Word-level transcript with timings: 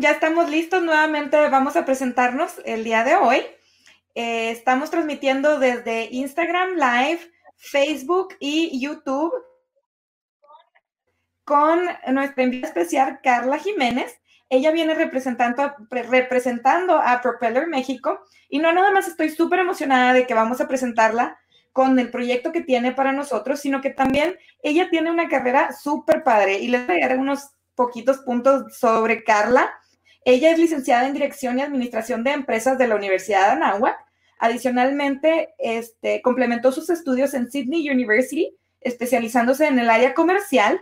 Ya 0.00 0.10
estamos 0.10 0.50
listos. 0.50 0.82
Nuevamente 0.82 1.36
vamos 1.48 1.76
a 1.76 1.84
presentarnos 1.84 2.60
el 2.64 2.84
día 2.84 3.04
de 3.04 3.16
hoy. 3.16 3.42
Eh, 4.14 4.50
estamos 4.50 4.90
transmitiendo 4.90 5.58
desde 5.58 6.08
Instagram 6.10 6.74
Live, 6.74 7.20
Facebook 7.56 8.36
y 8.40 8.78
YouTube 8.80 9.32
con 11.44 11.80
nuestra 12.08 12.42
invitada 12.42 12.68
especial, 12.68 13.20
Carla 13.22 13.58
Jiménez. 13.58 14.20
Ella 14.48 14.70
viene 14.70 14.94
representando, 14.94 15.74
representando 15.90 16.98
a 16.98 17.20
Propeller 17.20 17.66
México 17.66 18.20
y 18.48 18.58
no 18.58 18.72
nada 18.72 18.90
más 18.90 19.08
estoy 19.08 19.30
súper 19.30 19.60
emocionada 19.60 20.12
de 20.12 20.26
que 20.26 20.34
vamos 20.34 20.60
a 20.60 20.68
presentarla 20.68 21.38
con 21.72 21.98
el 21.98 22.10
proyecto 22.10 22.52
que 22.52 22.62
tiene 22.62 22.92
para 22.92 23.12
nosotros, 23.12 23.60
sino 23.60 23.80
que 23.80 23.90
también 23.90 24.36
ella 24.62 24.88
tiene 24.90 25.10
una 25.10 25.28
carrera 25.28 25.72
súper 25.72 26.22
padre 26.22 26.58
y 26.58 26.68
les 26.68 26.86
voy 26.86 27.02
a 27.02 27.08
dar 27.08 27.18
unos 27.18 27.55
poquitos 27.76 28.18
puntos 28.18 28.76
sobre 28.76 29.22
Carla. 29.22 29.72
Ella 30.24 30.50
es 30.50 30.58
licenciada 30.58 31.06
en 31.06 31.12
Dirección 31.12 31.58
y 31.58 31.62
Administración 31.62 32.24
de 32.24 32.32
Empresas 32.32 32.78
de 32.78 32.88
la 32.88 32.96
Universidad 32.96 33.46
de 33.46 33.52
Anáhuac. 33.52 33.96
Adicionalmente, 34.38 35.54
este, 35.58 36.20
complementó 36.22 36.72
sus 36.72 36.90
estudios 36.90 37.32
en 37.34 37.50
Sydney 37.50 37.88
University, 37.88 38.56
especializándose 38.80 39.66
en 39.68 39.78
el 39.78 39.88
área 39.88 40.14
comercial. 40.14 40.80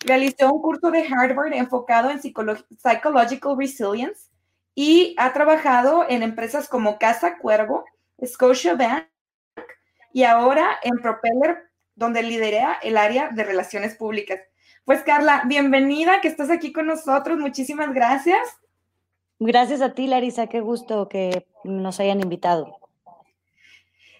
Realizó 0.00 0.52
un 0.52 0.62
curso 0.62 0.90
de 0.90 1.06
Harvard 1.06 1.52
enfocado 1.52 2.10
en 2.10 2.20
Psychological 2.22 3.56
Resilience 3.58 4.28
y 4.74 5.14
ha 5.18 5.32
trabajado 5.32 6.06
en 6.08 6.22
empresas 6.22 6.68
como 6.68 6.98
Casa 6.98 7.36
Cuervo, 7.38 7.84
Scotiabank 8.24 9.06
y 10.12 10.22
ahora 10.22 10.78
en 10.82 10.98
Propeller, 10.98 11.70
donde 11.94 12.22
lidera 12.22 12.78
el 12.82 12.96
área 12.96 13.28
de 13.28 13.44
relaciones 13.44 13.96
públicas. 13.96 14.40
Pues 14.88 15.02
Carla, 15.02 15.42
bienvenida, 15.44 16.22
que 16.22 16.28
estás 16.28 16.48
aquí 16.48 16.72
con 16.72 16.86
nosotros. 16.86 17.36
Muchísimas 17.38 17.92
gracias. 17.92 18.40
Gracias 19.38 19.82
a 19.82 19.92
ti, 19.92 20.06
Larisa. 20.06 20.46
Qué 20.46 20.60
gusto 20.60 21.10
que 21.10 21.46
nos 21.62 22.00
hayan 22.00 22.22
invitado. 22.22 22.74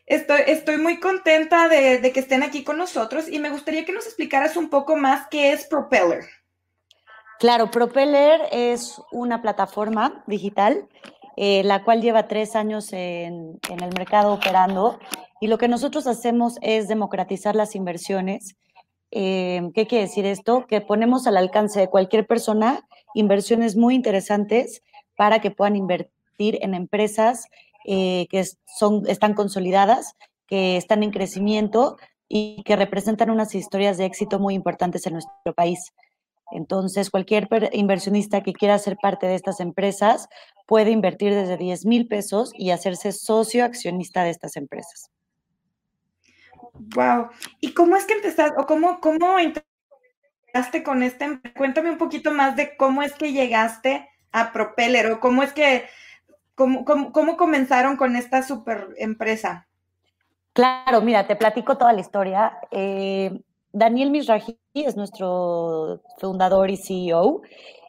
Estoy, 0.04 0.42
estoy 0.46 0.76
muy 0.76 1.00
contenta 1.00 1.68
de, 1.68 2.12
que 2.12 2.20
estén 2.20 2.42
aquí 2.42 2.64
con 2.64 2.76
nosotros 2.76 3.30
y 3.30 3.38
me 3.38 3.48
gustaría 3.48 3.86
que 3.86 3.94
nos 3.94 4.04
explicaras 4.04 4.58
un 4.58 4.68
poco 4.68 4.94
más 4.94 5.26
qué 5.30 5.52
es 5.52 5.64
Propeller. 5.64 6.26
Claro, 7.38 7.70
Propeller 7.70 8.42
es 8.52 9.00
una 9.10 9.40
plataforma 9.40 10.22
digital, 10.26 10.86
eh, 11.38 11.62
la 11.64 11.82
cual 11.82 12.02
lleva 12.02 12.28
tres 12.28 12.54
años 12.54 12.92
en, 12.92 13.58
en 13.70 13.82
el 13.82 13.94
mercado 13.96 14.34
operando 14.34 15.00
y 15.40 15.46
lo 15.46 15.56
que 15.56 15.68
nosotros 15.68 16.06
hacemos 16.06 16.58
es 16.60 16.88
democratizar 16.88 17.56
las 17.56 17.74
inversiones 17.74 18.58
Em, 19.10 19.72
¿Qué 19.72 19.86
quiere 19.86 20.04
decir 20.04 20.26
esto? 20.26 20.66
Que 20.66 20.80
ponemos 20.80 21.26
al 21.26 21.36
alcance 21.36 21.80
de 21.80 21.88
cualquier 21.88 22.26
persona 22.26 22.86
inversiones 23.14 23.76
muy 23.76 23.94
interesantes 23.94 24.82
para 25.16 25.40
que 25.40 25.50
puedan 25.50 25.76
invertir 25.76 26.58
en 26.60 26.74
empresas 26.74 27.46
eh, 27.84 28.26
que 28.30 28.44
son, 28.66 29.04
están 29.08 29.34
consolidadas, 29.34 30.14
que 30.46 30.76
están 30.76 31.02
en 31.02 31.10
crecimiento 31.10 31.96
y 32.28 32.62
que 32.64 32.76
representan 32.76 33.30
unas 33.30 33.54
historias 33.54 33.96
de 33.96 34.04
éxito 34.04 34.38
muy 34.38 34.54
importantes 34.54 35.06
en 35.06 35.14
nuestro 35.14 35.54
país. 35.54 35.92
Entonces, 36.50 37.10
cualquier 37.10 37.48
inversionista 37.72 38.42
que 38.42 38.52
quiera 38.52 38.78
ser 38.78 38.96
parte 38.96 39.26
de 39.26 39.34
estas 39.34 39.60
empresas 39.60 40.28
puede 40.66 40.90
invertir 40.90 41.34
desde 41.34 41.56
10 41.56 41.86
mil 41.86 42.08
pesos 42.08 42.52
y 42.54 42.70
hacerse 42.70 43.12
socio 43.12 43.64
accionista 43.64 44.22
de 44.22 44.30
estas 44.30 44.56
empresas. 44.56 45.10
Wow. 46.94 47.28
¿Y 47.60 47.72
cómo 47.72 47.96
es 47.96 48.04
que 48.04 48.14
empezaste 48.14 48.60
o 48.60 48.66
cómo, 48.66 49.00
cómo 49.00 49.38
empezaste 49.38 50.82
con 50.82 51.02
este? 51.02 51.40
Cuéntame 51.56 51.90
un 51.90 51.98
poquito 51.98 52.30
más 52.32 52.56
de 52.56 52.76
cómo 52.76 53.02
es 53.02 53.14
que 53.14 53.32
llegaste 53.32 54.08
a 54.32 54.52
Propeller 54.52 55.10
o 55.12 55.20
cómo 55.20 55.42
es 55.42 55.52
que, 55.52 55.84
cómo, 56.54 56.84
cómo, 56.84 57.36
comenzaron 57.36 57.96
con 57.96 58.16
esta 58.16 58.42
super 58.42 58.88
empresa. 58.98 59.66
Claro, 60.52 61.00
mira, 61.02 61.26
te 61.26 61.36
platico 61.36 61.76
toda 61.76 61.92
la 61.92 62.00
historia. 62.00 62.58
Eh, 62.70 63.40
Daniel 63.72 64.10
Misraji 64.10 64.58
es 64.74 64.96
nuestro 64.96 66.02
fundador 66.18 66.70
y 66.70 66.76
CEO. 66.76 67.42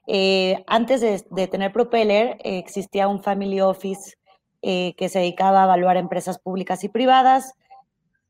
Eh, 0.08 0.63
antes 0.68 1.02
de, 1.02 1.47
tener 1.47 1.72
Propeller, 1.72 2.38
existía 2.44 3.08
un 3.08 3.22
family 3.22 3.62
office 3.62 4.16
eh, 4.62 4.94
que 4.97 5.09
se 5.09 5.19
dedicaba 5.19 5.62
a 5.62 5.66
evaluar 5.66 5.97
empresas 5.97 6.40
públicas 6.40 6.84
y 6.84 6.90
privadas 6.90 7.53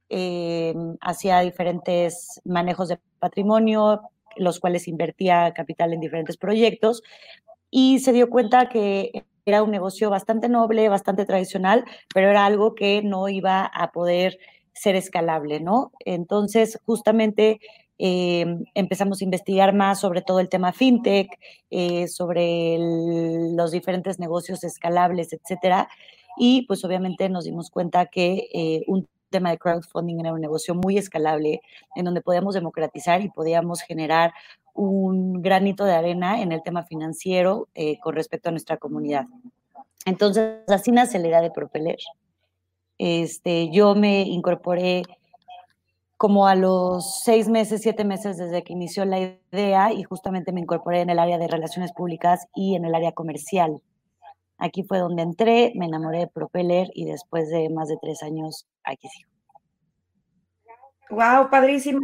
eh, 0.10 0.74
hacía 1.02 1.40
diferentes 1.42 2.42
manejos 2.44 2.90
de 2.90 3.00
patrimonio, 3.20 4.02
los 4.36 4.60
cuales 4.60 4.88
invertía 4.88 5.54
capital 5.54 5.94
en 5.94 6.00
diferentes 6.00 6.38
proyectos 6.38 7.04
y 7.70 8.00
se 8.00 8.12
dio 8.14 8.30
cuenta 8.30 8.70
que 8.70 9.26
era 9.46 9.64
un 9.64 9.72
negocio 9.72 10.10
bastante 10.10 10.50
noble, 10.50 10.90
bastante 10.90 11.26
tradicional, 11.26 11.86
pero 12.14 12.30
era 12.30 12.46
algo 12.46 12.76
que 12.76 13.02
no 13.04 13.30
iba 13.30 13.66
a 13.66 13.92
poder 13.92 14.40
ser 14.74 14.96
escalable, 14.96 15.60
¿no? 15.60 15.92
Entonces, 16.06 16.80
justamente 16.86 17.60
eh, 17.98 18.46
empezamos 18.76 19.22
a 19.22 19.24
investigar 19.24 19.74
más 19.74 20.00
sobre 20.00 20.22
todo 20.22 20.40
el 20.40 20.50
tema 20.50 20.74
fintech, 20.74 21.30
eh, 21.70 22.08
sobre 22.08 22.78
los 22.80 23.72
diferentes 23.72 24.20
negocios 24.20 24.64
escalables, 24.64 25.34
etcétera. 25.34 25.90
Y 26.38 26.66
pues 26.68 26.84
obviamente 26.86 27.28
nos 27.30 27.44
dimos 27.44 27.70
cuenta 27.70 28.06
que 28.06 28.84
un 28.88 29.08
tema 29.30 29.52
de 29.52 29.58
crowdfunding 29.58 30.20
era 30.20 30.34
un 30.34 30.42
negocio 30.42 30.76
muy 30.76 30.98
escalable, 30.98 31.62
en 31.96 32.06
donde 32.06 32.22
podíamos 32.22 32.56
democratizar 32.56 33.22
y 33.22 33.30
podíamos 33.30 33.82
generar 33.82 34.34
un 34.74 35.42
granito 35.42 35.86
de 35.86 35.94
arena 35.94 36.42
en 36.42 36.52
el 36.52 36.62
tema 36.64 36.84
financiero 36.84 37.68
eh, 37.76 38.00
con 38.00 38.16
respecto 38.16 38.50
a 38.50 38.52
nuestra 38.52 38.78
comunidad. 38.78 39.26
Entonces, 40.06 40.62
así 40.68 40.92
nace 40.92 41.20
la 41.20 41.28
idea 41.28 41.42
de 41.42 41.52
Propeller. 41.52 41.98
Este, 42.98 43.70
yo 43.72 43.96
me 43.96 44.22
incorporé 44.22 45.04
como 46.18 46.48
a 46.48 46.56
los 46.56 47.24
seis 47.24 47.48
meses, 47.48 47.82
siete 47.82 48.04
meses 48.04 48.38
desde 48.38 48.62
que 48.64 48.74
inició 48.74 49.06
la 49.06 49.38
idea 49.54 49.94
y 49.94 50.04
justamente 50.04 50.52
me 50.52 50.60
incorporé 50.60 51.00
en 51.00 51.10
el 51.10 51.18
área 51.18 51.38
de 51.38 51.48
relaciones 51.48 51.94
públicas 51.94 52.48
y 52.54 52.76
en 52.76 52.84
el 52.84 52.94
área 52.94 53.14
comercial. 53.14 53.82
Aquí 54.60 54.84
fue 54.84 55.00
donde 55.00 55.24
entré, 55.24 55.72
me 55.76 55.86
enamoré 55.86 56.20
de 56.20 56.28
Propeller 56.28 56.90
y 56.94 57.06
después 57.06 57.50
de 57.50 57.70
más 57.70 57.88
de 57.88 57.98
tres 58.02 58.22
años, 58.22 58.68
aquí 58.84 59.08
sigo. 59.08 59.30
Wow, 61.10 61.50
padrísimo. 61.50 62.00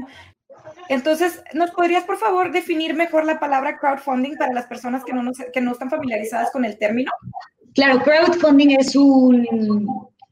Entonces, 0.88 1.43
¿nos 1.53 1.71
podrías, 1.71 2.05
por 2.05 2.17
favor, 2.17 2.51
definir 2.51 2.95
mejor 2.95 3.25
la 3.25 3.39
palabra 3.39 3.77
crowdfunding 3.77 4.38
para 4.38 4.53
las 4.53 4.66
personas 4.66 5.03
que 5.03 5.13
no, 5.13 5.31
que 5.53 5.61
no 5.61 5.73
están 5.73 5.89
familiarizadas 5.89 6.49
con 6.51 6.66
el 6.66 6.77
término? 6.77 7.11
Claro, 7.73 8.01
crowdfunding 8.01 8.72
es, 8.79 8.95
un, 8.95 9.45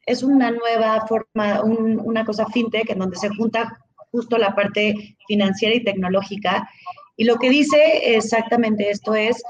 es 0.06 0.24
una 0.24 0.50
nueva 0.50 1.06
forma, 1.08 1.62
una 1.62 2.24
cosa 2.24 2.46
fintech 2.48 2.90
en 2.90 3.00
donde 3.00 3.18
se 3.18 3.30
junta 3.30 3.78
justo 4.12 4.38
la 4.38 4.56
parte 4.56 5.18
financiera 5.28 5.76
y 5.76 5.84
tecnológica. 5.84 6.70
Y 7.18 7.26
lo 7.26 7.36
que 7.36 7.50
dice 7.50 8.16
exactamente 8.16 8.90
esto 8.90 9.14
es 9.14 9.44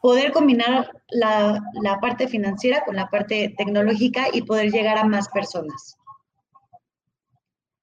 poder 0.00 0.32
combinar 0.32 0.90
la, 1.10 1.62
parte 2.00 2.26
financiera 2.26 2.82
con 2.84 2.96
la 2.96 3.08
parte 3.08 3.54
tecnológica 3.56 4.28
y 4.32 4.42
poder 4.42 4.70
llegar 4.70 4.98
a 4.98 5.04
más 5.04 5.28
personas. 5.28 5.96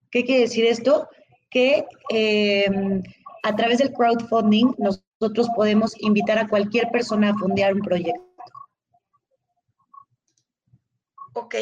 ¿Qué 0.09 0.25
quiere 0.25 0.41
decir 0.41 0.65
esto? 0.65 1.07
Que 1.49 1.85
em, 2.09 3.03
a 3.43 3.55
través 3.55 3.79
del 3.79 3.93
crowdfunding 3.93 4.73
nosotros 4.77 5.47
podemos 5.55 5.93
invitar 6.01 6.39
a 6.39 6.47
cualquier 6.47 6.89
persona 6.89 7.29
a 7.29 7.37
fondear 7.37 7.73
un 7.73 7.81
proyecto. 7.81 8.23
Ok. 11.33 11.55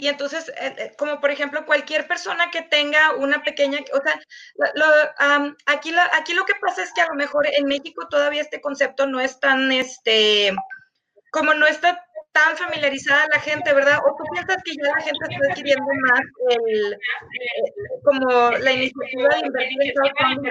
Y 0.00 0.08
entonces, 0.08 0.48
eh, 0.48 0.74
eh, 0.78 0.92
como 0.96 1.20
por 1.20 1.30
ejemplo, 1.30 1.66
cualquier 1.66 2.08
persona 2.08 2.50
que 2.50 2.62
tenga 2.62 3.16
una 3.16 3.42
pequeña, 3.42 3.80
o 3.92 4.00
sea, 4.00 4.18
aquí, 5.66 5.90
lo, 5.90 6.00
aquí 6.14 6.32
lo 6.32 6.46
que 6.46 6.54
pasa 6.54 6.82
es 6.82 6.90
que 6.94 7.02
a 7.02 7.08
lo 7.08 7.16
mejor 7.16 7.46
en 7.46 7.66
México 7.66 8.08
todavía 8.08 8.40
este 8.40 8.62
concepto 8.62 9.06
no 9.06 9.20
es 9.20 9.38
tan, 9.40 9.70
este, 9.72 10.56
como 11.30 11.52
no 11.52 11.66
está 11.66 12.02
tan 12.32 12.56
familiarizada 12.56 13.26
la 13.30 13.40
gente, 13.40 13.74
¿verdad? 13.74 13.98
¿O 14.06 14.16
tú 14.16 14.24
piensas 14.32 14.56
que 14.64 14.72
ya 14.74 14.90
la 14.90 15.02
gente 15.02 15.18
está 15.28 15.52
adquiriendo 15.52 15.84
más 16.08 16.20
el, 16.48 16.98
como 18.02 18.52
la 18.52 18.72
iniciativa 18.72 19.28
de 19.34 19.46
invertir 19.48 19.82
en 19.82 19.94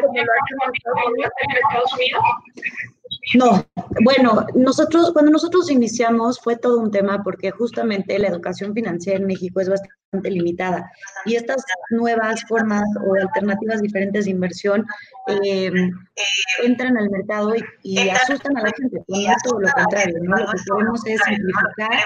como 0.03 0.13
lo 0.13 1.25
hacen 1.25 1.49
en 1.49 1.57
Estados 1.57 1.93
Unidos? 1.93 2.23
No, 3.35 3.65
bueno, 4.03 4.45
nosotros, 4.55 5.11
cuando 5.13 5.31
nosotros 5.31 5.69
iniciamos 5.69 6.39
fue 6.39 6.55
todo 6.55 6.79
un 6.79 6.91
tema 6.91 7.21
porque 7.23 7.51
justamente 7.51 8.17
la 8.17 8.27
educación 8.27 8.73
financiera 8.73 9.19
en 9.19 9.27
México 9.27 9.59
es 9.59 9.69
bastante 9.69 9.95
limitada 10.11 10.91
y 11.25 11.35
estas 11.35 11.63
nuevas 11.91 12.43
formas 12.47 12.83
o 13.05 13.13
alternativas 13.21 13.81
diferentes 13.81 14.25
de 14.25 14.31
inversión 14.31 14.85
eh, 15.27 15.71
entran 16.63 16.97
al 16.97 17.09
mercado 17.09 17.53
y, 17.83 18.09
asustan 18.09 18.57
a 18.57 18.61
la 18.61 18.71
gente, 18.75 19.03
y 19.07 19.27
es 19.27 19.35
todo 19.43 19.59
lo 19.59 19.69
contrario, 19.69 20.17
¿no? 20.23 20.37
Lo 20.37 20.45
que 20.47 20.57
queremos 20.65 21.05
es 21.05 21.21
simplificar, 21.21 22.05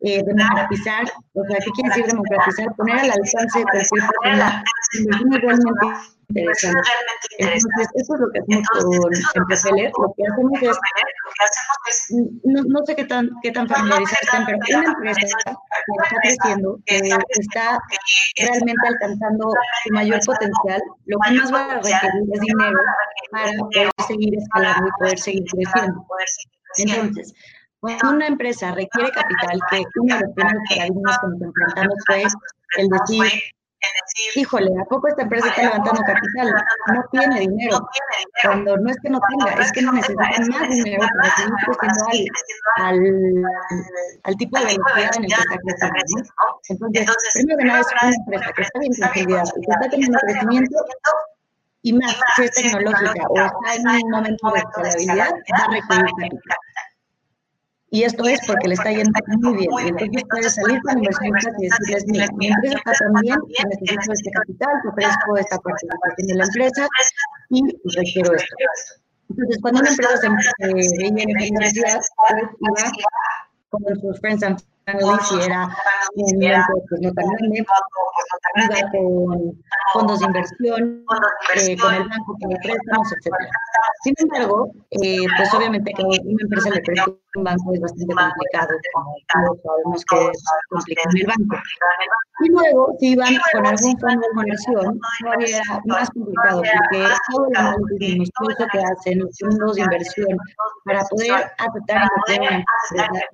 eh, 0.00 0.22
democratizar, 0.24 1.04
o 1.34 1.44
sea, 1.44 1.58
¿qué 1.58 1.70
quiere 1.70 1.88
decir 1.90 2.06
democratizar? 2.06 2.74
Poner 2.76 2.98
al 2.98 3.10
alcance 3.10 3.58
de 3.58 3.64
cualquier 3.64 5.40
persona 5.40 5.72
realmente 5.80 5.96
interesante. 6.28 6.88
Entonces, 7.38 7.88
eso 7.94 8.14
es 8.14 8.20
lo 8.20 8.30
que 8.30 8.38
hacemos 8.40 8.68
con 8.68 9.42
Empreseller. 9.42 9.92
Lo 9.98 10.14
que 10.16 10.22
hacemos 10.26 10.62
es 10.62 10.76
no, 12.44 12.84
sé 12.84 12.96
qué 12.96 13.04
tan, 13.04 13.30
qué 13.42 13.50
tan 13.52 13.68
familiarizados 13.68 14.22
estén, 14.22 14.44
pero 14.46 14.58
una 14.80 14.92
empresa 14.92 15.20
que 15.20 15.26
está 15.26 16.16
creciendo, 16.22 16.78
que 16.86 17.00
está 17.40 17.78
realmente 18.36 18.88
alcanzando 18.88 19.50
su 19.84 19.94
mayor 19.94 20.20
potencial, 20.24 20.82
lo 21.06 21.18
que 21.18 21.32
más 21.34 21.52
va 21.52 21.64
a 21.64 21.74
requerir 21.76 22.24
es 22.32 22.40
dinero 22.40 22.78
para 23.30 23.52
poder 23.58 23.90
seguir 24.06 24.34
escalando 24.36 24.86
y 24.86 24.90
poder 24.98 25.18
seguir 25.18 25.44
creciendo. 25.44 26.06
Entonces, 26.78 27.34
cuando 27.80 28.10
una 28.10 28.26
empresa 28.26 28.72
requiere 28.72 29.10
capital, 29.10 29.60
que 29.70 29.84
uno 30.00 30.14
de 30.16 30.20
los 30.22 30.34
primeros 30.34 30.62
paradigmas 30.68 31.18
que 31.18 31.26
nos 31.26 31.42
enfrentamos 31.42 31.94
fue 32.06 32.22
el 32.78 32.88
decir, 32.88 33.42
híjole, 34.34 34.70
¿a 34.80 34.84
poco 34.84 35.08
esta 35.08 35.22
empresa 35.22 35.48
está 35.48 35.62
levantando 35.62 36.02
capital? 36.02 36.54
No 36.94 37.04
tiene 37.10 37.40
dinero. 37.40 37.88
Cuando 38.42 38.76
no 38.76 38.90
es 38.90 38.96
que 39.02 39.10
no 39.10 39.20
tenga, 39.28 39.62
es 39.62 39.72
que 39.72 39.82
no 39.82 39.92
necesita 39.92 40.22
más 40.58 40.68
dinero 40.68 41.06
para 41.16 41.34
seguir 41.36 41.54
creciendo 41.78 42.70
al, 42.76 42.98
al, 44.24 44.36
tipo 44.36 44.58
de 44.58 44.64
velocidad 44.64 45.10
en 45.16 45.24
el 45.24 45.30
que 45.30 45.70
está 45.72 45.90
creciendo. 45.90 46.30
Entonces, 46.68 47.32
primero 47.34 47.58
que 47.58 47.64
nada 47.64 47.80
es 47.80 47.86
una 48.02 48.14
empresa 48.14 48.52
que 48.52 48.62
está 48.62 48.78
bien 48.78 48.92
consolidada 48.92 49.52
que 49.54 49.60
está 49.60 49.90
teniendo 49.90 50.18
crecimiento 50.18 50.76
y 51.82 51.92
más, 51.92 52.16
si 52.34 52.42
es 52.42 52.50
tecnológica 52.50 53.28
o 53.28 53.38
está 53.38 53.96
en 53.96 54.04
un 54.06 54.10
momento 54.10 54.50
de 54.50 54.58
escalabilidad, 54.58 55.30
va 55.30 55.64
a 55.64 55.70
requerir 55.70 56.40
capital. 56.42 56.65
Y 57.96 58.04
esto 58.04 58.26
es 58.26 58.38
porque 58.46 58.68
le 58.68 58.74
está 58.74 58.90
yendo 58.90 59.10
muy 59.40 59.56
bien. 59.56 59.70
Y 59.80 59.88
entonces 59.88 60.22
puede 60.28 60.50
salir 60.50 60.82
con 60.82 60.98
inversionistas 60.98 61.54
y 61.56 61.94
decirles, 61.94 62.04
mira, 62.08 62.26
mi 62.36 62.48
empresa 62.48 62.76
está 62.76 62.92
tan 62.92 63.22
bien, 63.22 63.38
necesito 63.48 64.12
este 64.12 64.30
capital, 64.32 64.68
te 64.82 64.88
ofrezco 64.90 65.36
esta 65.38 65.58
participación 65.60 66.26
de 66.28 66.34
la 66.34 66.44
empresa 66.44 66.86
y 67.48 67.62
requiero 67.96 68.34
esto. 68.34 68.54
Entonces, 69.30 69.58
cuando 69.62 69.80
una 69.80 69.88
empresa 69.88 70.14
se, 70.18 70.28
veía 70.28 71.08
en 71.08 71.32
la 71.32 71.46
universidad, 71.48 72.00
con 73.70 73.82
sus 73.98 74.20
friends 74.20 74.42
and 74.42 74.60
family, 74.86 75.18
si 75.22 75.34
era 75.42 75.66
un 76.14 76.76
pues, 76.88 77.00
no 77.02 77.12
tan 77.12 77.26
grande, 77.26 77.58
iba 77.58 77.74
con 78.92 79.56
fondos 79.92 80.20
de 80.20 80.26
inversión, 80.26 81.04
eh, 81.56 81.76
con 81.76 81.94
el 81.94 82.08
banco 82.08 82.36
para 82.40 82.58
préstamos, 82.62 83.12
etc. 83.12 83.34
Sin 84.02 84.14
embargo, 84.18 84.70
eh, 84.90 85.26
pues 85.36 85.52
obviamente 85.54 85.92
que 85.92 86.02
una 86.02 86.42
empresa 86.42 86.70
le 86.70 86.80
preste 86.80 87.16
un 87.36 87.44
banco 87.44 87.74
es 87.74 87.80
bastante 87.80 88.14
complicado, 88.14 88.68
como 89.32 89.56
sabemos 89.62 90.04
que 90.08 90.16
es 90.16 90.44
complicado 90.70 91.10
en 91.12 91.18
el 91.18 91.26
banco. 91.26 91.56
Y 92.40 92.48
luego, 92.50 92.96
si 93.00 93.06
iban 93.12 93.34
con 93.52 93.66
algún 93.66 93.98
fondo 93.98 94.20
de 94.20 94.42
inversión, 94.42 95.00
todavía 95.20 95.58
era 95.58 95.80
más 95.86 96.10
complicado, 96.10 96.62
porque 96.62 97.14
todo 97.32 97.46
el 97.48 97.56
análisis 97.56 98.30
que 98.72 98.78
hacen 98.78 99.18
los 99.20 99.38
fondos 99.38 99.74
de 99.76 99.82
inversión 99.82 100.38
para 100.84 101.02
poder 101.04 101.32
aceptar 101.58 102.08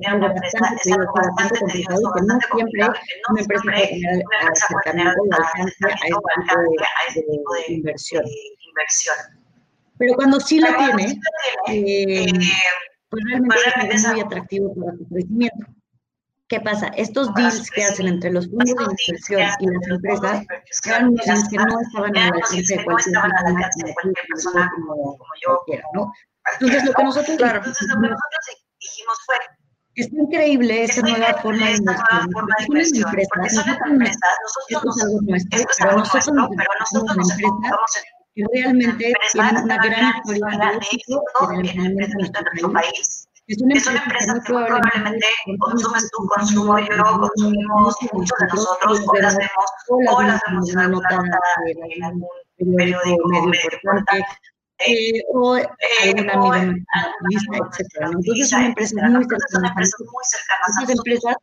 y 0.00 0.14
una 0.14 0.26
empresa 0.26 0.58
algo 0.92 1.12
bastante, 1.14 1.41
bastante 1.42 1.60
complicado 1.60 2.00
y 2.00 2.20
que 2.20 2.26
no 2.26 2.38
siempre 2.54 3.00
una 3.30 3.40
empresa 3.40 3.62
puede 3.64 3.88
tener 3.88 4.24
acercamiento 4.50 5.22
o 5.22 5.34
alcance 5.34 5.86
a 5.86 7.08
este 7.08 7.22
tipo 7.22 7.54
de, 7.54 7.72
inversión. 7.74 8.24
Pero 9.98 10.14
cuando 10.14 10.40
sí 10.40 10.60
la 10.60 10.76
tiene, 10.76 11.20
eh, 11.68 12.26
pues 13.08 13.24
realmente 13.28 13.94
es 13.94 14.08
muy 14.08 14.20
atractivo 14.20 14.74
para 14.74 14.96
su 14.96 15.06
crecimiento. 15.08 15.66
¿Qué 16.48 16.60
pasa? 16.60 16.88
Estos 16.96 17.32
deals 17.34 17.70
que 17.70 17.82
hacen 17.82 18.08
entre 18.08 18.30
los 18.30 18.46
fondos 18.46 18.66
de 18.66 18.94
inversión 19.08 19.40
y 19.60 19.66
las 19.66 19.88
empresas 19.88 20.44
eran 20.84 21.08
unos 21.08 21.24
deals 21.24 21.48
que 21.48 21.56
no 21.56 22.98
estaban 22.98 23.32
al 23.36 23.46
alcance 23.46 23.86
de 23.86 23.94
cualquier 23.94 24.26
persona 24.28 24.70
como, 24.76 25.16
yo 25.46 25.62
quiera, 25.64 25.82
¿no? 25.94 26.12
Entonces, 26.52 26.84
lo 26.84 26.92
que 26.92 27.04
nosotros 27.04 27.38
dijimos 27.38 29.18
fue 29.24 29.36
Está 29.94 30.16
increíble 30.16 30.84
esta 30.84 31.02
nueva 31.02 31.34
forma 31.42 31.66
de 31.66 31.72
inversión. 31.72 33.10
Porque 33.10 33.50
son 33.50 33.68
empresas, 33.68 34.36
nosotros, 34.42 35.44
esto 35.50 35.68
es 35.70 35.80
algo 35.82 35.98
nuestro, 36.02 36.48
pero 36.56 36.70
nosotros 36.80 37.30
en 37.30 37.44
empresas 37.44 38.04
que 38.34 38.42
realmente 38.54 39.12
tienen 39.32 39.56
una 39.64 39.76
gran 39.76 40.14
historia 40.24 40.58
de 40.58 40.76
éxito 40.76 41.22
en 41.52 41.96
de 41.96 42.08
nuestro 42.08 42.72
país. 42.72 43.28
Es 43.48 43.60
una 43.60 43.74
empresa 43.74 43.92
que 43.92 44.52
muy 44.52 44.64
probablemente 44.64 45.26
consumes 45.58 46.10
tú, 46.10 46.26
consumo 46.28 46.78
yo, 46.78 47.20
consumimos 47.20 47.96
muchos 48.12 48.38
de 48.38 48.46
nosotros, 48.46 49.02
o 49.06 49.16
las 49.20 49.36
vemos, 49.36 49.66
o 49.88 50.22
las 50.22 50.40
vemos 50.46 50.70
en 50.70 50.78
alguna 50.78 51.10
nota 51.10 51.42
en 51.66 52.04
algún 52.04 52.28
periódico 52.76 53.28
medio 53.28 53.52
importante, 53.52 54.24
eh, 54.86 55.22
o 55.32 55.56
eh, 55.56 55.66
alguna 56.02 56.32
amiga 56.34 56.76
lista, 57.28 57.56
etc. 57.56 58.10
Entonces 58.12 58.50
son 58.50 58.62
empresas 58.64 58.94
muy 59.02 59.24
cercanas. 59.26 60.76
Estas 60.78 60.90
empresas 60.90 61.36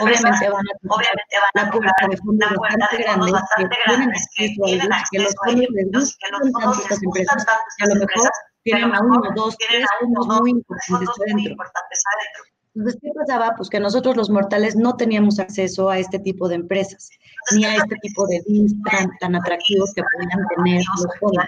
obviamente 0.00 0.46
van 0.50 0.68
a 0.68 0.78
tener 0.78 1.42
la 1.54 1.70
puerta 1.70 2.08
de 2.08 2.16
fondos 2.18 2.50
bastante 2.60 3.76
grande 3.84 4.12
que 4.36 4.48
tienen 4.48 4.48
acceso 4.48 4.64
a 4.64 4.70
ellos, 4.70 4.88
que 5.10 5.18
los 5.18 5.34
fondos 5.36 6.12
les 6.18 6.20
gustan 6.20 6.46
tanto 6.56 6.82
estas 6.82 7.02
empresas 7.02 7.42
que 7.76 7.84
a 7.84 7.88
lo 7.88 7.94
mejor 7.94 8.30
tienen 8.62 8.94
a 8.94 9.00
uno, 9.00 9.22
dos, 9.34 9.56
tres 9.58 9.86
fondos 10.00 10.26
muy 10.26 10.50
importantes 10.50 12.02
adentro. 12.14 12.56
Entonces, 12.76 13.00
¿qué 13.00 13.10
pasaba? 13.14 13.54
Pues 13.56 13.70
que 13.70 13.80
nosotros 13.80 14.16
los 14.16 14.28
mortales 14.28 14.76
no 14.76 14.96
teníamos 14.96 15.38
acceso 15.38 15.88
a 15.88 15.98
este 15.98 16.18
tipo 16.18 16.46
de 16.46 16.56
empresas, 16.56 17.08
ni 17.54 17.64
a 17.64 17.74
este 17.74 17.96
tipo 18.02 18.26
de 18.26 18.42
deals 18.46 18.74
tan, 18.90 19.10
tan 19.18 19.34
atractivos 19.34 19.94
que 19.94 20.02
podían 20.02 20.46
tener 20.54 20.84
los 21.02 21.18
fondos. 21.18 21.46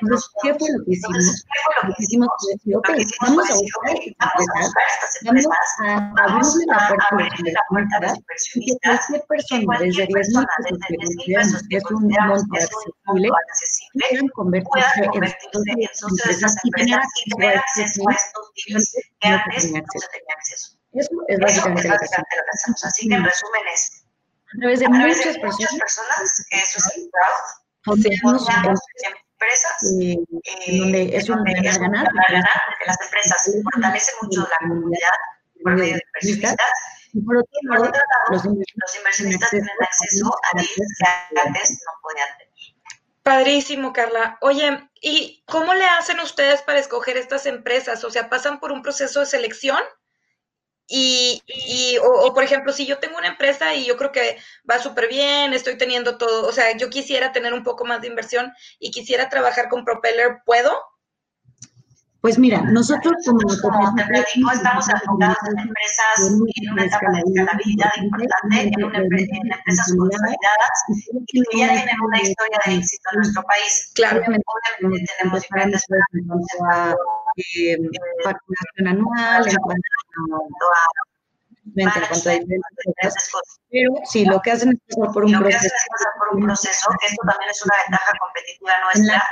Entonces, 0.00 0.30
¿qué 0.42 0.54
fue 0.54 0.68
lo 0.70 0.84
que 0.84 0.92
hicimos? 0.92 1.44
Lo 1.82 1.94
que 1.94 2.02
hicimos 2.02 2.28
fue 2.38 2.52
decir, 2.54 2.76
ok, 2.76 2.88
vamos 3.22 3.50
a 3.50 3.54
buscar 3.54 3.96
estas 4.06 5.22
empresas, 5.22 5.58
vamos 6.16 6.56
a 6.70 6.94
abrirle 7.10 7.52
la 7.52 7.62
puerta 7.68 7.96
a 7.96 8.14
y 8.54 8.64
que 8.64 8.72
cualquier 9.64 10.08
persona 10.08 10.46
desde 10.64 10.86
10 10.88 11.16
mil 11.16 11.36
pesos, 11.36 11.62
que 11.68 11.76
es 11.76 11.84
un 11.90 12.08
monto 12.08 12.56
accesible, 12.56 13.28
puedan 13.92 14.28
convertirse 14.28 15.00
en 15.14 15.24
empresas 15.24 16.56
y 16.64 16.70
tener 16.70 17.58
acceso 17.58 18.08
a 18.08 18.12
estos 18.12 18.52
que 19.20 19.28
antes 19.28 19.72
no 19.72 19.80
se 19.80 20.08
tenía 20.08 20.34
acceso. 20.36 20.76
Eso 20.92 21.10
es 21.28 21.38
básicamente 21.38 21.88
lo 21.88 21.98
que 21.98 22.06
hacemos. 22.54 22.84
Así 22.84 23.08
que 23.08 23.14
en 23.14 23.24
resumen 23.24 23.62
es, 23.72 24.04
a 24.54 24.58
través 24.58 24.80
de 24.80 24.88
muchas 24.88 25.38
personas, 25.38 26.46
eso 26.50 26.78
es 26.78 26.86
el 26.96 27.10
empresas, 29.40 29.96
eh, 30.00 30.16
eh, 30.66 30.78
donde 30.78 31.16
es 31.16 31.28
un 31.28 31.42
ganar 31.44 31.78
ganar, 31.78 32.06
ganar, 32.28 32.62
porque 32.66 32.84
las 32.86 33.00
empresas 33.00 33.50
fortalecen 33.62 34.14
mucho 34.22 34.40
la 34.42 34.68
comunidad 34.68 35.10
por 35.62 35.74
medio 35.74 35.94
de 35.94 36.02
inversionistas. 36.06 36.56
Y 37.12 37.20
por 37.22 37.38
otro 37.38 37.52
lado, 37.62 37.92
los, 38.30 38.44
inversionistas 38.44 39.50
tienen 39.50 39.68
acceso 39.80 40.30
a 40.52 40.56
deals 40.56 40.98
que 41.32 41.40
antes 41.40 41.70
no 41.70 41.92
podían 42.02 42.28
tener. 42.38 42.50
Padrísimo, 43.22 43.92
Carla. 43.92 44.38
Oye, 44.40 44.88
¿y 45.00 45.42
cómo 45.46 45.74
le 45.74 45.84
hacen 45.84 46.20
ustedes 46.20 46.62
para 46.62 46.78
escoger 46.78 47.16
estas 47.16 47.46
empresas? 47.46 48.04
O 48.04 48.10
sea, 48.10 48.28
¿pasan 48.28 48.60
por 48.60 48.72
un 48.72 48.82
proceso 48.82 49.20
de 49.20 49.26
selección? 49.26 49.80
Y, 50.92 51.40
y 51.46 51.98
o, 52.02 52.34
por 52.34 52.42
ejemplo, 52.42 52.72
si 52.72 52.84
yo 52.84 52.98
tengo 52.98 53.16
una 53.16 53.28
empresa 53.28 53.74
y 53.74 53.86
yo 53.86 53.96
creo 53.96 54.10
que 54.10 54.38
va 54.68 54.80
súper 54.80 55.08
bien, 55.08 55.52
estoy 55.52 55.78
teniendo 55.78 56.18
todo, 56.18 56.48
o 56.48 56.52
sea, 56.52 56.76
yo 56.76 56.90
quisiera 56.90 57.30
tener 57.32 57.54
un 57.54 57.62
poco 57.62 57.84
más 57.84 58.00
de 58.00 58.08
inversión 58.08 58.52
y 58.80 58.90
quisiera 58.90 59.28
trabajar 59.28 59.68
con 59.68 59.84
Propeller, 59.84 60.38
¿puedo? 60.44 60.72
Pues 62.20 62.38
mira, 62.38 62.60
nosotros 62.60 63.14
como, 63.24 63.40
como 63.62 63.94
te 63.94 64.04
platico, 64.04 64.50
estamos 64.52 64.86
enfocados 64.90 65.38
en 65.48 65.58
empresas 65.58 66.28
en 66.28 66.72
una 66.72 66.84
etapa 66.84 67.12
de 67.12 67.22
escalabilidad 67.26 67.90
importante, 68.02 68.70
en, 68.76 68.84
una, 68.84 68.98
en 68.98 69.52
empresas 69.52 69.94
consolidadas 69.96 70.76
y 70.88 71.24
que 71.24 71.58
ya 71.58 71.68
tienen 71.68 72.00
una 72.04 72.20
historia 72.20 72.58
de 72.66 72.74
éxito 72.76 73.08
en 73.12 73.18
nuestro 73.20 73.42
país. 73.44 73.90
Claro, 73.94 74.20
obviamente, 74.20 75.06
tenemos 75.18 75.40
diferentes 75.40 75.82
en 76.12 76.26
cuanto 76.26 76.46
a 76.70 76.94
facturación 78.22 78.86
anual, 78.86 79.48
en 79.48 79.56
cuanto 79.56 80.66
a 80.76 81.09
Pero 83.70 83.94
sí, 84.04 84.24
lo 84.24 84.40
que 84.40 84.50
hacen 84.50 84.70
es 84.70 84.96
pasar 84.96 85.12
por 85.12 85.24
un 85.24 85.32
proceso. 85.38 85.74
por 86.18 86.36
un 86.36 86.46
proceso, 86.46 86.88
esto 87.06 87.22
también 87.26 87.50
es 87.50 87.64
una 87.64 87.74
ventaja 87.86 88.12
competitiva 88.18 88.72
nuestra, 88.84 89.22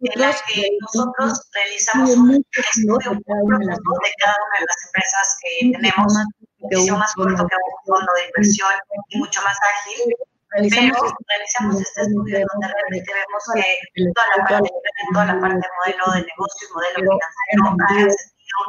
en 0.00 0.20
la 0.20 0.32
que 0.46 0.68
nosotros 0.80 1.48
realizamos 1.52 2.10
un 2.16 2.44
estudio 2.52 3.10
de 3.10 3.22
cada 3.26 3.42
una 3.44 3.58
de 3.58 3.66
las 3.66 4.78
empresas 4.86 5.38
que 5.42 5.72
tenemos, 5.72 6.14
muchísimo 6.58 6.98
más 6.98 7.12
corto 7.14 7.46
que 7.46 7.56
un 7.56 7.94
fondo 7.94 8.12
de 8.14 8.26
inversión 8.26 8.72
y 9.10 9.18
mucho 9.18 9.42
más 9.42 9.56
ágil. 9.62 10.14
Realizamos, 10.50 10.96
pero 11.00 11.12
realizamos 11.28 11.80
este 11.82 12.00
estudio 12.02 12.46
donde 12.52 12.68
realmente 12.68 13.12
vemos 13.12 13.42
que 13.52 14.12
toda 14.14 14.26
la 14.36 14.44
parte, 14.44 14.70
toda 15.12 15.26
la 15.26 15.40
parte 15.40 15.66
modelo 15.84 16.04
de 16.14 16.20
negocio 16.22 16.68
y 16.68 16.72
modelo 16.72 17.18
financiero 17.52 18.16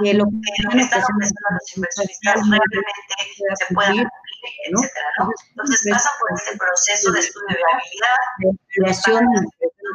que 0.04 0.14
lo 0.14 0.26
que 0.26 0.80
están 0.82 1.04
ofreciendo 1.04 1.50
los 1.52 1.78
inversionistas 1.78 2.36
realmente 2.36 2.78
se 3.56 3.74
puedan 3.74 3.96
cumplir, 3.98 4.54
etcétera, 4.68 5.10
¿no? 5.20 5.30
Entonces 5.50 5.78
pasan 5.92 6.14
por 6.20 6.30
este 6.38 6.58
proceso 6.58 7.12
de 7.12 7.20
estudio 7.20 7.48
de 7.50 7.56
viabilidad, 7.58 8.20
de 8.40 8.48
evaluación 8.78 9.24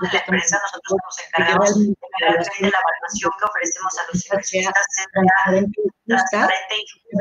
de 0.02 0.08
la 0.12 0.18
empresa, 0.18 0.58
nosotros 0.62 0.96
nos 1.04 1.16
encargamos 1.26 1.78
de 1.78 1.94
que 2.16 2.62
la 2.64 2.80
evaluación 2.80 3.30
que 3.38 3.44
ofrecemos 3.44 3.92
a 3.98 4.02
los 4.12 4.26
inversionistas 4.26 4.86
sea 4.96 5.06
transparente 5.12 5.80
y 5.80 5.88
justa, 6.08 6.38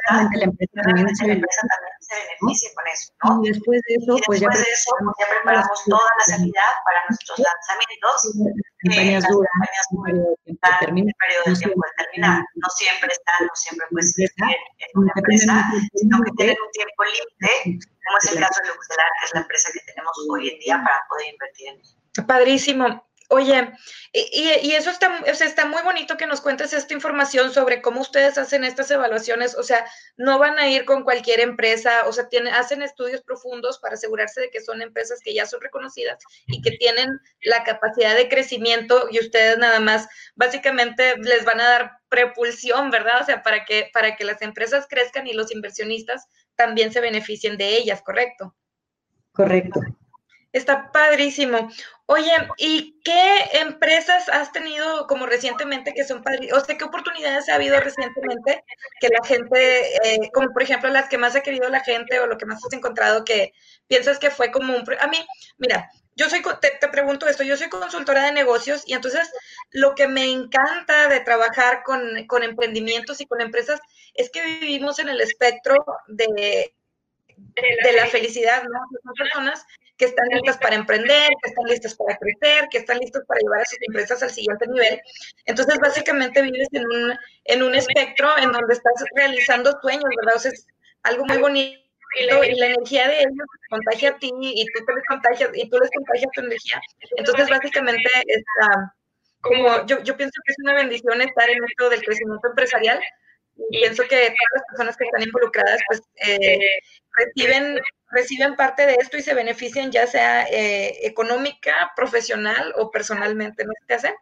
la 0.10 0.44
empresa 0.46 0.82
también 0.84 1.16
se 1.16 1.28
beneficie 1.28 2.70
con 2.74 2.86
eso, 2.88 3.13
¿no? 3.24 3.30
Y 3.44 3.50
después 3.51 3.82
de 3.88 3.92
eso, 3.96 4.18
pues 4.25 4.40
ya 4.40 4.48
preparamos 4.50 5.84
toda 5.86 6.10
la 6.18 6.24
salida 6.25 6.63
para 6.86 7.00
nuestros 7.10 7.38
lanzamientos. 7.40 8.18
Campañas 8.84 9.24
eh, 9.24 9.28
duras, 9.30 9.52
un 9.92 10.04
periodo 10.04 10.36
de 11.46 11.56
tiempo 11.56 11.82
determinado. 11.98 12.42
No 12.56 12.70
siempre 12.70 13.10
están, 13.12 13.48
no 13.48 13.54
siempre 13.54 13.86
pues 13.92 14.18
en 14.18 14.28
una 14.96 15.12
empresa, 15.16 15.66
sino 15.94 16.22
que 16.24 16.32
tienen 16.38 16.58
un 16.66 16.72
tiempo 16.72 17.04
límite, 17.04 17.86
como 18.06 18.18
es 18.18 18.32
el 18.32 18.40
caso 18.40 18.62
de 18.62 18.68
Luxelar, 18.70 19.08
que 19.20 19.26
es 19.26 19.34
la 19.34 19.42
empresa 19.42 19.70
que 19.74 19.80
tenemos 19.92 20.12
hoy 20.30 20.50
en 20.50 20.60
día 20.60 20.76
para 20.84 21.04
poder 21.10 21.28
invertir 21.32 21.68
en 21.70 21.76
ella. 21.76 22.26
Padrísimo. 22.26 23.11
Oye, 23.34 23.72
y, 24.12 24.74
eso 24.74 24.90
está, 24.90 25.22
o 25.26 25.36
sea, 25.36 25.48
está 25.48 25.66
muy 25.66 25.82
bonito 25.84 26.18
que 26.18 26.28
nos 26.28 26.42
cuentes 26.42 26.74
esta 26.74 26.94
información 26.94 27.54
sobre 27.54 27.82
cómo 27.82 28.02
ustedes 28.02 28.38
hacen 28.38 28.66
estas 28.66 28.92
evaluaciones. 28.92 29.56
O 29.56 29.64
sea, 29.64 29.86
no 30.18 30.38
van 30.38 30.60
a 30.60 30.68
ir 30.68 30.84
con 30.84 31.06
cualquier 31.06 31.40
empresa, 31.40 32.02
o 32.08 32.12
sea, 32.12 32.28
tienen, 32.28 32.54
hacen 32.54 32.82
estudios 32.82 33.22
profundos 33.22 33.80
para 33.80 33.94
asegurarse 33.94 34.42
de 34.42 34.50
que 34.50 34.60
son 34.60 34.82
empresas 34.82 35.22
que 35.24 35.34
ya 35.34 35.46
son 35.46 35.62
reconocidas 35.62 36.22
y 36.48 36.62
que 36.62 36.72
tienen 36.72 37.08
la 37.44 37.64
capacidad 37.64 38.18
de 38.18 38.28
crecimiento 38.28 39.08
y 39.10 39.20
ustedes 39.20 39.58
nada 39.58 39.80
más, 39.80 40.10
básicamente 40.36 41.16
les 41.16 41.46
van 41.46 41.62
a 41.62 41.70
dar 41.70 41.92
prepulsión, 42.10 42.92
¿verdad? 42.92 43.22
O 43.22 43.26
sea, 43.26 43.44
para 43.44 43.64
que, 43.64 43.90
para 43.94 44.18
que 44.18 44.26
las 44.26 44.42
empresas 44.42 44.88
crezcan 44.90 45.26
y 45.26 45.32
los 45.32 45.54
inversionistas 45.54 46.28
también 46.56 46.92
se 46.92 47.00
beneficien 47.00 47.56
de 47.56 47.78
ellas, 47.78 48.02
¿correcto? 48.02 48.58
Correcto. 49.32 49.80
Está 50.53 50.91
padrísimo. 50.91 51.70
Oye, 52.08 52.31
¿y 52.58 53.00
qué 53.05 53.50
empresas 53.53 54.27
has 54.27 54.51
tenido 54.51 55.08
como 55.08 55.25
recientemente 55.25 55.93
que 55.93 56.03
son 56.03 56.22
padrísimas? 56.22 56.62
O 56.62 56.65
sea, 56.65 56.77
¿qué 56.77 56.84
oportunidades 56.84 57.48
ha 57.48 57.55
habido 57.55 57.79
recientemente 57.79 58.63
que 59.00 59.08
la 59.08 59.25
gente, 59.25 59.96
eh, 60.03 60.29
como 60.34 60.51
por 60.51 60.63
ejemplo 60.63 60.89
las 60.89 61.08
que 61.08 61.17
más 61.17 61.38
ha 61.38 61.41
querido 61.41 61.70
la 61.70 61.79
gente 61.79 62.20
o 62.20 62.27
lo 62.27 62.38
que 62.38 62.46
más 62.46 62.60
has 62.65 62.74
encontrado 62.74 63.24
que 63.24 63.53
piensas 63.88 64.20
que 64.20 64.29
fue 64.29 64.51
como 64.51 64.75
un... 64.75 64.84
A 65.00 65.08
mí, 65.08 65.25
mira, 65.58 65.89
yo 66.17 66.29
soy, 66.29 66.41
te, 66.60 66.72
te, 66.72 66.88
pregunto 66.89 67.27
esto, 67.29 67.43
yo 67.43 67.55
soy 67.55 67.70
consultora 67.70 68.25
de 68.25 68.34
negocios 68.34 68.84
y 68.86 68.93
entonces 68.93 69.31
lo 69.72 69.96
que 69.96 70.10
me 70.10 70.25
encanta 70.25 71.08
de 71.08 71.22
trabajar 71.22 71.84
con, 71.84 72.27
con 72.27 72.43
emprendimientos 72.43 73.22
y 73.22 73.25
con 73.25 73.39
empresas 73.39 73.79
es 74.15 74.29
que 74.29 74.43
vivimos 74.43 75.00
en 75.00 75.08
el 75.08 75.22
espectro 75.22 75.77
de, 76.08 76.74
de 77.38 77.93
la 77.93 78.05
felicidad, 78.08 78.63
¿no? 78.63 78.79
Son 79.01 79.13
personas 79.13 79.65
que 80.01 80.08
están 80.08 80.27
listas 80.29 80.58
para 80.58 80.75
emprender, 80.75 81.29
que 81.43 81.50
están 81.50 81.65
listas 81.65 81.93
para 81.93 82.17
crecer, 82.17 82.67
que 82.72 82.79
están 82.79 82.98
listas 82.98 83.24
para 83.27 83.39
llevar 83.39 83.62
a 83.62 83.65
sus 83.65 83.77
empresas 83.88 84.24
al 84.24 84.31
siguiente 84.31 84.65
nivel. 84.65 85.00
Entonces, 85.46 85.77
básicamente 85.77 86.41
vives 86.41 86.70
en 86.72 86.86
un, 86.88 87.13
en 87.46 87.62
un 87.62 87.75
espectro 87.75 88.36
en 88.39 88.51
donde 88.51 88.74
estás 88.74 88.96
realizando 89.15 89.79
sueños, 89.79 90.10
¿verdad? 90.17 90.38
O 90.38 90.39
sea, 90.39 90.51
es 90.51 90.65
algo 91.03 91.24
muy 91.25 91.38
bonito 91.38 91.77
y 92.17 92.55
la 92.55 92.65
energía 92.65 93.10
de 93.10 93.20
ellos 93.20 93.34
te 93.62 93.67
contagia 93.70 94.10
a 94.10 94.17
ti 94.17 94.31
y 94.41 94.65
tú 94.74 94.86
te 94.86 94.93
les 94.96 95.05
contagias 95.05 95.50
y 95.53 95.70
tú 95.70 95.77
les 95.77 95.91
contagias 95.91 96.31
tu 96.34 96.41
energía. 96.41 96.81
Entonces, 97.17 97.48
básicamente, 97.48 98.10
está 98.25 98.96
como 99.41 99.86
yo, 99.86 100.01
yo 100.01 100.17
pienso 100.17 100.41
que 100.43 100.51
es 100.51 100.58
una 100.63 100.74
bendición 100.74 101.22
estar 101.22 101.48
en 101.48 101.63
esto 101.63 101.91
del 101.91 102.01
crecimiento 102.01 102.48
empresarial 102.48 103.00
y 103.70 103.79
pienso 103.81 104.01
que 104.03 104.17
todas 104.17 104.51
las 104.55 104.63
personas 104.67 104.98
que 104.98 105.03
están 105.05 105.22
involucradas 105.22 105.79
pues 105.88 106.01
eh, 106.27 106.60
reciben 107.17 107.79
reciben 108.12 108.56
parte 108.56 108.86
de 108.86 108.96
esto 109.00 109.18
y 109.18 109.22
se 109.22 109.34
benefician 109.34 109.91
ya 109.91 110.08
sea 110.08 110.44
eh, 110.44 111.06
económica, 111.06 111.91
profesional 111.96 112.74
o 112.77 112.91
personalmente, 112.91 113.63
¿no 113.65 113.72
te 113.88 113.94
hace? 113.94 114.13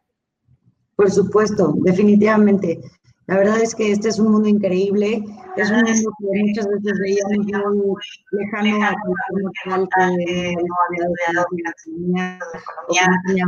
Por 0.95 1.11
supuesto, 1.11 1.73
definitivamente. 1.77 2.79
La 3.27 3.37
verdad 3.37 3.61
es 3.61 3.75
que 3.75 3.91
este 3.91 4.09
es 4.09 4.19
un 4.19 4.31
mundo 4.31 4.49
increíble, 4.49 5.23
es 5.55 5.69
un 5.69 5.77
mundo 5.77 6.11
que 6.19 6.43
muchas 6.43 6.67
veces 6.67 6.99
veíamos 6.99 7.75
muy 7.75 8.01
lejano 8.31 8.85
a 8.85 8.95
que 8.95 9.69
no 9.69 10.75
había 10.87 11.05
estudiado 11.05 11.45
economía 11.79 12.39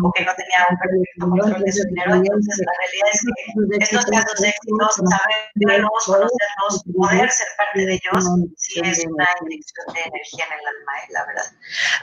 o 0.03 0.11
que 0.13 0.25
no 0.25 0.31
tenía 0.35 0.67
un 0.69 1.29
control 1.29 1.63
de 1.63 1.71
su 1.71 1.83
dinero. 1.87 2.15
Entonces, 2.15 2.65
la 2.65 2.73
realidad 2.79 3.09
es 3.13 3.21
que 3.21 3.83
estos 3.83 4.05
casos 4.05 4.41
de 4.41 4.49
éxito, 4.49 4.89
saber 5.09 5.51
verlos, 5.55 5.89
conocerlos, 6.05 6.83
poder 6.95 7.29
ser 7.29 7.47
parte 7.57 7.85
de 7.85 7.93
ellos, 7.93 8.29
sí 8.57 8.81
es 8.83 9.05
una 9.05 9.27
inyección 9.41 9.93
de 9.93 10.01
energía 10.01 10.45
en 10.45 10.59
el 10.59 10.67
alma, 10.67 10.91
eh, 10.97 11.07
la 11.11 11.25
verdad. 11.25 11.45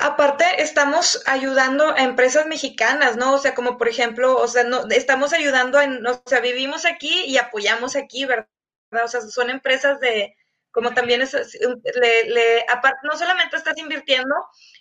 Aparte, 0.00 0.44
estamos 0.62 1.22
ayudando 1.26 1.94
a 1.94 2.02
empresas 2.02 2.46
mexicanas, 2.46 3.16
¿no? 3.16 3.34
O 3.34 3.38
sea, 3.38 3.54
como 3.54 3.78
por 3.78 3.88
ejemplo, 3.88 4.36
o 4.36 4.48
sea, 4.48 4.64
no, 4.64 4.88
estamos 4.90 5.32
ayudando, 5.32 5.80
en, 5.80 6.06
o 6.06 6.22
sea, 6.26 6.40
vivimos 6.40 6.84
aquí 6.84 7.24
y 7.26 7.36
apoyamos 7.36 7.96
aquí, 7.96 8.24
¿verdad? 8.24 8.48
O 8.90 9.08
sea, 9.08 9.20
son 9.20 9.50
empresas 9.50 10.00
de, 10.00 10.34
como 10.70 10.92
también 10.92 11.22
es, 11.22 11.34
le, 11.34 12.30
le, 12.30 12.64
aparte, 12.72 12.98
no 13.04 13.16
solamente 13.16 13.56
estás 13.56 13.76
invirtiendo 13.78 14.34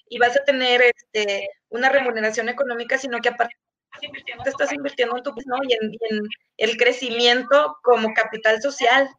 y 0.10 0.20
vas 0.20 0.38
a 0.38 0.44
tener 0.44 0.82
este, 0.82 1.50
una 1.70 1.90
remuneración 1.90 2.50
económica, 2.50 2.98
sino 2.98 3.20
que 3.20 3.30
aparte 3.30 3.56
te 4.00 4.50
estás 4.50 4.72
invirtiendo 4.74 5.18
en 5.18 5.24
tu 5.24 5.32
¿no? 5.46 5.58
y, 5.68 5.74
en, 5.74 5.94
y 5.94 5.98
en 6.12 6.22
el 6.58 6.78
crecimiento 6.78 7.78
como 7.82 8.14
capital 8.14 8.62
social. 8.62 9.10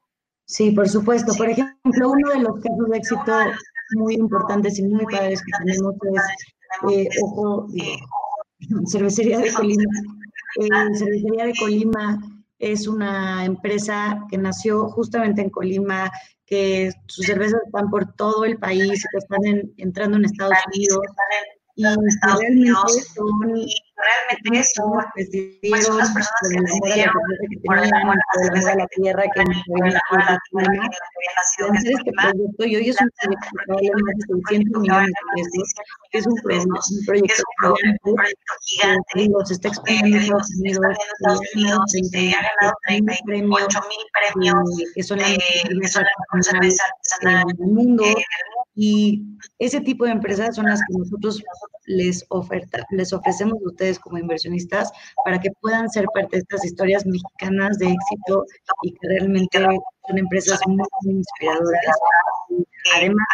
Sí, 0.46 0.70
por 0.70 0.88
supuesto. 0.88 1.34
Por 1.34 1.50
ejemplo, 1.50 2.10
uno 2.10 2.30
de 2.30 2.40
los 2.40 2.60
casos 2.60 2.88
de 2.88 2.96
éxito 2.96 3.38
muy 3.96 4.14
importantes 4.14 4.78
y 4.78 4.82
muy 4.84 5.04
padres 5.06 5.42
que 5.42 5.64
tenemos 5.64 5.94
es, 6.14 6.96
eh, 6.96 7.08
ojo, 7.22 7.66
cervecería 8.90 9.38
de 9.38 9.52
Colima. 9.52 9.82
Eh, 10.60 10.96
cervecería 10.96 11.46
de 11.46 11.54
Colima 11.58 12.18
es 12.58 12.88
una 12.88 13.44
empresa 13.44 14.26
que 14.30 14.38
nació 14.38 14.88
justamente 14.88 15.42
en 15.42 15.50
Colima, 15.50 16.10
que 16.44 16.90
sus 17.06 17.26
cervezas 17.26 17.60
están 17.66 17.90
por 17.90 18.14
todo 18.14 18.44
el 18.44 18.58
país, 18.58 19.04
que 19.10 19.18
están 19.18 19.72
entrando 19.76 20.16
en 20.16 20.24
Estados 20.24 20.58
Unidos. 20.74 21.00
Y 21.78 21.84
realmente 21.84 23.04
son 23.14 23.30
realmente 23.98 24.58
eso. 24.58 24.82
Pues, 25.14 25.28
pues 25.70 25.88
las 25.88 26.10
personas 26.10 26.28
que 26.50 26.60
decidieron 26.60 27.14
por 27.64 27.78
el 27.78 27.94
amor 27.94 28.16
a 28.16 28.74
la 28.74 28.86
tierra 28.88 29.22
que 29.32 29.44
me 29.44 29.90
la 29.90 30.00
tierra 30.50 30.88
entonces 31.58 31.90
este 31.98 32.12
proyecto 32.12 32.64
y 32.64 32.76
hoy 32.76 32.88
es 32.90 33.00
un 33.00 33.10
proyecto 33.66 34.00
más 34.04 34.14
de 34.18 34.34
600 34.48 34.82
millones 34.82 35.08
de 35.08 35.42
pesos 35.44 35.64
es 36.10 36.26
un, 36.26 37.04
proyecto 37.06 37.42
gigante 38.64 39.28
se 39.44 39.54
está 39.54 39.68
expandiendo 39.68 40.16
en 40.16 40.20
Estados 40.20 41.40
Unidos 41.54 41.94
y 41.94 42.32
ha 42.32 42.42
ganado 42.42 42.74
38 42.86 43.80
mil 43.88 44.06
premios 44.32 44.54
que 44.94 45.02
son 45.02 45.18
las 45.18 45.36
cervezas 45.62 46.04
artesanales 46.90 47.56
del 47.56 47.68
mundo 47.68 48.04
y 48.80 49.24
ese 49.58 49.80
tipo 49.80 50.04
de 50.04 50.12
empresas 50.12 50.54
son 50.54 50.66
las 50.66 50.78
que 50.78 50.96
nosotros 50.96 51.42
les, 51.86 52.24
oferta, 52.28 52.86
les 52.90 53.12
ofrecemos 53.12 53.54
a 53.54 53.70
ustedes 53.70 53.98
como 53.98 54.18
inversionistas 54.18 54.92
para 55.24 55.40
que 55.40 55.50
puedan 55.60 55.90
ser 55.90 56.04
parte 56.14 56.36
de 56.36 56.42
estas 56.42 56.64
historias 56.64 57.04
mexicanas 57.04 57.76
de 57.78 57.86
éxito 57.86 58.44
y 58.82 58.92
que 58.92 59.08
realmente 59.08 59.58
son 59.58 60.18
empresas 60.18 60.60
muy, 60.68 60.86
inspiradoras. 61.06 61.96
Además, 62.94 63.26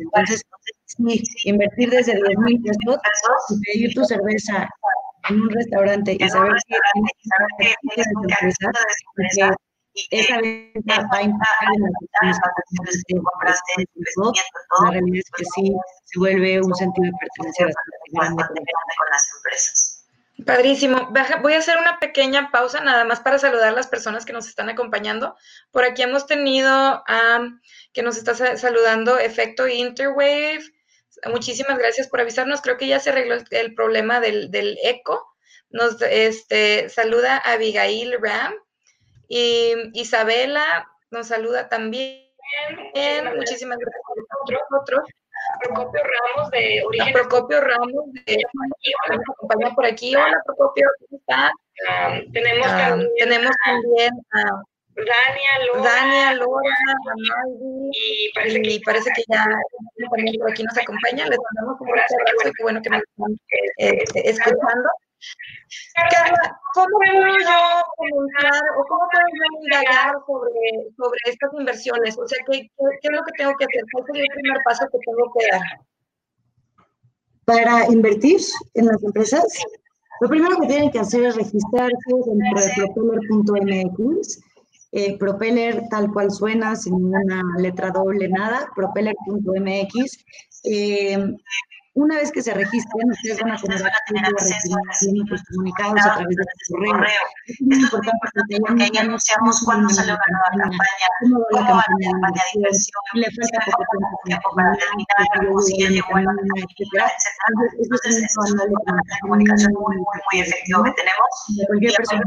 Entonces, 0.00 0.42
sí, 0.86 1.22
invertir 1.44 1.90
desde 1.90 2.14
10 2.14 2.38
mil 2.40 2.60
pesos 2.62 2.98
y 3.50 3.60
pedir 3.60 3.94
tu 3.94 4.04
cerveza 4.04 4.68
en 5.28 5.40
un 5.40 5.50
restaurante 5.50 6.16
y 6.18 6.28
saber 6.28 6.52
que 7.58 7.74
tienes 7.82 8.06
empresa, 9.10 9.54
esa 10.10 10.40
venta 10.40 11.08
va 11.12 11.18
a 11.18 11.22
impactar 11.22 11.68
en 11.74 11.82
las 11.82 12.38
personas 12.40 13.04
que 13.06 13.14
compraste 13.16 13.72
La 14.84 14.90
realidad 14.90 15.18
es 15.18 15.30
que 15.36 15.44
sí 15.44 15.76
se 16.04 16.18
vuelve 16.18 16.60
un 16.60 16.74
sentido 16.74 17.06
de 17.06 17.12
pertenencia 17.20 17.66
bastante 17.66 18.60
grande 18.62 18.94
con 18.98 19.10
las 19.10 19.30
empresas. 19.36 19.96
Padrísimo. 20.46 21.10
Voy 21.42 21.52
a 21.52 21.58
hacer 21.58 21.76
una 21.78 21.98
pequeña 21.98 22.50
pausa 22.50 22.80
nada 22.80 23.04
más 23.04 23.20
para 23.20 23.38
saludar 23.38 23.68
a 23.68 23.72
las 23.72 23.88
personas 23.88 24.24
que 24.24 24.32
nos 24.32 24.48
están 24.48 24.68
acompañando. 24.68 25.36
Por 25.70 25.84
aquí 25.84 26.02
hemos 26.02 26.26
tenido 26.26 27.04
que 27.92 28.02
nos 28.02 28.16
está 28.16 28.34
saludando 28.56 29.18
Efecto 29.18 29.68
Interwave. 29.68 30.62
Muchísimas 31.28 31.78
gracias 31.78 32.08
por 32.08 32.20
avisarnos. 32.20 32.60
Creo 32.60 32.76
que 32.76 32.86
ya 32.86 33.00
se 33.00 33.10
arregló 33.10 33.36
el 33.50 33.74
problema 33.74 34.20
del, 34.20 34.50
del 34.50 34.78
eco. 34.82 35.34
Nos 35.70 36.00
este, 36.02 36.88
saluda 36.88 37.38
Abigail 37.38 38.16
Ram. 38.20 38.54
Y 39.28 39.74
Isabela 39.94 40.88
nos 41.10 41.28
saluda 41.28 41.68
también. 41.68 42.26
Muchísimas 43.36 43.78
gracias 43.78 44.02
a 44.08 44.74
nosotros. 44.74 45.00
Procopio 45.62 46.02
Ramos 46.02 46.50
de 46.50 46.82
Origen. 46.84 47.12
Procopio 47.12 47.60
Ramos 47.60 48.12
de 48.26 48.38
nos 49.08 49.20
acompaña 49.34 49.74
por 49.74 49.86
aquí. 49.86 50.14
Hola 50.14 50.42
Procopio, 50.44 50.86
¿cómo 50.98 51.20
está? 51.20 51.52
tenemos, 52.32 52.66
también 52.66 53.10
tenemos 53.18 53.56
también 53.64 54.10
a 54.32 54.62
Dania, 55.07 56.35
Lora, 56.35 56.75
y 57.92 58.33
parece 58.35 58.62
que, 58.62 58.80
parece 58.85 59.11
que 59.14 59.23
ya 59.28 59.45
también 60.11 60.38
por 60.38 60.50
aquí 60.50 60.62
nos 60.62 60.78
acompaña. 60.78 61.26
Les 61.26 61.38
mandamos 61.38 61.80
un 61.80 61.87
fuerte 61.87 62.14
abrazo 62.14 62.49
y 62.49 62.52
qué 62.52 62.62
bueno 62.62 62.83
que 62.83 62.90
nos 62.90 63.02
están 63.02 63.33
eh, 63.78 64.04
escuchando. 64.25 64.88
Carla, 66.11 66.61
¿cómo 66.75 66.88
puedo 66.88 67.38
yo 67.38 67.59
comenzar 67.97 68.62
o 68.78 68.85
cómo 68.88 69.04
puedo 69.12 69.26
yo 69.28 69.45
indagar 69.62 70.14
sobre, 70.26 70.90
sobre 70.97 71.19
estas 71.26 71.50
inversiones? 71.59 72.19
O 72.19 72.26
sea, 72.26 72.38
¿qué, 72.50 72.62
¿qué, 72.62 72.66
es 73.02 73.12
lo 73.12 73.23
que 73.25 73.33
tengo 73.37 73.52
que 73.59 73.64
hacer? 73.64 73.85
¿Cuál 73.92 74.07
sería 74.07 74.23
el 74.23 74.40
primer 74.40 74.59
paso 74.64 74.87
que 74.90 74.99
tengo 75.04 75.33
que 75.35 75.47
dar? 75.52 75.62
Para 77.45 77.87
invertir 77.92 78.40
en 78.75 78.87
las 78.87 79.02
empresas, 79.02 79.45
lo 80.21 80.28
primero 80.28 80.57
que 80.61 80.66
tienen 80.69 80.90
que 80.90 80.99
hacer 80.99 81.25
es 81.25 81.37
registrarse 81.37 81.95
de 82.09 82.87
propeller.mx. 82.95 84.40
Eh, 84.92 85.16
propeller 85.18 85.85
tal 85.88 86.12
cual 86.12 86.30
suena, 86.30 86.75
sin 86.75 86.94
ninguna 86.94 87.42
letra 87.59 87.90
doble, 87.90 88.28
nada, 88.28 88.68
propeller.mx. 88.75 90.25
Eh, 90.64 91.37
una 91.94 92.16
vez 92.16 92.30
que 92.30 92.40
se 92.40 92.54
registren, 92.54 93.11
ustedes 93.11 93.40
van 93.40 93.50
a 93.52 93.56
tener 94.06 94.25
acceso 94.25 94.75
a 94.75 95.42
comunicados 95.50 96.06
a 96.06 96.14
través 96.14 96.37
de 96.37 96.44
su 96.64 96.75
correo. 96.75 97.23
Es 97.47 97.61
muy 97.61 97.76
importante 97.76 98.56
porque 98.61 98.88
ya 98.94 99.00
anunciamos 99.00 99.61
cuándo 99.64 99.92
nueva 99.92 100.18
campaña, 100.56 101.06
cómo 101.20 101.40
va 101.40 101.61
la 101.61 101.66
campaña 101.66 102.42
de 102.47 102.59
inversión, 102.59 103.02
le 103.14 103.26
falta 103.26 103.76
poco 103.76 104.20
tiempo 104.25 104.49
para 104.54 104.73
terminar, 104.78 105.47
cómo 105.47 105.61
si 105.62 105.82
ya 105.82 105.88
llegó 105.88 106.16
a 106.16 106.23
la 106.23 106.32
etcétera. 106.62 107.11
Entonces, 107.82 108.23
es 108.23 108.37
un 108.38 108.56
canal 108.87 109.02
de 109.04 109.20
comunicación 109.23 109.73
muy, 109.73 109.97
muy, 109.97 110.18
muy 110.30 110.40
efectivo 110.42 110.85
que 110.85 110.92
tenemos. 110.92 111.30
Cualquier 111.66 111.92
persona 111.94 112.23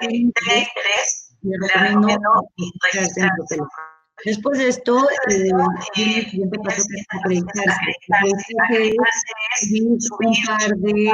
que 0.00 0.06
tenga 0.08 0.16
interés, 0.16 1.21
recomiendo 1.42 2.48
registrarse 2.92 3.58
Después 4.24 4.58
de 4.58 4.68
esto, 4.68 4.96
eh, 5.30 5.50
viene 5.96 6.18
el 6.18 6.30
siguiente 6.30 6.58
paso 6.60 6.82
que 6.88 7.00
es 7.00 7.06
acreditarse. 7.08 7.96
Acreditarse 8.64 9.26
es 9.60 9.72
un 9.72 9.98
par 10.46 10.76
de 10.76 11.12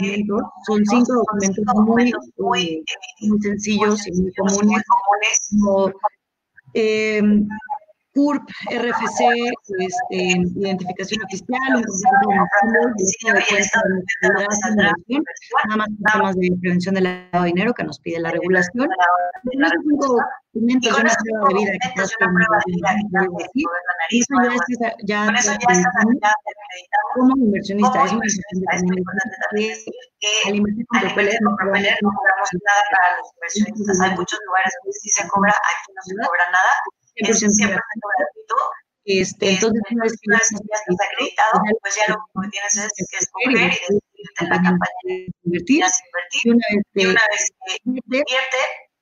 documentos, 0.00 0.42
son 0.66 0.84
cinco 0.86 1.14
documentos 1.14 2.14
muy, 2.36 2.58
eh, 2.58 2.84
muy 3.20 3.40
sencillos 3.42 4.06
y 4.08 4.12
muy 4.22 4.32
comunes, 4.34 4.82
como 5.50 5.92
eh, 6.74 7.22
CURP, 8.18 8.42
RFC, 8.82 9.20
este, 9.78 10.22
identificación 10.58 11.22
oficial, 11.22 11.76
un 11.76 11.82
de 11.82 11.92
nada 15.68 15.76
más 15.76 15.88
temas 16.12 16.34
de 16.34 16.50
prevención 16.60 16.96
del 16.96 17.04
lavado 17.04 17.44
de 17.44 17.50
dinero 17.50 17.72
que 17.74 17.84
nos 17.84 18.00
pide 18.00 18.18
la 18.18 18.32
regulación. 18.32 18.88
Tenemos 19.48 19.72
cinco 19.88 20.16
documentos 20.52 20.96
de 20.96 21.00
una 21.00 21.14
prueba 21.14 21.48
de 21.48 21.54
vida 21.54 21.70
que 21.78 21.86
está 21.86 23.20
algo 23.20 23.38
así. 23.38 23.62
Y 24.10 24.20
eso 24.20 24.34
ya 24.40 24.50
está 24.56 24.96
ya 25.06 25.26
como 27.14 27.36
inversionista. 27.36 28.04
Es 28.04 28.10
también 29.48 29.76
que 30.18 30.28
al 30.48 30.56
invertir 30.56 30.86
con 30.88 31.00
papeles 31.02 31.38
no 31.40 31.56
cobramos 31.56 32.48
nada 32.66 32.82
para 32.90 33.16
los 33.18 33.30
inversionistas. 33.36 34.00
Hay 34.00 34.10
muchos 34.16 34.40
lugares 34.44 34.72
donde 34.82 34.92
sí 34.98 35.08
se 35.08 35.28
cobra, 35.28 35.52
aquí 35.52 35.92
no 35.94 36.02
se 36.02 36.14
cobra 36.26 36.44
nada 36.50 36.72
100% 37.18 37.68
gratuito. 37.68 38.56
Este, 39.04 39.50
entonces, 39.52 39.80
una 39.90 40.04
vez 40.04 40.12
que 40.12 40.30
ya 40.30 40.36
estás 40.36 40.60
acreditado, 40.60 41.52
pues 41.80 41.96
ya 41.96 42.12
lo 42.12 42.42
que 42.42 42.48
tienes 42.50 42.76
es 42.76 43.08
que 43.10 43.16
escoger 43.16 43.52
y 43.52 43.64
decidirte 43.64 44.40
en 44.40 44.48
la 44.50 44.56
campaña 44.56 45.02
de 45.04 45.26
invertir. 45.44 45.84
Y 46.44 46.50
una 46.50 47.22
vez 47.30 47.50
que 47.64 47.78
invierte, 47.84 48.58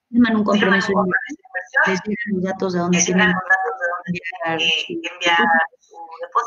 firman 0.08 0.36
un 0.36 0.44
compromiso 0.44 0.88
de 0.88 0.94
inversión, 0.94 1.82
les 1.86 2.00
dejan 2.04 2.34
los 2.34 2.42
datos 2.44 2.72
de 2.72 2.78
dónde 2.78 2.98
tienen 3.04 3.34
que 5.02 5.08
enviar 5.08 5.38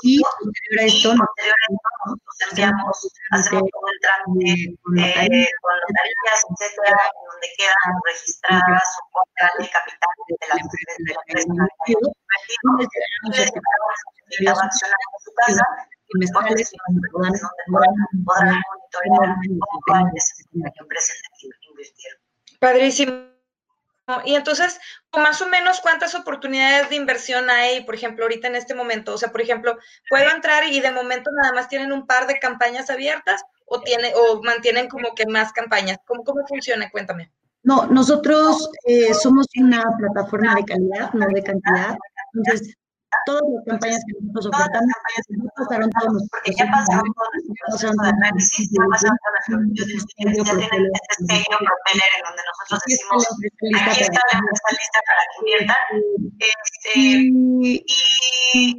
y 0.03 0.21
posterior 0.21 0.79
a 0.79 0.83
esto, 0.83 1.09
nosotros 1.15 2.37
enviamos, 2.49 2.95
hacemos 3.31 3.63
todo 3.71 3.87
el 3.91 3.99
trámite 4.01 4.51
eh, 4.97 5.47
con 5.61 5.75
notarías, 5.75 6.39
etcétera, 6.49 6.99
donde 7.29 7.47
quedan 7.57 7.91
registradas 8.05 8.83
su 8.95 9.01
cuota 9.11 9.45
de 9.59 9.65
capital 9.69 10.13
de 10.27 10.35
la 10.47 10.55
empresa. 10.61 10.95
De 10.97 11.13
la 11.13 11.21
empresa. 13.29 13.57
accionando 14.63 15.15
su 15.19 15.31
casa, 15.33 15.65
trimestrales 16.09 16.71
donde 16.87 17.07
podrán 18.25 18.57
monitorear 18.71 19.29
cómo 19.59 19.77
va 19.91 19.97
el 20.01 20.11
desempeño 20.13 20.63
de 20.65 20.71
la 20.75 20.81
empresa 20.81 21.13
en 21.13 21.19
la 21.21 21.55
que 21.59 21.67
invirtieron. 21.69 22.19
Padrísimo. 22.59 23.28
Y 24.25 24.35
entonces, 24.35 24.79
más 25.13 25.41
o 25.41 25.47
menos, 25.47 25.81
¿cuántas 25.81 26.15
oportunidades 26.15 26.89
de 26.89 26.95
inversión 26.95 27.49
hay, 27.49 27.83
por 27.83 27.95
ejemplo, 27.95 28.25
ahorita 28.25 28.47
en 28.47 28.55
este 28.55 28.73
momento? 28.73 29.13
O 29.13 29.17
sea, 29.17 29.31
por 29.31 29.41
ejemplo, 29.41 29.77
¿puedo 30.09 30.29
entrar 30.29 30.65
y 30.65 30.79
de 30.79 30.91
momento 30.91 31.29
nada 31.31 31.53
más 31.53 31.67
tienen 31.67 31.91
un 31.91 32.07
par 32.07 32.27
de 32.27 32.39
campañas 32.39 32.89
abiertas 32.89 33.43
o, 33.65 33.81
tiene, 33.81 34.13
o 34.15 34.41
mantienen 34.41 34.87
como 34.87 35.13
que 35.15 35.25
más 35.27 35.51
campañas? 35.53 35.97
¿Cómo, 36.05 36.23
cómo 36.23 36.45
funciona? 36.47 36.89
Cuéntame. 36.89 37.31
No, 37.63 37.85
nosotros 37.87 38.69
eh, 38.85 39.13
somos 39.13 39.45
una 39.57 39.83
plataforma 39.97 40.55
de 40.55 40.65
calidad, 40.65 41.11
no 41.13 41.27
de 41.27 41.43
cantidad. 41.43 41.97
Entonces, 42.33 42.75
todas 43.25 43.41
las 43.41 43.63
campañas 43.65 44.01
que 44.05 44.13
nosotros 44.21 44.45
ofertamos 44.53 44.93
ya 45.37 45.51
pasaron 45.55 45.89
todos 45.89 46.13
los 46.13 46.23
porque 46.29 46.51
ya 46.53 46.65
pasaron 46.69 47.09
todos 47.13 47.29
los 47.33 47.43
procesos 47.59 47.95
de 47.97 48.09
análisis, 48.09 48.69
ya 48.69 48.83
pasaron 48.89 49.17
todas 49.17 49.33
las 49.35 49.45
reuniones, 49.49 50.05
ya 50.17 50.43
tienen 50.43 50.83
este 50.93 51.15
sello 51.25 51.57
propeller 51.57 52.11
en 52.17 52.23
donde 52.23 52.41
nosotros 52.49 52.79
decimos, 52.85 53.21
aquí 53.89 54.01
está 54.01 54.21
la 54.31 54.39
empresa 54.39 54.67
lista 54.71 54.99
para 55.07 55.21
que 55.29 55.35
inviertan, 55.39 55.83
este, 56.39 56.91
y, 58.53 58.75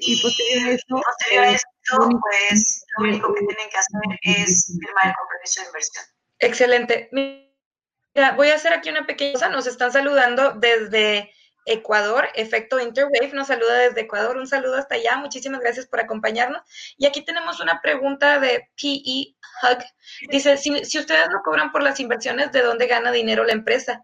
y, 0.00 0.22
posterior 0.22 0.68
a 0.68 0.72
esto, 0.72 0.94
posterior 0.94 1.44
a 1.44 1.50
esto, 1.50 1.94
pues 2.20 2.84
lo 2.96 3.04
único 3.04 3.34
que 3.34 3.40
tienen 3.46 3.68
que 3.70 3.78
hacer 3.78 4.18
es 4.22 4.78
firmar 4.80 5.06
el 5.08 5.14
compromiso 5.16 5.60
de 5.60 5.66
inversión. 5.66 6.04
Excelente. 6.38 7.08
Mira, 7.12 8.32
voy 8.36 8.48
a 8.50 8.54
hacer 8.56 8.72
aquí 8.72 8.90
una 8.90 9.06
pequeña 9.06 9.32
cosa, 9.34 9.48
nos 9.48 9.66
están 9.66 9.92
saludando 9.92 10.52
desde 10.52 11.32
Ecuador. 11.66 12.28
Efecto 12.34 12.80
Interwave 12.80 13.32
nos 13.32 13.48
saluda 13.48 13.74
desde 13.74 14.02
Ecuador. 14.02 14.36
Un 14.36 14.46
saludo 14.46 14.76
hasta 14.76 14.96
allá. 14.96 15.16
Muchísimas 15.16 15.60
gracias 15.60 15.86
por 15.86 16.00
acompañarnos. 16.00 16.62
Y 16.96 17.06
aquí 17.06 17.24
tenemos 17.24 17.60
una 17.60 17.80
pregunta 17.80 18.38
de 18.38 18.68
PE 18.80 19.34
Hug. 19.62 19.84
Dice, 20.30 20.56
si, 20.56 20.72
ustedes 20.72 21.28
no 21.30 21.42
cobran 21.44 21.72
por 21.72 21.82
las 21.82 22.00
inversiones, 22.00 22.52
¿de 22.52 22.62
dónde 22.62 22.86
gana 22.86 23.10
dinero 23.10 23.44
la 23.44 23.52
empresa? 23.52 24.02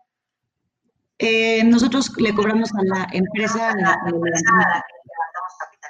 Eh, 1.18 1.62
nosotros 1.64 2.10
le 2.16 2.34
cobramos 2.34 2.70
a 2.72 2.82
la 2.82 3.06
empresa. 3.12 3.74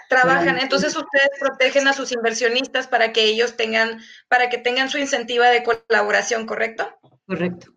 Trabajan, 0.08 0.58
entonces 0.58 0.96
ustedes 0.96 1.30
protegen 1.38 1.86
a 1.86 1.92
sus 1.92 2.10
inversionistas 2.10 2.88
para 2.88 3.12
que 3.12 3.22
ellos 3.26 3.56
tengan, 3.56 4.00
para 4.26 4.50
que 4.50 4.58
tengan 4.58 4.90
su 4.90 4.98
incentiva 4.98 5.48
de 5.50 5.62
colaboración, 5.62 6.46
¿correcto? 6.46 6.98
Correcto. 7.28 7.72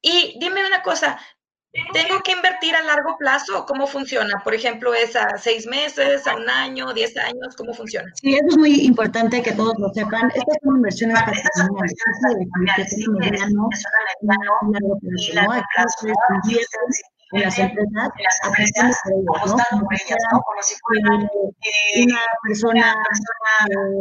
Y 0.00 0.38
dime 0.40 0.66
una 0.66 0.82
cosa, 0.82 1.18
¿Tengo 1.94 2.20
que 2.22 2.32
invertir 2.32 2.74
a 2.76 2.82
largo 2.82 3.16
plazo 3.16 3.60
o 3.60 3.66
cómo 3.66 3.86
funciona? 3.86 4.42
Por 4.44 4.54
ejemplo, 4.54 4.92
¿es 4.92 5.16
a 5.16 5.38
seis 5.38 5.66
meses, 5.66 6.26
a 6.26 6.36
un 6.36 6.48
año, 6.50 6.92
diez 6.92 7.16
años? 7.16 7.56
¿Cómo 7.56 7.72
funciona? 7.72 8.10
Sí, 8.14 8.34
eso 8.34 8.46
es 8.46 8.58
muy 8.58 8.80
importante 8.82 9.42
que 9.42 9.52
todos 9.52 9.74
lo 9.78 9.88
sepan. 9.94 10.30
Estas 10.34 10.58
son 10.62 10.76
inversiones 10.76 11.18
patrimoniales, 11.18 11.94
que 12.76 12.84
tienen 12.84 13.12
mediano 13.18 13.68
y 14.20 15.32
largo 15.32 15.62
plazo, 15.74 16.06
¿no? 16.06 16.12
En 17.32 17.40
las 17.42 17.58
empresas, 17.58 18.10
apostamos 19.36 19.82
por 19.82 19.94
ellas, 19.94 20.18
¿no? 20.32 20.40
Como 20.42 20.62
si 20.62 20.74
fuera 20.80 21.08
una 22.02 22.20
persona, 22.46 22.94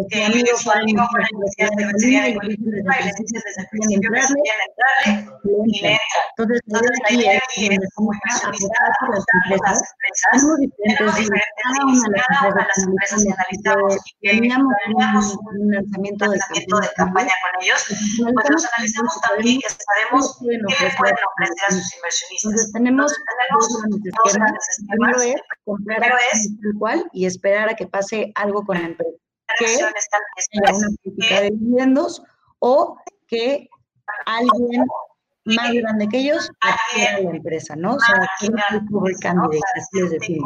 que 0.09 0.23
amigo 0.25 0.57
fue 0.63 0.75
la 0.75 0.81
universidad 0.81 1.69
de 1.77 1.83
el 2.27 2.37
principio, 2.37 2.83
desde 2.83 3.61
principio 3.69 4.09
entrarle, 4.09 4.41
y 5.65 5.81
le. 5.81 5.99
Entonces, 6.37 6.61
la 6.67 6.79
es 7.73 7.89
cómo 7.95 8.11
apostar 8.11 8.91
por 8.99 9.09
las 9.15 9.25
empresas. 9.43 9.75
Tenemos 10.83 11.15
diferentes, 11.15 11.61
cada 11.63 11.81
una 11.85 12.07
de 12.49 12.61
las 12.67 12.79
empresas 12.85 13.17
que 13.23 13.31
analizamos 13.31 13.91
y 14.21 14.29
teníamos 14.29 15.25
un 15.35 15.71
lanzamiento 15.71 16.23
de 16.29 16.37
campaña 16.95 17.33
con 17.41 17.51
ellos, 17.63 17.79
pues 17.87 18.49
los 18.49 18.65
analizamos 18.73 19.21
también 19.21 19.55
y 19.57 19.61
sabemos 19.61 20.37
qué 20.39 20.57
le 20.57 20.89
pueden 20.97 21.15
ofrecer 21.31 21.65
a 21.67 21.71
sus 21.71 21.95
inversionistas. 21.95 22.51
Entonces, 22.51 22.71
tenemos 22.73 23.20
dos 23.53 24.33
grandes 24.33 24.69
esquemas. 24.69 25.17
Primero 25.17 25.21
es 25.21 25.41
comprar 25.63 25.99
tal 26.01 26.79
cual 26.79 27.09
y 27.13 27.25
esperar 27.25 27.69
a 27.69 27.75
que 27.75 27.87
pase 27.87 28.31
algo 28.35 28.65
con 28.65 28.79
la 28.79 28.87
empresa. 28.87 29.17
Que 29.57 29.65
haya 29.65 29.87
una 29.87 30.89
política 31.03 31.41
de 31.41 31.51
dividendos 31.51 32.23
o 32.59 32.97
que 33.27 33.69
alguien 34.25 34.85
más 35.45 35.73
grande 35.73 36.07
que 36.07 36.19
ellos 36.19 36.49
adquiera 36.61 37.19
la 37.21 37.31
empresa, 37.31 37.75
¿no? 37.75 37.95
O 37.95 37.99
sea, 37.99 38.27
que 38.39 38.49
no 38.49 39.05
hay 39.05 39.13
cambio 39.21 39.49
de 39.49 39.59
así 39.75 40.01
es 40.03 40.11
decir. 40.11 40.37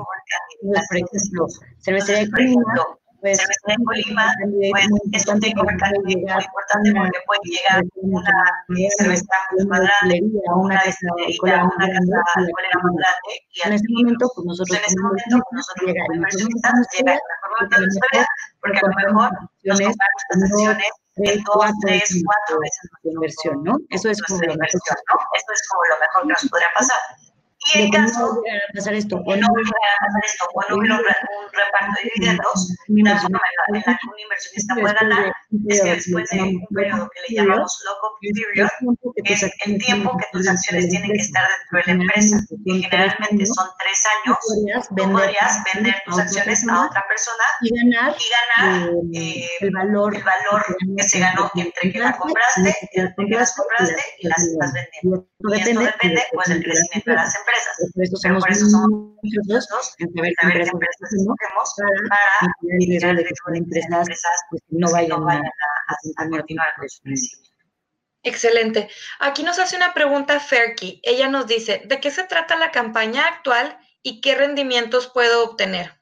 Por 0.61 0.97
ejemplo, 0.97 1.47
cervecería 1.79 2.23
de 2.23 2.31
pues, 3.25 3.37
cerveza 3.37 3.65
de 3.67 3.75
Colima, 3.85 4.25
pues 4.69 4.85
es 5.13 5.27
un 5.27 5.39
tipo 5.39 5.63
muy 5.63 6.13
importante 6.13 6.93
porque 6.93 7.19
puede 7.25 7.41
llegar 7.45 7.81
una 7.95 8.35
cerveza 8.97 9.35
más 9.67 9.81
grande, 9.81 10.21
una, 10.53 10.79
este, 10.85 11.07
una 11.41 11.57
casa 11.57 12.17
alcoholera 12.35 12.77
más 12.83 12.93
grande, 13.01 13.31
y 13.49 13.67
en 13.67 13.73
ese 13.73 13.85
momento, 13.89 14.29
pues 14.35 14.45
nosotros, 14.45 14.77
en 14.77 14.85
ese 14.85 14.99
momento, 15.01 15.35
nosotros 15.51 15.87
llega, 15.87 16.03
inversionistas 16.13 16.73
llega 16.97 17.13
el 17.13 17.21
mejor 17.25 17.49
momento 17.49 17.75
de 17.75 17.81
la 17.81 17.87
historia, 17.87 18.25
porque 18.61 18.77
a 18.77 18.81
lo 18.81 18.89
mejor 18.93 19.29
nos 19.65 19.79
compramos 19.81 19.95
las 19.97 20.51
acciones 20.53 20.91
de 21.15 21.41
dos, 21.47 21.71
tres, 21.81 22.23
cuatro 22.25 22.59
veces 22.59 22.91
nuestra 22.91 23.11
inversión, 23.11 23.63
¿no? 23.63 23.73
Eso 23.89 24.09
es 24.09 24.21
como 24.21 24.41
lo 24.41 24.53
mejor. 24.53 24.67
Eso 24.67 25.49
es 25.53 25.61
como 25.69 25.81
lo 25.89 25.95
mejor 25.99 26.21
que 26.23 26.33
nos 26.35 26.49
podría 26.51 26.67
pasar. 26.75 26.99
Y 27.73 27.79
en 27.79 27.91
caso 27.91 28.19
no 28.19 28.27
a 28.35 28.73
pasar 28.75 28.93
esto, 28.93 29.15
o 29.15 29.35
no 29.35 29.47
pasar 29.47 30.23
esto, 30.23 30.45
o 30.53 30.61
no 30.69 30.75
hubiera 30.77 30.97
un, 30.97 31.03
reparto 31.51 31.93
de 31.97 32.11
dividendos, 32.13 32.75
la 32.87 33.19
forma 33.19 33.39
en 33.69 33.83
la 33.85 33.97
que 33.97 34.07
un 34.07 34.19
inversionista 34.19 34.75
puede 34.75 34.93
ganar 34.93 35.33
es 35.67 35.81
que 35.81 35.89
después 35.95 36.29
de 36.29 36.41
un 36.41 36.67
periodo 36.67 37.09
que 37.09 37.21
le 37.27 37.41
llamamos 37.41 37.83
lock-up 37.85 38.19
period, 38.21 38.69
es 39.23 39.43
el 39.65 39.77
tiempo 39.79 40.15
que 40.17 40.25
tus 40.31 40.47
acciones 40.47 40.89
tienen 40.89 41.11
que 41.11 41.21
estar 41.21 41.43
dentro 41.71 41.93
de 41.93 41.97
la 41.97 42.03
empresa, 42.03 42.37
que 42.65 42.73
generalmente 42.83 43.45
son 43.47 43.67
tres 43.79 44.03
años, 44.13 44.37
tú 44.95 45.11
podrías 45.11 45.63
vender 45.73 45.95
tus 46.05 46.19
acciones 46.19 46.67
a 46.67 46.85
otra 46.85 47.03
persona 47.07 47.43
y 47.61 47.69
ganar, 47.75 48.15
y 48.15 48.61
ganar 48.61 48.89
eh, 49.13 49.49
el, 49.61 49.71
valor, 49.71 50.15
el 50.15 50.23
valor 50.23 50.63
que 50.97 51.03
se 51.03 51.19
ganó 51.19 51.49
entre 51.55 51.91
que 51.91 51.99
la 51.99 52.15
compraste, 52.15 52.75
entre 52.91 53.25
que 53.27 53.35
las 53.35 53.55
compraste 53.55 54.03
y 54.19 54.27
las 54.27 54.43
estás 54.43 54.73
vendiendo. 54.73 55.27
Y 55.47 55.59
esto 55.59 55.79
depende 55.79 56.23
pues 56.33 56.47
del 56.49 56.63
crecimiento 56.63 57.11
de 57.11 57.15
las 57.15 57.35
empresas 57.35 57.54
empresas. 57.55 57.75
Por 57.93 58.03
eso 58.03 58.17
somos, 58.17 58.43
por 58.43 58.51
eso 58.51 58.65
somos 58.69 58.89
nosotros 59.47 59.95
en 59.99 60.13
saber 60.13 60.33
qué 60.39 60.45
empresas, 60.47 60.73
empresas 60.73 61.13
escogemos 61.13 61.73
para, 61.77 61.89
para 62.09 62.77
liderar 62.79 63.15
de 63.15 63.25
empresas 63.55 64.37
pues, 64.49 64.61
que 64.69 64.77
no 64.77 64.91
vayan, 64.91 65.19
no 65.19 65.25
vayan 65.25 65.45
a, 65.45 65.93
a, 65.93 66.25
a 66.25 66.29
continuar 66.29 66.67
con 66.77 66.89
su 66.89 67.01
crecimiento. 67.03 67.49
Excelente. 68.23 68.89
Aquí 69.19 69.43
nos 69.43 69.59
hace 69.59 69.75
una 69.75 69.93
pregunta 69.93 70.39
Ferky. 70.39 70.99
Ella 71.03 71.29
nos 71.29 71.45
dice, 71.45 71.83
¿de 71.85 71.99
qué 71.99 72.09
se 72.09 72.23
trata 72.23 72.55
la 72.55 72.71
campaña 72.71 73.27
actual 73.27 73.77
y 74.01 74.19
qué 74.19 74.33
rendimientos 74.33 75.07
puedo 75.07 75.43
obtener? 75.43 75.93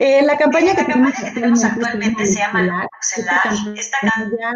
Eh, 0.00 0.22
la 0.22 0.38
campaña 0.38 0.76
que, 0.76 0.84
tenemos, 0.84 1.12
tenemos 1.34 1.64
actualmente 1.64 2.24
se 2.24 2.38
llama 2.38 2.86
Oxelar. 2.98 3.52
Esta 3.76 3.98
campaña, 4.00 4.52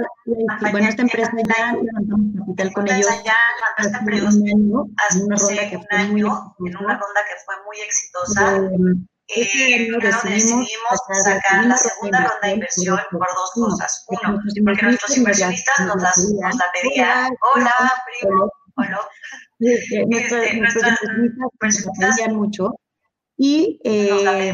bueno, 0.70 0.88
esta 0.88 1.02
empresa 1.02 1.32
ya 1.34 1.72
levantamos 1.72 2.36
capital 2.38 2.72
con 2.72 2.88
ellos 2.88 3.08
ya 3.24 3.34
levantó 3.56 4.88
hace 4.98 5.18
un 5.18 5.18
año, 5.18 5.26
una 5.26 5.36
ronda 5.36 5.68
que 5.68 5.78
fue 5.78 6.06
muy 6.10 6.20
en 6.20 6.76
una 6.76 6.94
ronda 6.94 7.20
que 7.26 7.34
fue 7.44 7.54
muy 7.66 7.80
exitosa. 7.80 8.56
Eh, 9.26 9.42
este 9.42 9.74
año 9.74 9.98
decidimos 9.98 11.00
sacar 11.24 11.64
la 11.64 11.76
segunda 11.76 12.20
ronda 12.20 12.46
de 12.46 12.52
inversión 12.52 13.00
por 13.10 13.26
dos 13.34 13.50
cosas. 13.54 14.04
Uno, 14.08 14.38
porque 14.64 14.82
nuestros 14.82 15.16
inversionistas 15.16 15.86
nos, 15.86 16.00
las, 16.00 16.18
nos 16.18 16.54
la 16.54 16.66
pedían. 16.72 17.34
Hola, 17.52 17.74
primo. 18.20 18.52
Hola. 18.76 19.00
Este, 19.58 20.06
nuestros 20.06 20.52
inversionistas 20.52 21.86
nos 21.98 22.14
pedían 22.14 22.36
mucho 22.36 22.72
y, 23.44 23.80
eh, 23.82 24.52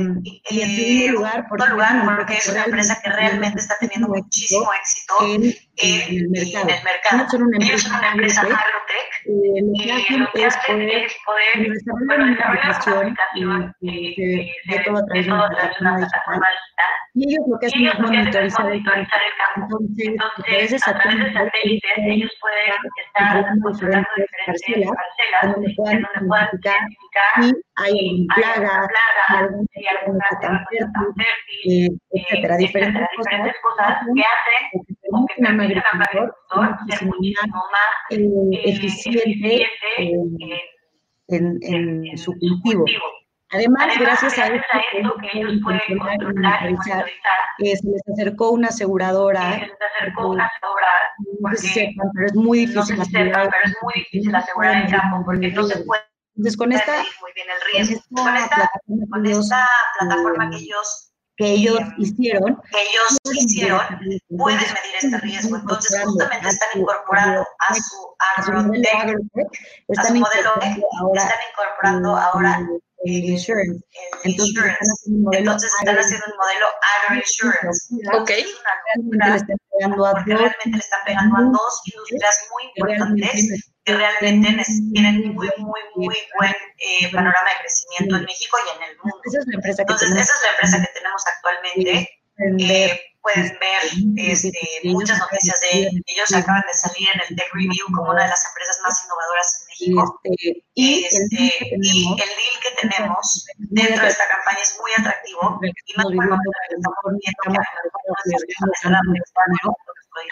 y 0.48 0.60
en 0.62 0.70
segundo 0.70 1.18
lugar, 1.18 1.44
porque, 1.46 1.68
lugar, 1.68 2.16
porque 2.16 2.32
es 2.32 2.48
una 2.48 2.64
empresa 2.64 2.98
que 3.04 3.10
realmente 3.10 3.60
está 3.60 3.74
teniendo 3.78 4.08
muchísimo 4.08 4.66
éxito 4.80 5.14
en, 5.26 5.42
en, 5.76 6.16
el 6.16 6.28
mercado. 6.30 6.68
En 6.70 6.74
el 6.74 6.84
mercado. 6.84 7.16
No 7.18 7.28
son 7.28 7.42
una 7.42 7.58
empresa, 7.58 7.98
una 7.98 8.12
empresa. 8.12 8.42
Eh, 8.48 10.16
lo 10.16 10.26
que 10.32 10.46
hacen 10.46 10.88
es 10.88 11.14
poder, 11.26 11.52
poder 11.52 11.70
desarrollar 11.70 12.20
una 12.20 12.32
aplicación 12.32 13.14
de, 13.80 14.52
de 14.64 14.78
todo 14.86 14.96
a 14.96 15.04
través 15.04 15.26
de 15.26 15.32
una 15.32 15.96
plataforma 15.98 16.46
digital. 16.48 16.92
Y 17.12 17.28
ellos 17.28 17.44
lo 17.46 17.58
que 17.58 17.66
hacen 17.66 17.86
es 17.86 18.00
monitorizar 18.00 18.72
el 18.72 18.84
campo. 18.84 19.78
Entonces, 19.98 20.88
a 20.88 20.98
través 20.98 21.18
de 21.20 21.32
satélites, 21.34 21.98
ellos 22.06 22.30
pueden 22.40 22.72
estar 23.04 23.44
diferentes 23.66 24.30
parcelas 24.46 25.54
donde 25.54 25.74
puedan 25.76 25.98
identificar 25.98 26.88
si 27.40 27.52
hay 27.76 28.26
plaga 28.86 29.50
algún 29.50 30.18
fértil, 31.16 32.00
etcétera, 32.10 32.56
diferentes 32.56 33.08
cosas 33.16 33.98
que 34.14 34.22
hacen 34.22 34.62
que 35.28 35.46
agricultor 35.60 36.76
muchísimo 37.02 37.62
más 37.72 37.90
eficiente 38.10 39.66
en, 41.28 41.58
en 41.62 42.18
su 42.18 42.32
cultivo. 42.38 42.84
Además, 43.50 43.98
gracias, 43.98 44.38
a 44.38 44.46
esto 44.46 45.14
que 45.22 45.38
ellos 45.38 45.54
pueden 45.62 45.80
controlar 45.98 46.20
y 46.20 46.74
monitorizar, 46.74 47.06
eh, 47.58 47.76
se 47.76 47.88
les 47.88 48.02
acercó 48.12 48.50
una 48.50 48.68
aseguradora. 48.68 49.54
Se 49.54 49.60
les 49.60 49.72
acercó 49.96 50.28
una 50.28 50.44
aseguradora. 50.44 50.92
No 51.40 51.50
sé 51.52 51.56
si 51.56 51.68
sepan, 51.68 52.10
pero 52.14 52.26
es 52.26 52.34
muy 52.34 52.58
difícil, 52.58 52.76
no 52.76 52.84
sé 52.84 52.96
si 52.96 53.10
sepan, 53.10 53.48
pero 53.50 53.64
es 53.64 53.76
muy 53.82 53.94
difícil 53.94 54.34
asegurar 54.34 54.84
el 54.84 54.90
campo 54.90 55.24
porque 55.24 55.48
no 55.48 55.62
se 55.62 55.82
puede 55.84 56.07
entonces, 56.38 56.56
con 56.56 56.72
esta, 56.72 57.04
muy 57.20 57.32
bien 57.34 57.48
el 57.50 57.60
riesgo. 57.72 58.00
Con 58.10 58.36
esta, 58.36 58.70
con 59.10 59.26
esta 59.26 59.68
plataforma 59.98 60.50
que 60.50 60.56
ellos 60.58 61.04
que 61.36 61.52
ellos 61.52 61.78
hicieron, 61.98 62.60
que 62.70 62.82
ellos 62.82 63.16
hicieron, 63.32 63.80
puedes 64.36 64.60
medir 64.60 64.94
este 65.00 65.18
riesgo. 65.18 65.56
Entonces, 65.56 66.00
justamente 66.04 66.48
están 66.48 66.68
incorporando 66.80 67.40
a 67.40 67.74
su 67.74 68.14
agrotech, 68.36 69.16
a 69.96 70.04
su 70.04 70.14
modelo, 70.14 70.50
están 71.14 71.38
incorporando 71.52 72.16
ahora 72.16 72.60
el 73.04 73.24
insurance. 73.24 73.84
Entonces, 74.24 75.72
están 75.80 75.98
haciendo 75.98 76.26
un 76.26 76.36
modelo 76.36 76.66
agro-insurance. 77.06 77.94
Ok. 78.14 78.30
Una 79.04 79.36
realmente 80.24 80.70
le 80.70 80.78
están 80.78 81.00
pegando 81.04 81.36
a 81.36 81.42
dos 81.42 81.80
industrias 81.84 82.48
muy 82.52 82.64
importantes 82.76 83.72
que 83.88 83.96
realmente 83.96 84.64
tienen 84.92 85.34
muy, 85.34 85.48
muy, 85.56 85.80
muy 85.96 86.16
buen 86.36 86.54
eh, 86.76 87.10
panorama 87.10 87.48
de 87.48 87.60
crecimiento 87.62 88.16
en 88.16 88.24
México 88.24 88.58
y 88.60 88.76
en 88.76 88.82
el 88.90 88.96
mundo. 88.98 89.16
Esa 89.24 89.38
es 89.40 89.46
la 89.46 89.54
empresa 89.56 89.84
que 89.84 89.92
Entonces, 89.92 90.10
esa 90.10 90.34
es 90.34 90.42
la 90.44 90.50
empresa 90.52 90.76
que 90.84 90.92
tenemos 90.92 91.22
actualmente. 91.26 91.92
Eh, 92.38 93.00
pueden 93.22 93.48
ver 93.58 93.80
este, 94.28 94.52
muchas 94.84 95.18
noticias 95.18 95.58
de 95.62 95.88
ellos. 96.04 96.34
Acaban 96.34 96.62
de 96.68 96.74
salir 96.74 97.08
en 97.14 97.20
el 97.28 97.36
Tech 97.36 97.48
Review 97.54 97.86
como 97.96 98.12
una 98.12 98.24
de 98.24 98.28
las 98.28 98.44
empresas 98.44 98.78
más 98.84 98.94
innovadoras 99.04 99.48
en 99.56 99.64
México. 99.72 100.20
Este, 100.22 100.62
y, 100.74 101.04
este, 101.04 101.42
y 101.80 102.12
el 102.12 102.32
deal 102.36 102.56
que 102.60 102.72
tenemos 102.76 103.46
dentro 103.56 104.04
de 104.04 104.10
esta 104.12 104.28
campaña 104.28 104.60
es 104.60 104.76
muy 104.78 104.92
atractivo. 105.00 105.60
Y 105.64 105.96
más 105.96 106.12
estamos 106.12 107.08
viendo 107.16 107.40
que 107.42 107.56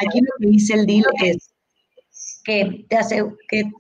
Aquí 0.07 0.21
lo 0.21 0.33
que 0.41 0.47
dice 0.49 0.75
el 0.75 0.85
deal 0.85 1.07
es 1.25 1.56
que 2.47 2.87
te, 2.89 2.97
que 3.49 3.71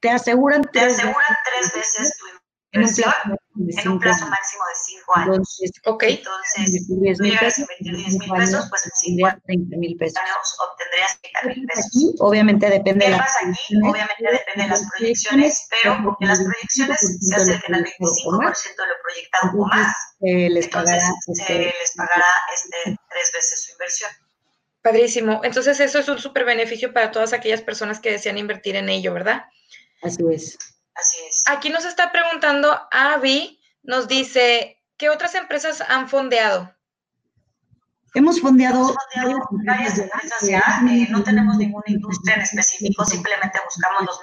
te 0.00 0.10
aseguran, 0.10 0.62
te 0.72 0.80
aseguran 0.80 1.36
tres 1.44 1.72
veces 1.74 2.18
tu 2.18 2.26
inversión 2.72 3.12
en 3.56 3.88
un 3.88 3.98
plazo 3.98 4.26
máximo 4.26 4.62
de 4.66 4.74
cinco 4.74 5.16
años. 5.16 5.28
Entonces, 5.28 5.70
okay. 5.86 6.14
Entonces 6.16 6.86
si 6.86 6.94
llegas 7.24 7.58
a 7.58 7.62
invertir 7.62 7.96
10 7.96 8.18
mil 8.18 8.32
pesos, 8.32 8.66
pues 8.68 8.84
en 8.86 8.92
cinco 8.94 9.26
años 9.26 9.42
mil 9.48 9.96
pesos. 9.96 10.22
obtendrías 10.58 11.20
30 11.22 11.42
mil 11.48 11.66
pesos. 11.66 11.86
Aquí, 11.86 12.14
obviamente 12.18 12.70
depende 12.70 13.06
de 13.06 13.10
las 13.12 13.36
aquí? 13.36 13.76
Obviamente 13.76 14.24
depende 14.24 14.62
de 14.62 14.68
las 14.68 14.82
proyecciones, 14.96 15.68
pero 15.70 16.16
en 16.20 16.28
las 16.28 16.42
proyecciones 16.42 17.18
se 17.20 17.34
acercan 17.36 17.74
al 17.74 17.84
25% 17.84 17.92
de 17.94 18.88
lo 18.88 18.94
proyectado 19.02 19.52
o 19.56 19.66
más. 19.66 19.94
Eh, 20.22 20.50
les 20.50 20.68
pagará, 20.68 20.96
Entonces, 20.96 21.40
este, 21.40 21.68
eh, 21.68 21.74
les 21.80 21.92
pagará 21.96 22.26
este, 22.54 22.96
tres 23.10 23.32
veces 23.34 23.64
su 23.64 23.72
inversión. 23.72 24.10
Padrísimo. 24.82 25.40
Entonces, 25.44 25.78
eso 25.80 25.98
es 25.98 26.08
un 26.08 26.18
súper 26.18 26.44
beneficio 26.44 26.92
para 26.92 27.10
todas 27.10 27.32
aquellas 27.32 27.60
personas 27.60 28.00
que 28.00 28.12
desean 28.12 28.38
invertir 28.38 28.76
en 28.76 28.88
ello, 28.88 29.12
¿verdad? 29.12 29.44
Así 30.02 30.22
es. 30.32 30.58
Así 30.94 31.18
es. 31.28 31.44
Aquí 31.48 31.70
nos 31.70 31.84
está 31.84 32.12
preguntando 32.12 32.78
Avi, 32.90 33.60
nos 33.82 34.08
dice, 34.08 34.82
¿qué 34.96 35.10
otras 35.10 35.34
empresas 35.34 35.82
han 35.86 36.08
fondeado? 36.08 36.74
Hemos 38.14 38.40
fondeado, 38.40 38.94
varias 39.64 39.98
empresas 39.98 40.40
ya, 40.42 40.62
eh, 40.90 41.06
no 41.10 41.22
tenemos 41.22 41.56
ninguna 41.58 41.84
industria 41.86 42.34
en 42.34 42.42
específico, 42.42 43.04
simplemente 43.04 43.60
buscamos 43.64 44.02
los 44.04 44.20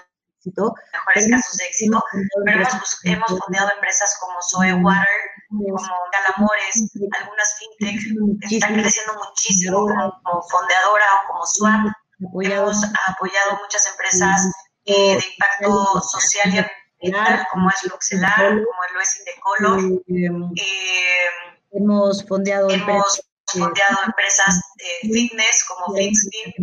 mejores 0.93 1.29
casos 1.29 1.57
de 1.57 1.65
éxito, 1.65 2.03
pero 2.45 2.61
hemos, 2.61 2.99
hemos 3.03 3.39
fondeado 3.39 3.71
empresas 3.75 4.17
como 4.19 4.41
Zoe 4.41 4.73
Water, 4.73 5.07
como 5.49 5.77
Calamores, 6.11 6.91
algunas 7.19 7.55
fintech 7.57 8.51
están 8.51 8.73
creciendo 8.73 9.13
muchísimo 9.15 9.85
como, 10.23 10.41
fondeadora 10.49 11.05
o 11.15 11.27
como 11.27 11.45
Swap. 11.45 11.87
Hemos 12.19 12.83
apoyado 13.07 13.59
muchas 13.61 13.87
empresas 13.91 14.51
eh, 14.85 15.17
de 15.17 15.23
impacto 15.33 16.01
social 16.01 16.53
y 16.53 16.57
ambiental 16.57 17.47
como 17.51 17.69
es 17.69 17.83
Luxelar, 17.91 18.49
como 18.49 18.81
lo 18.93 19.01
es 19.01 19.19
Indecolo. 19.19 20.01
Eh, 20.07 21.29
hemos 21.71 22.25
fondeado 22.27 22.69
hemos 22.69 23.21
fondeado 23.45 23.97
empresas 24.05 24.61
de 24.75 25.09
fitness 25.13 25.65
como 25.67 25.95
FitSpin 25.95 26.53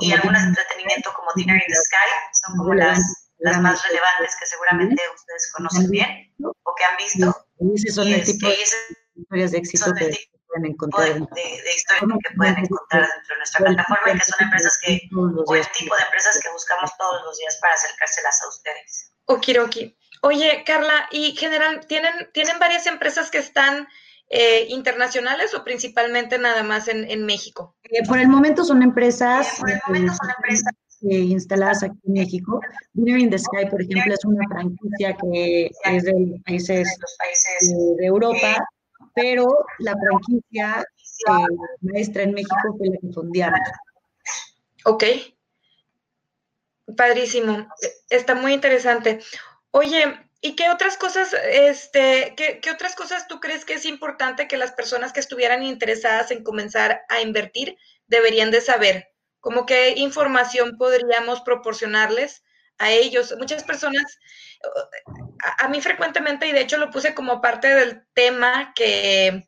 y 0.00 0.12
algunas 0.12 0.42
de 0.42 0.48
entretenimiento 0.48 1.12
como 1.14 1.30
Dinner 1.36 1.56
in 1.56 1.62
the 1.66 1.74
Sky, 1.74 2.08
son 2.32 2.58
como 2.58 2.74
las 2.74 3.23
las 3.38 3.60
más 3.60 3.82
relevantes 3.86 4.36
que 4.38 4.46
seguramente 4.46 5.02
ustedes 5.14 5.52
conocen 5.52 5.90
bien 5.90 6.34
o 6.40 6.74
que 6.76 6.84
han 6.84 6.96
visto. 6.96 7.46
Y 7.60 7.74
ese 7.74 7.92
son 7.92 8.08
el 8.08 8.24
tipo 8.24 8.48
de 8.48 8.56
historias 9.14 9.52
de 9.52 9.58
éxito 9.58 9.92
que 9.94 10.16
pueden 10.46 10.72
encontrar. 10.72 11.14
De, 11.14 11.20
de, 11.20 11.74
historias 11.74 12.18
que 12.24 12.36
pueden 12.36 12.58
encontrar 12.58 13.02
dentro 13.02 13.34
de 13.34 13.38
nuestra 13.38 13.64
plataforma 13.64 14.12
y 14.12 14.18
que 14.18 14.24
son 14.24 14.42
empresas 14.42 14.78
que, 14.82 15.00
o 15.14 15.54
el 15.54 15.68
tipo 15.72 15.96
de 15.96 16.02
empresas 16.02 16.40
que 16.42 16.50
buscamos 16.50 16.90
todos 16.98 17.22
los 17.24 17.38
días 17.38 17.58
para 17.60 17.74
acercárselas 17.74 18.42
a 18.42 18.48
ustedes. 18.48 19.12
Okiroki. 19.26 19.96
Oye, 20.22 20.62
Carla, 20.64 21.08
¿y 21.10 21.36
general 21.36 21.86
tienen, 21.86 22.30
tienen 22.32 22.58
varias 22.58 22.86
empresas 22.86 23.30
que 23.30 23.38
están 23.38 23.88
eh, 24.30 24.66
internacionales 24.70 25.54
o 25.54 25.64
principalmente 25.64 26.38
nada 26.38 26.62
más 26.62 26.88
en, 26.88 27.10
en 27.10 27.26
México? 27.26 27.76
Eh, 27.84 28.06
por 28.06 28.18
el 28.18 28.28
momento 28.28 28.64
son 28.64 28.82
empresas. 28.82 29.58
Eh, 29.58 29.60
por 29.60 29.70
el 29.70 29.80
momento 29.86 30.14
son 30.14 30.30
empresas 30.30 30.72
instaladas 31.12 31.82
aquí 31.82 31.98
en 32.06 32.12
México. 32.14 32.60
Dinner 32.92 33.18
in 33.18 33.30
the 33.30 33.38
Sky, 33.38 33.66
por 33.70 33.82
ejemplo, 33.82 34.14
es 34.14 34.24
una 34.24 34.46
franquicia 34.48 35.16
que 35.16 35.70
es 35.84 36.04
de 36.04 36.12
los 36.12 36.40
países, 36.44 36.88
de 37.96 38.06
Europa, 38.06 38.66
pero 39.14 39.46
la 39.78 39.94
franquicia 39.94 40.84
maestra 41.80 42.22
en 42.22 42.32
México 42.32 42.76
fue 42.76 42.88
la 42.88 42.98
que 43.00 43.12
fundamos. 43.12 43.60
Ok. 44.84 45.04
Padrísimo. 46.96 47.66
Está 48.10 48.34
muy 48.34 48.52
interesante. 48.52 49.20
Oye, 49.70 50.04
¿y 50.40 50.54
qué 50.54 50.70
otras 50.70 50.96
cosas, 50.96 51.34
este, 51.50 52.34
qué, 52.36 52.60
qué, 52.60 52.70
otras 52.70 52.94
cosas 52.94 53.26
tú 53.26 53.40
crees 53.40 53.64
que 53.64 53.74
es 53.74 53.86
importante 53.86 54.46
que 54.46 54.56
las 54.56 54.72
personas 54.72 55.12
que 55.12 55.20
estuvieran 55.20 55.62
interesadas 55.62 56.30
en 56.30 56.44
comenzar 56.44 57.02
a 57.08 57.20
invertir 57.20 57.76
deberían 58.06 58.50
de 58.50 58.60
saber? 58.60 59.13
Como 59.44 59.66
qué 59.66 59.90
información 59.98 60.78
podríamos 60.78 61.42
proporcionarles 61.42 62.42
a 62.78 62.90
ellos. 62.90 63.34
Muchas 63.38 63.62
personas, 63.62 64.18
a, 65.58 65.68
mí 65.68 65.82
frecuentemente, 65.82 66.48
y 66.48 66.52
de 66.52 66.62
hecho 66.62 66.78
lo 66.78 66.90
puse 66.90 67.14
como 67.14 67.42
parte 67.42 67.68
del 67.68 68.06
tema 68.14 68.72
que 68.74 69.46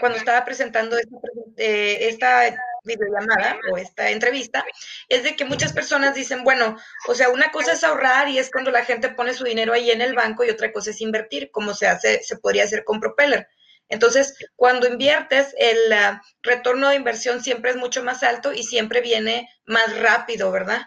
cuando 0.00 0.16
estaba 0.16 0.46
presentando 0.46 0.96
esta, 0.96 1.16
eh, 1.58 2.08
esta 2.08 2.56
videollamada 2.84 3.58
o 3.70 3.76
esta 3.76 4.08
entrevista, 4.08 4.64
es 5.10 5.22
de 5.22 5.36
que 5.36 5.44
muchas 5.44 5.74
personas 5.74 6.14
dicen, 6.14 6.42
bueno, 6.42 6.78
o 7.06 7.14
sea, 7.14 7.28
una 7.28 7.50
cosa 7.50 7.72
es 7.72 7.84
ahorrar 7.84 8.30
y 8.30 8.38
es 8.38 8.50
cuando 8.50 8.70
la 8.70 8.86
gente 8.86 9.10
pone 9.10 9.34
su 9.34 9.44
dinero 9.44 9.74
ahí 9.74 9.90
en 9.90 10.00
el 10.00 10.14
banco 10.14 10.42
y 10.42 10.48
otra 10.48 10.72
cosa 10.72 10.88
es 10.88 11.02
invertir, 11.02 11.50
como 11.50 11.74
se 11.74 11.86
hace, 11.86 12.22
se 12.22 12.38
podría 12.38 12.64
hacer 12.64 12.82
con 12.82 12.98
Propeller. 12.98 13.46
Entonces, 13.90 14.34
cuando 14.56 14.86
inviertes, 14.86 15.54
el 15.58 15.76
uh, 15.92 16.20
retorno 16.42 16.88
de 16.88 16.96
inversión 16.96 17.42
siempre 17.42 17.72
es 17.72 17.76
mucho 17.76 18.02
más 18.02 18.22
alto 18.22 18.52
y 18.52 18.62
siempre 18.62 19.00
viene 19.00 19.50
más 19.66 19.98
rápido, 19.98 20.50
¿verdad? 20.52 20.82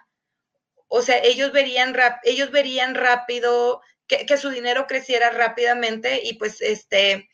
O 0.87 1.01
sea, 1.01 1.19
ellos 1.19 1.51
verían, 1.51 1.93
ellos 2.23 2.51
verían 2.51 2.95
rápido 2.95 3.81
que, 4.07 4.25
que, 4.25 4.37
su 4.37 4.49
dinero 4.49 4.87
creciera 4.87 5.31
rápidamente 5.31 6.21
y 6.23 6.35
pues 6.35 6.61
este 6.61 7.29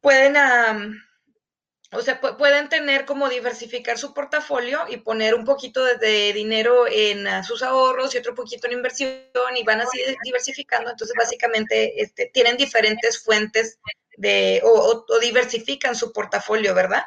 pueden, 0.00 0.36
um, 0.36 0.94
o 1.92 2.02
sea, 2.02 2.20
pueden 2.20 2.68
tener 2.68 3.04
como 3.04 3.28
diversificar 3.28 3.96
su 3.96 4.12
portafolio 4.12 4.80
y 4.88 4.96
poner 4.98 5.34
un 5.34 5.44
poquito 5.44 5.84
de, 5.84 6.32
dinero 6.32 6.86
en 6.90 7.26
uh, 7.26 7.44
sus 7.44 7.62
ahorros 7.62 8.14
y 8.14 8.18
otro 8.18 8.34
poquito 8.34 8.66
en 8.66 8.74
inversión 8.74 9.20
y 9.56 9.62
van 9.62 9.80
así 9.80 9.98
diversificando. 10.24 10.90
Entonces, 10.90 11.14
básicamente, 11.16 12.02
este, 12.02 12.30
tienen 12.32 12.56
diferentes 12.56 13.22
fuentes 13.22 13.78
de, 14.16 14.60
o, 14.64 15.04
o, 15.08 15.18
diversifican 15.20 15.94
su 15.94 16.12
portafolio, 16.12 16.74
¿verdad? 16.74 17.04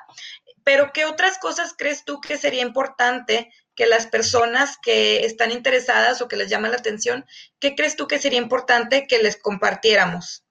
Pero 0.63 0.91
¿qué 0.93 1.05
otras 1.05 1.39
cosas 1.39 1.73
crees 1.77 2.05
tú 2.05 2.21
que 2.21 2.37
sería 2.37 2.61
importante 2.61 3.51
que 3.75 3.85
las 3.85 4.07
personas 4.07 4.77
que 4.81 5.25
están 5.25 5.51
interesadas 5.51 6.21
o 6.21 6.27
que 6.27 6.35
les 6.35 6.49
llama 6.49 6.69
la 6.69 6.77
atención, 6.77 7.25
¿qué 7.59 7.75
crees 7.75 7.95
tú 7.95 8.07
que 8.07 8.19
sería 8.19 8.39
importante 8.39 9.07
que 9.07 9.19
les 9.19 9.37
compartiéramos? 9.37 10.43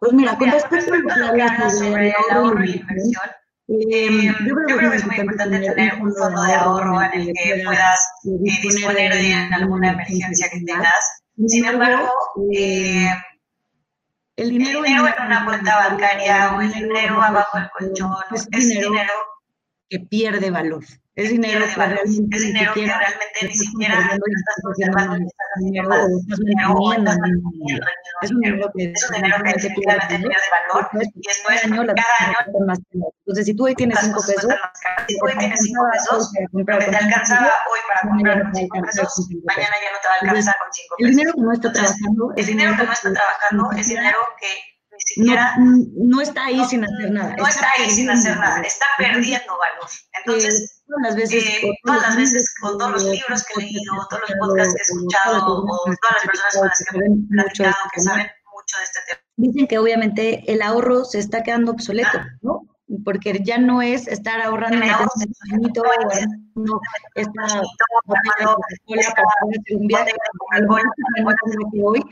Pues 0.00 0.14
mira, 0.14 0.36
con 0.38 0.50
respecto 0.50 0.94
a 0.94 1.16
lo 1.18 1.34
que 1.34 1.42
hablas 1.42 1.78
sobre 1.78 2.08
el 2.08 2.14
ahorro 2.30 2.64
y 2.64 2.72
inversión, 2.72 3.30
eh, 3.68 4.32
yo, 4.46 4.54
creo 4.54 4.90
que 4.90 4.96
es 4.96 5.06
muy 5.06 5.16
importante 5.16 5.60
tener 5.60 5.94
un 6.02 6.12
fondo 6.14 6.42
de 6.42 6.54
ahorro 6.54 7.02
en 7.02 7.20
el 7.20 7.32
que 7.34 7.62
puedas 7.64 8.00
eh, 8.24 8.60
disponer 8.62 9.12
de 9.12 9.34
alguna 9.54 9.92
emergencia 9.92 10.48
que 10.50 10.60
tengas. 10.62 11.22
Sin 11.46 11.66
embargo, 11.66 12.10
eh, 12.52 13.10
el 14.36 14.50
dinero, 14.50 14.84
en 14.86 15.00
una 15.00 15.44
cuenta 15.44 15.88
bancaria 15.90 16.54
o 16.56 16.62
el 16.62 16.72
dinero 16.72 17.22
abajo 17.22 17.58
del 17.58 17.68
colchón 17.70 18.16
es, 18.32 18.68
dinero, 18.68 19.12
que 19.90 20.00
pierde 20.00 20.50
valor. 20.50 20.82
Es 21.14 21.30
dinero, 21.30 21.66
que. 21.66 21.74
Realmente 21.74 22.36
es 22.36 22.42
dinero 22.42 22.72
que 22.72 22.86
realmente 22.86 23.38
ni 23.42 23.54
siquiera 23.54 24.00
estás 24.00 24.62
conservando 24.64 25.16
estás 25.16 25.46
manteniendo 25.56 25.94
Es 28.22 28.30
un 28.30 28.40
dinero 28.40 28.70
que, 28.76 28.92
es 28.92 29.08
un 29.08 29.16
dinero 29.16 29.36
que 29.44 29.52
definitivamente 29.52 30.18
pierde 30.18 30.48
valor 30.50 30.88
y 30.92 31.26
después 31.26 31.62
cada 31.62 32.40
año 32.40 32.50
entonces, 33.30 33.46
si 33.46 33.54
tú 33.54 33.64
hoy 33.64 33.74
tienes 33.76 33.96
cinco 34.00 34.20
pesos, 34.26 34.52
si 35.06 35.18
tú 35.18 35.26
hoy 35.26 35.38
tienes 35.38 35.60
cinco 35.60 35.82
pesos, 35.92 36.32
lo 36.50 36.64
que 36.64 36.84
te 36.86 36.96
alcanzaba 36.96 37.52
hoy 37.70 37.78
para 37.86 38.10
comprar 38.10 38.42
con 38.42 38.54
cinco 38.56 38.80
pesos, 38.82 39.28
mañana 39.44 39.74
ya 39.84 39.92
no 39.92 39.98
te 40.02 40.08
va 40.08 40.14
a 40.14 40.18
alcanzar 40.20 40.54
con 40.58 40.72
cinco 40.72 40.96
pesos. 40.98 41.10
El 41.10 41.16
dinero 41.16 41.32
que 41.34 41.40
no 41.40 41.52
está 41.52 41.72
trabajando, 41.72 42.32
el 42.36 42.46
dinero 42.46 42.76
que 42.76 42.84
no 42.84 42.92
está 42.92 43.12
trabajando 43.12 43.70
es 43.78 43.88
dinero 43.88 44.18
que 44.40 44.48
siquiera 45.14 45.54
no, 45.58 46.20
está 46.20 46.46
ahí 46.46 46.64
sin 46.66 46.84
hacer 46.84 47.10
nada. 47.10 47.34
No 47.36 47.46
está, 47.46 47.68
ahí 47.78 47.90
sin 47.90 48.10
hacer 48.10 48.36
nada, 48.36 48.60
está 48.62 48.86
perdiendo 48.98 49.56
valor. 49.58 49.90
Entonces, 50.18 50.82
todas 50.86 51.02
las 51.02 51.16
veces, 51.16 51.44
eh, 51.44 51.70
todas 51.84 52.02
las 52.02 52.16
veces 52.16 52.54
con 52.60 52.78
todos 52.78 52.92
los 52.92 53.04
libros 53.04 53.44
que 53.44 53.60
he 53.60 53.62
leído, 53.64 53.92
todos 54.08 54.22
los 54.28 54.38
podcasts 54.38 54.74
que 54.74 54.80
he 54.80 54.96
escuchado, 54.96 55.46
o 55.46 55.64
todas 55.66 56.16
las 56.16 56.26
personas 56.26 56.56
con 56.56 56.66
las 56.66 56.78
que 56.78 56.84
he 56.84 57.34
platicado 57.34 57.90
que 57.94 58.00
saben 58.00 58.26
mucho 58.52 58.78
de 58.78 58.84
este 58.84 59.00
tema. 59.08 59.20
Dicen 59.36 59.66
que 59.66 59.78
obviamente 59.78 60.44
el 60.52 60.62
ahorro 60.62 61.04
se 61.04 61.18
está 61.18 61.42
quedando 61.42 61.72
obsoleto, 61.72 62.18
¿no? 62.42 62.69
Porque 63.04 63.40
ya 63.42 63.58
no 63.58 63.82
es 63.82 64.08
estar 64.08 64.40
ahorrando 64.40 64.78
en 64.78 64.90
el 64.90 64.96
pequeñito 65.44 65.82
o 65.82 66.60
no 66.60 66.80
esta 67.14 67.62
botella 68.04 68.56
de 68.86 69.02
para 69.04 69.22
hacer 69.22 69.76
un 69.76 69.86
viaje. 69.86 70.12
Que 70.12 70.70
hoy, 71.82 72.02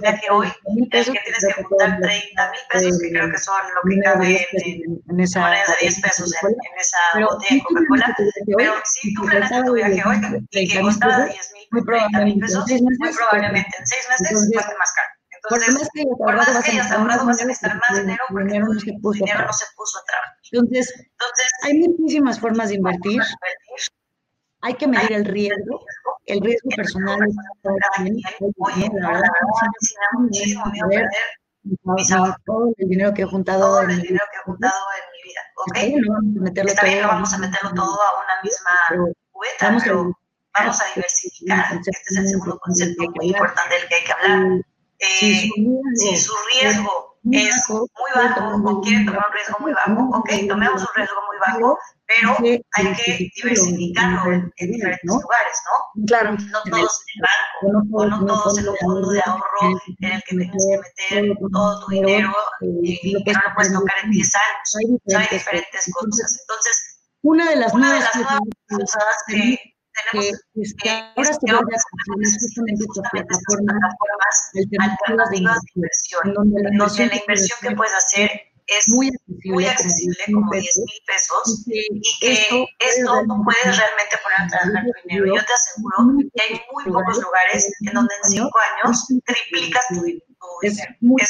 viaje 0.00 0.30
hoy, 0.30 0.48
es 0.92 1.06
que 1.10 1.18
tienes 1.24 1.54
que 1.56 1.62
juntar 1.64 1.98
30 2.00 2.50
mil 2.50 2.60
pesos, 2.70 3.00
que 3.00 3.10
creo 3.10 3.30
que 3.30 3.38
son 3.38 3.56
lo 3.74 3.90
que 3.90 4.00
cabe 4.00 4.46
en 4.52 5.20
esa 5.20 5.50
de 5.50 5.56
10 5.80 6.00
pesos 6.00 6.34
en, 6.42 6.56
esa 6.78 6.98
botella 7.14 7.56
de 7.56 7.62
Coca-Cola. 7.62 8.16
Pero 8.56 8.72
si 8.84 9.14
tú 9.14 9.22
tu 9.64 9.72
viaje 9.74 10.02
hoy 10.06 10.16
y 10.52 10.68
que 10.68 10.80
costaba 10.80 11.26
10 11.26 11.52
mil, 11.72 11.84
30 11.84 12.24
mil 12.24 12.38
pesos, 12.38 12.64
muy 12.80 13.12
probablemente 13.14 13.70
en 13.78 13.86
6 13.86 14.06
meses 14.10 14.50
cueste 14.52 14.74
más 14.78 14.92
caro. 14.92 15.17
Entonces, 15.50 15.88
por 16.18 16.34
más 16.34 16.64
que 16.64 16.70
hayas 16.72 16.90
ahorrado, 16.90 17.26
vas, 17.26 17.40
a 17.40 17.46
vas 17.46 17.46
gastar 17.46 17.74
más 17.76 18.00
dinero 18.00 18.22
porque 18.28 18.44
dinero 18.44 18.66
no 18.66 18.80
se 18.80 18.92
puso, 19.00 19.24
dinero 19.24 19.46
no 19.46 19.52
se 19.52 19.64
puso 19.76 19.98
a 19.98 20.04
trabajar. 20.04 20.36
Entonces, 20.52 20.94
Entonces, 20.96 21.50
hay 21.62 21.78
muchísimas 21.78 22.40
formas 22.40 22.68
de 22.68 22.74
invertir. 22.76 23.22
Hay 24.60 24.74
que 24.74 24.88
medir 24.88 25.12
el 25.12 25.24
riesgo, 25.24 25.84
el 26.26 26.40
riesgo 26.40 26.68
personal. 26.74 27.20
Oye, 28.58 28.90
la 28.94 29.08
verdad, 29.08 29.28
me 30.12 30.20
muchísimo 30.20 30.66
miedo 30.66 30.88
perder 30.88 31.08
todo 32.44 32.72
el 32.76 32.88
dinero 32.88 33.14
que 33.14 33.22
he 33.22 33.26
juntado, 33.26 33.60
todo 33.60 33.80
el 33.80 34.02
dinero 34.02 34.24
que 34.32 34.38
he 34.38 34.42
juntado 34.44 34.74
en 34.96 35.12
mi 35.12 35.22
vida. 35.28 35.40
¿Ok? 35.56 36.06
no 36.06 36.14
vamos 36.14 36.36
a 36.36 36.40
meterlo 36.40 36.70
Está 36.70 36.86
bien, 36.86 37.02
no 37.02 37.08
vamos 37.08 37.32
a 37.32 37.38
meterlo 37.38 37.74
todo 37.74 38.02
a 38.02 38.24
una 38.24 38.42
misma 38.42 39.14
cubeta, 39.30 39.78
pero 39.84 40.12
vamos 40.58 40.80
a 40.80 40.84
diversificar. 40.94 41.74
Este 41.74 41.90
es 41.90 42.16
el 42.16 42.28
segundo 42.28 42.58
concepto 42.58 43.04
muy 43.14 43.28
importante 43.28 43.74
del 43.74 43.88
que 43.88 43.94
hay 43.94 44.04
que 44.04 44.12
hablar 44.12 44.62
eh, 44.98 45.50
si 45.94 46.16
su 46.16 46.32
riesgo 46.52 47.08
es 47.30 47.68
muy 47.68 48.12
bajo 48.14 48.46
o 48.64 48.80
quieren 48.80 49.06
tomar 49.06 49.24
un 49.28 49.34
riesgo 49.34 49.56
muy 49.60 49.72
bajo, 49.72 50.18
ok, 50.18 50.30
tomemos 50.48 50.80
un 50.80 50.88
riesgo 50.94 51.16
muy 51.26 51.38
bajo, 51.38 51.78
pero 52.06 52.36
hay 52.72 52.94
que 52.94 53.30
diversificarlo 53.36 54.32
en, 54.32 54.52
en 54.56 54.72
diferentes 54.72 55.04
lugares, 55.04 55.58
¿no? 55.66 56.06
Claro. 56.06 56.30
No 56.32 56.62
todos 56.70 57.04
en 57.04 57.14
el 57.14 57.22
banco, 57.22 57.96
o 57.96 58.06
no 58.06 58.26
todos 58.26 58.58
en 58.58 58.68
un 58.68 58.76
fondo 58.76 59.10
de 59.10 59.20
ahorro 59.24 59.44
en 59.62 59.72
el 59.72 59.78
que 59.84 59.94
tienes 59.98 60.24
que 60.24 60.36
meter 60.36 61.36
todo 61.52 61.80
tu 61.84 61.92
dinero 61.92 62.32
y 62.82 63.24
que 63.24 63.32
no 63.32 63.40
lo 63.46 63.54
puedes 63.54 63.72
tocar 63.72 63.96
en 64.04 64.10
10 64.10 64.34
años. 64.34 64.98
Hay 65.16 65.36
diferentes 65.36 65.92
cosas. 65.92 66.38
Entonces, 66.40 67.00
una 67.22 67.50
de 67.50 67.56
las 67.56 67.74
nuevas 67.74 68.10
cosas 68.68 69.24
que 69.26 69.58
que, 70.12 70.30
es 70.62 70.74
que 70.82 70.90
ahora 70.90 71.32
se 71.32 71.52
van 71.52 71.56
a 71.56 71.78
construir 71.90 72.28
justamente 72.40 72.84
estas 72.84 73.10
plataformas 73.10 74.34
alternativas 74.54 75.30
de 75.30 75.36
inversión, 75.38 76.20
en 76.24 76.34
donde 76.34 76.62
la 76.62 77.16
inversión, 77.16 77.58
que 77.62 77.70
puedes 77.76 77.94
hacer 77.94 78.30
es 78.66 78.88
muy 78.88 79.08
accesible, 79.66 80.18
como 80.32 80.50
10 80.52 80.78
mil 80.78 81.02
pesos, 81.06 81.64
y 81.66 82.18
que 82.20 82.66
esto, 82.80 83.24
no 83.26 83.42
puedes 83.42 83.78
realmente 83.78 84.16
poner 84.22 84.40
a 84.42 84.46
trabajar 84.48 84.84
tu 84.84 85.08
dinero. 85.08 85.36
Yo 85.36 85.44
te 85.44 85.52
aseguro 85.52 85.96
que 86.34 86.42
hay 86.42 86.60
muy 86.72 86.84
pocos 86.84 87.16
lugares 87.22 87.72
en 87.80 87.94
donde 87.94 88.14
en 88.14 88.30
5 88.30 88.50
años 88.84 89.06
triplicas 89.24 89.86
tu, 89.88 90.04
es 90.62 90.80
muy 91.00 91.22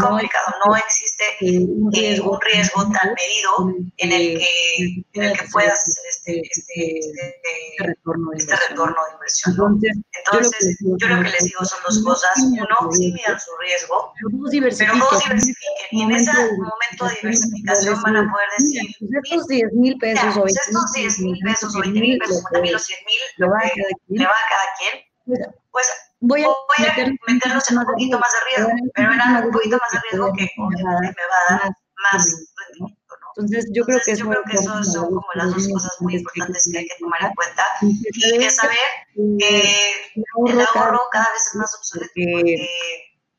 complicado, 0.00 0.54
no 0.66 0.76
existe 0.76 1.24
un 1.40 1.92
riesgo, 1.92 2.38
tan 2.38 3.14
medido 3.14 3.88
en 3.98 4.12
el 4.12 4.38
que, 4.38 5.04
en 5.14 5.22
el 5.22 5.38
que 5.38 5.46
puedas 5.52 5.80
hacer 5.80 6.04
este, 6.10 6.40
este, 6.40 6.98
este, 6.98 7.74
este 8.36 8.56
retorno 8.56 9.00
de 9.06 9.12
inversión. 9.14 9.80
Entonces, 10.26 10.78
yo 10.80 11.08
lo 11.08 11.22
que 11.22 11.30
les 11.30 11.44
digo 11.44 11.64
son 11.64 11.78
dos 11.86 12.02
cosas. 12.04 12.32
Uno, 12.38 12.92
sí 12.92 13.12
midan 13.12 13.38
su 13.38 13.50
riesgo, 13.60 14.12
pero 14.16 14.38
dos 14.38 14.50
diversifiquen. 14.50 15.02
Y 15.90 16.02
en 16.02 16.12
ese 16.12 16.32
momento 16.32 17.06
de 17.06 17.14
diversificación 17.22 18.02
van 18.02 18.16
a 18.16 18.32
poder 18.32 18.48
decir, 18.58 18.82
estos 19.24 19.46
10 19.48 19.72
mil 19.74 19.96
pesos 19.98 20.36
o 20.36 20.46
estos 20.46 20.92
10 20.92 21.18
mil 21.20 21.38
pesos 21.44 21.74
o 21.74 21.80
20 21.80 22.00
mil 22.00 22.18
pesos, 22.18 22.38
50 22.38 22.60
mil 22.60 22.74
o 22.74 22.78
100 22.78 22.98
mil, 23.06 23.20
le 23.38 24.26
va 24.26 24.30
a 24.30 24.48
cada 24.48 24.64
quien, 24.78 25.54
pues 25.70 25.88
voy 26.26 26.42
a, 26.42 26.46
voy 26.46 26.86
a 26.86 27.32
meterlos 27.32 27.70
en 27.70 27.78
un 27.78 27.86
poquito 27.86 28.18
más 28.18 28.32
de 28.32 28.62
riesgo, 28.62 28.90
pero 28.94 29.12
era 29.12 29.42
un 29.44 29.52
poquito 29.52 29.78
más 29.78 29.92
de 29.92 30.00
riesgo 30.10 30.32
que 30.32 30.50
obviamente 30.58 31.16
me 31.16 31.26
va 31.28 31.38
a 31.48 31.62
dar 31.62 31.72
más 32.12 32.48
rendimiento. 32.66 33.04
Entonces, 33.36 33.68
yo 33.72 33.84
creo 33.84 33.98
que, 34.04 34.14
yo 34.14 34.28
creo 34.28 34.42
que 34.44 34.56
eso 34.56 34.84
son 34.84 35.06
como 35.06 35.26
las 35.34 35.52
dos 35.52 35.68
cosas 35.68 35.92
muy 36.00 36.16
importantes 36.16 36.68
que 36.70 36.78
hay 36.78 36.84
que 36.84 36.94
tomar 37.00 37.20
en 37.24 37.34
cuenta 37.34 37.64
y 37.82 38.38
que 38.38 38.50
saber 38.50 38.78
que 39.38 39.72
el 40.46 40.60
ahorro 40.60 41.00
cada 41.10 41.26
vez 41.32 41.46
es 41.48 41.54
más 41.56 41.74
obsoleto 41.74 42.12
porque 42.14 42.68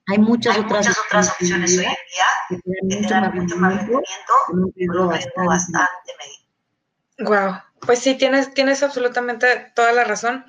hay 0.07 0.17
muchas, 0.19 0.57
otras, 0.57 0.85
muchas 0.85 1.05
otras 1.07 1.29
opciones 1.31 1.77
hoy 1.77 1.85
en 1.85 1.91
día 1.91 2.59
que 2.89 3.07
te 3.07 3.07
dan 3.07 3.35
mucho 3.35 3.55
más 3.57 3.73
rendimiento 3.73 4.33
riesgo 4.75 5.07
bastante 5.45 6.11
medido. 6.19 7.29
Wow, 7.29 7.61
pues 7.79 7.99
sí, 7.99 8.15
tienes, 8.15 8.53
tienes 8.53 8.83
absolutamente 8.83 9.71
toda 9.75 9.93
la 9.93 10.03
razón. 10.03 10.45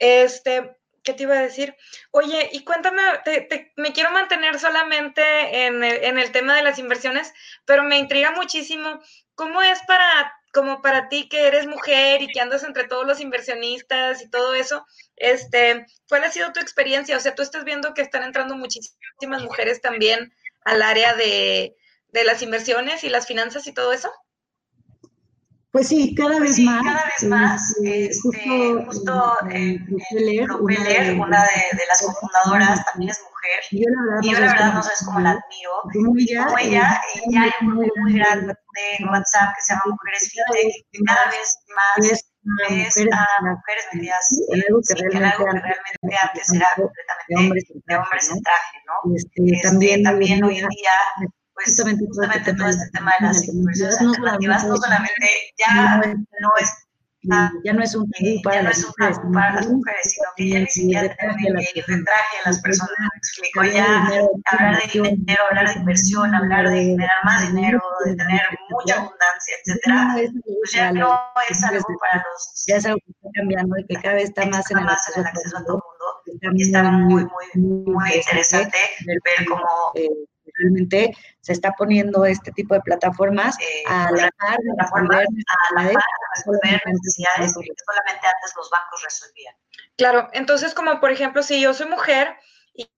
Este, 0.00 0.79
¿qué 1.02 1.14
te 1.14 1.24
iba 1.24 1.34
a 1.34 1.42
decir? 1.42 1.76
Oye, 2.10 2.50
y 2.52 2.64
cuéntame, 2.64 3.02
me 3.76 3.92
quiero 3.92 4.10
mantener 4.10 4.58
solamente 4.58 5.66
en 5.66 5.82
el, 5.82 6.04
en 6.04 6.18
el, 6.18 6.32
tema 6.32 6.54
de 6.54 6.62
las 6.62 6.78
inversiones, 6.78 7.32
pero 7.64 7.82
me 7.82 7.98
intriga 7.98 8.32
muchísimo, 8.32 9.00
¿cómo 9.34 9.62
es 9.62 9.80
para, 9.86 10.34
como 10.52 10.82
para 10.82 11.08
ti 11.08 11.28
que 11.28 11.46
eres 11.46 11.66
mujer 11.66 12.22
y 12.22 12.28
que 12.28 12.40
andas 12.40 12.64
entre 12.64 12.84
todos 12.84 13.06
los 13.06 13.20
inversionistas 13.20 14.22
y 14.22 14.30
todo 14.30 14.54
eso? 14.54 14.86
Este, 15.16 15.86
¿Cuál 16.08 16.24
ha 16.24 16.30
sido 16.30 16.52
tu 16.52 16.60
experiencia? 16.60 17.16
O 17.16 17.20
sea, 17.20 17.34
tú 17.34 17.42
estás 17.42 17.64
viendo 17.64 17.94
que 17.94 18.02
están 18.02 18.22
entrando 18.22 18.56
muchísimas 18.56 19.42
mujeres 19.42 19.80
también 19.80 20.34
al 20.62 20.82
área 20.82 21.14
de, 21.14 21.76
de 22.08 22.24
las 22.24 22.42
inversiones 22.42 23.04
y 23.04 23.08
las 23.08 23.26
finanzas 23.26 23.66
y 23.66 23.72
todo 23.72 23.92
eso. 23.92 24.12
Pues 25.72 25.86
sí, 25.86 26.14
cada 26.16 26.40
vez 26.40 26.58
más. 26.58 26.82
Cada 26.82 27.04
vez 27.04 27.28
más. 27.28 27.76
Este, 27.82 28.06
este 28.06 28.84
justo 28.86 29.34
eh, 29.50 29.78
Propeller, 30.46 31.14
una, 31.14 31.42
de, 31.42 31.78
de, 31.78 31.86
las 31.88 32.02
cofundadoras, 32.02 32.84
también 32.86 33.10
es 33.10 33.20
mujer. 33.22 33.60
Yo 33.70 33.86
la 33.88 34.02
verdad, 34.02 34.22
y 34.22 34.30
yo, 34.32 34.40
la 34.40 34.52
verdad 34.52 34.74
no 34.74 34.82
sabes 34.82 35.02
cómo 35.04 35.20
la 35.20 35.30
admiro. 35.30 35.70
Como 35.92 36.14
ella, 36.18 36.46
como 36.46 36.58
ella 36.58 37.00
ya 37.30 37.42
hay 37.42 37.50
un 37.60 37.76
grupo 37.76 37.92
muy 38.00 38.14
grande 38.14 38.46
de 38.46 39.06
WhatsApp 39.06 39.54
que 39.54 39.62
se 39.62 39.72
llama 39.72 39.82
Mujeres 39.86 40.30
Fintech, 40.30 40.86
y 40.90 41.04
cada 41.04 41.30
vez 41.30 41.58
más 41.68 42.10
es 42.10 42.30
a 43.12 43.26
mujeres 43.42 43.84
metidas 43.92 44.40
en 44.48 44.62
algo 44.68 44.80
que, 44.88 44.94
realmente, 45.18 46.16
antes 46.22 46.52
era 46.52 46.66
completamente 46.74 47.26
de 47.28 47.96
hombres 47.96 48.30
en 48.30 48.42
traje, 48.42 48.76
¿no? 48.86 49.14
Este, 49.14 49.42
este, 49.44 49.68
también, 49.68 50.02
también 50.02 50.42
hoy 50.42 50.58
en 50.58 50.68
día 50.68 50.92
pues 51.64 51.76
justamente, 51.76 52.04
todo, 52.12 52.22
este, 52.32 52.54
todo 52.54 52.68
este 52.68 52.90
tema 52.92 53.12
de 53.18 53.26
las 53.26 53.48
inversiones 53.48 54.00
alternativas 54.00 54.64
no 54.64 54.76
solamente 54.76 55.28
ya 55.58 56.00
no 56.40 56.50
es 56.60 56.70
ya 57.22 57.72
no 57.74 57.82
es 57.82 57.94
un 57.94 58.10
tabú 58.10 58.40
para, 58.42 58.62
las, 58.62 58.84
mujeres, 58.86 59.18
para 59.32 59.54
las 59.54 59.68
mujeres, 59.68 60.00
sino 60.04 60.26
que 60.36 60.48
ya 60.48 60.58
ni 60.60 60.66
siquiera 60.66 61.16
tenemos 61.16 61.66
que 61.72 61.78
ir 61.78 61.84
de 61.86 62.02
traje 62.04 62.36
a 62.44 62.48
las 62.48 62.60
personas, 62.62 62.94
me 62.98 63.18
explico, 63.18 63.64
ya 63.64 64.06
hablar 64.46 64.82
de 64.82 65.00
dinero, 65.00 65.42
hablar 65.50 65.74
de 65.74 65.80
inversión, 65.80 66.34
hablar 66.34 66.70
de 66.70 66.82
generar 66.82 67.24
más 67.24 67.46
dinero, 67.48 67.80
de 68.06 68.16
tener 68.16 68.40
mucha 68.70 68.94
abundancia, 68.94 69.54
etcétera, 69.64 70.14
pues 70.14 70.72
ya 70.72 70.92
no 70.92 71.20
es 71.48 71.62
algo 71.62 71.84
para 72.00 72.24
los... 72.24 72.64
Ya 72.66 72.76
es 72.76 72.86
algo 72.86 72.98
que 73.04 73.12
está 73.12 73.28
cambiando 73.34 73.78
y 73.78 73.86
que 73.86 73.94
cada 74.00 74.14
vez 74.14 74.24
está 74.24 74.46
más 74.46 74.70
en 74.70 74.78
el 74.78 74.88
acceso 74.88 75.58
a 75.58 75.64
todo 75.64 75.76
el 75.76 75.82
mundo, 75.82 76.56
y 76.56 76.62
está 76.62 76.82
muy, 76.84 77.24
muy, 77.24 77.62
muy 77.62 78.12
interesante 78.14 78.78
ver 79.04 79.46
cómo 79.46 79.92
eh, 79.94 80.08
realmente 80.58 81.16
se 81.40 81.52
está 81.52 81.72
poniendo 81.72 82.24
este 82.24 82.52
tipo 82.52 82.74
de 82.74 82.80
plataformas 82.80 83.56
eh, 83.60 83.84
a 83.86 84.10
la 84.10 84.30
par 84.38 84.58
de 84.58 84.72
resolver, 84.78 85.26
a 85.26 85.82
la 85.82 85.92
par 85.92 86.02
resolver 86.36 86.82
necesidades 86.86 87.54
que 87.54 87.72
solamente 87.84 88.26
antes 88.26 88.52
los 88.56 88.70
bancos 88.70 89.02
resolvían. 89.02 89.54
Claro, 89.96 90.28
entonces 90.32 90.74
como 90.74 91.00
por 91.00 91.10
ejemplo 91.10 91.42
si 91.42 91.60
yo 91.60 91.74
soy 91.74 91.88
mujer 91.88 92.36
y 92.74 92.90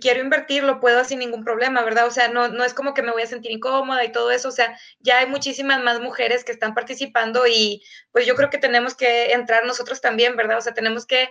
quiero 0.00 0.20
invertir, 0.20 0.64
lo 0.64 0.80
puedo 0.80 1.04
sin 1.04 1.20
ningún 1.20 1.44
problema, 1.44 1.82
¿verdad? 1.82 2.06
O 2.06 2.10
sea, 2.10 2.28
no, 2.28 2.48
no 2.48 2.64
es 2.64 2.74
como 2.74 2.94
que 2.94 3.02
me 3.02 3.12
voy 3.12 3.22
a 3.22 3.26
sentir 3.26 3.52
incómoda 3.52 4.04
y 4.04 4.12
todo 4.12 4.30
eso, 4.30 4.48
o 4.48 4.52
sea, 4.52 4.76
ya 5.00 5.18
hay 5.18 5.26
muchísimas 5.26 5.82
más 5.82 6.00
mujeres 6.00 6.44
que 6.44 6.52
están 6.52 6.74
participando 6.74 7.46
y 7.46 7.82
pues 8.10 8.26
yo 8.26 8.34
creo 8.34 8.50
que 8.50 8.58
tenemos 8.58 8.94
que 8.94 9.32
entrar 9.32 9.64
nosotros 9.64 10.00
también, 10.00 10.36
¿verdad? 10.36 10.58
O 10.58 10.62
sea, 10.62 10.74
tenemos 10.74 11.06
que, 11.06 11.28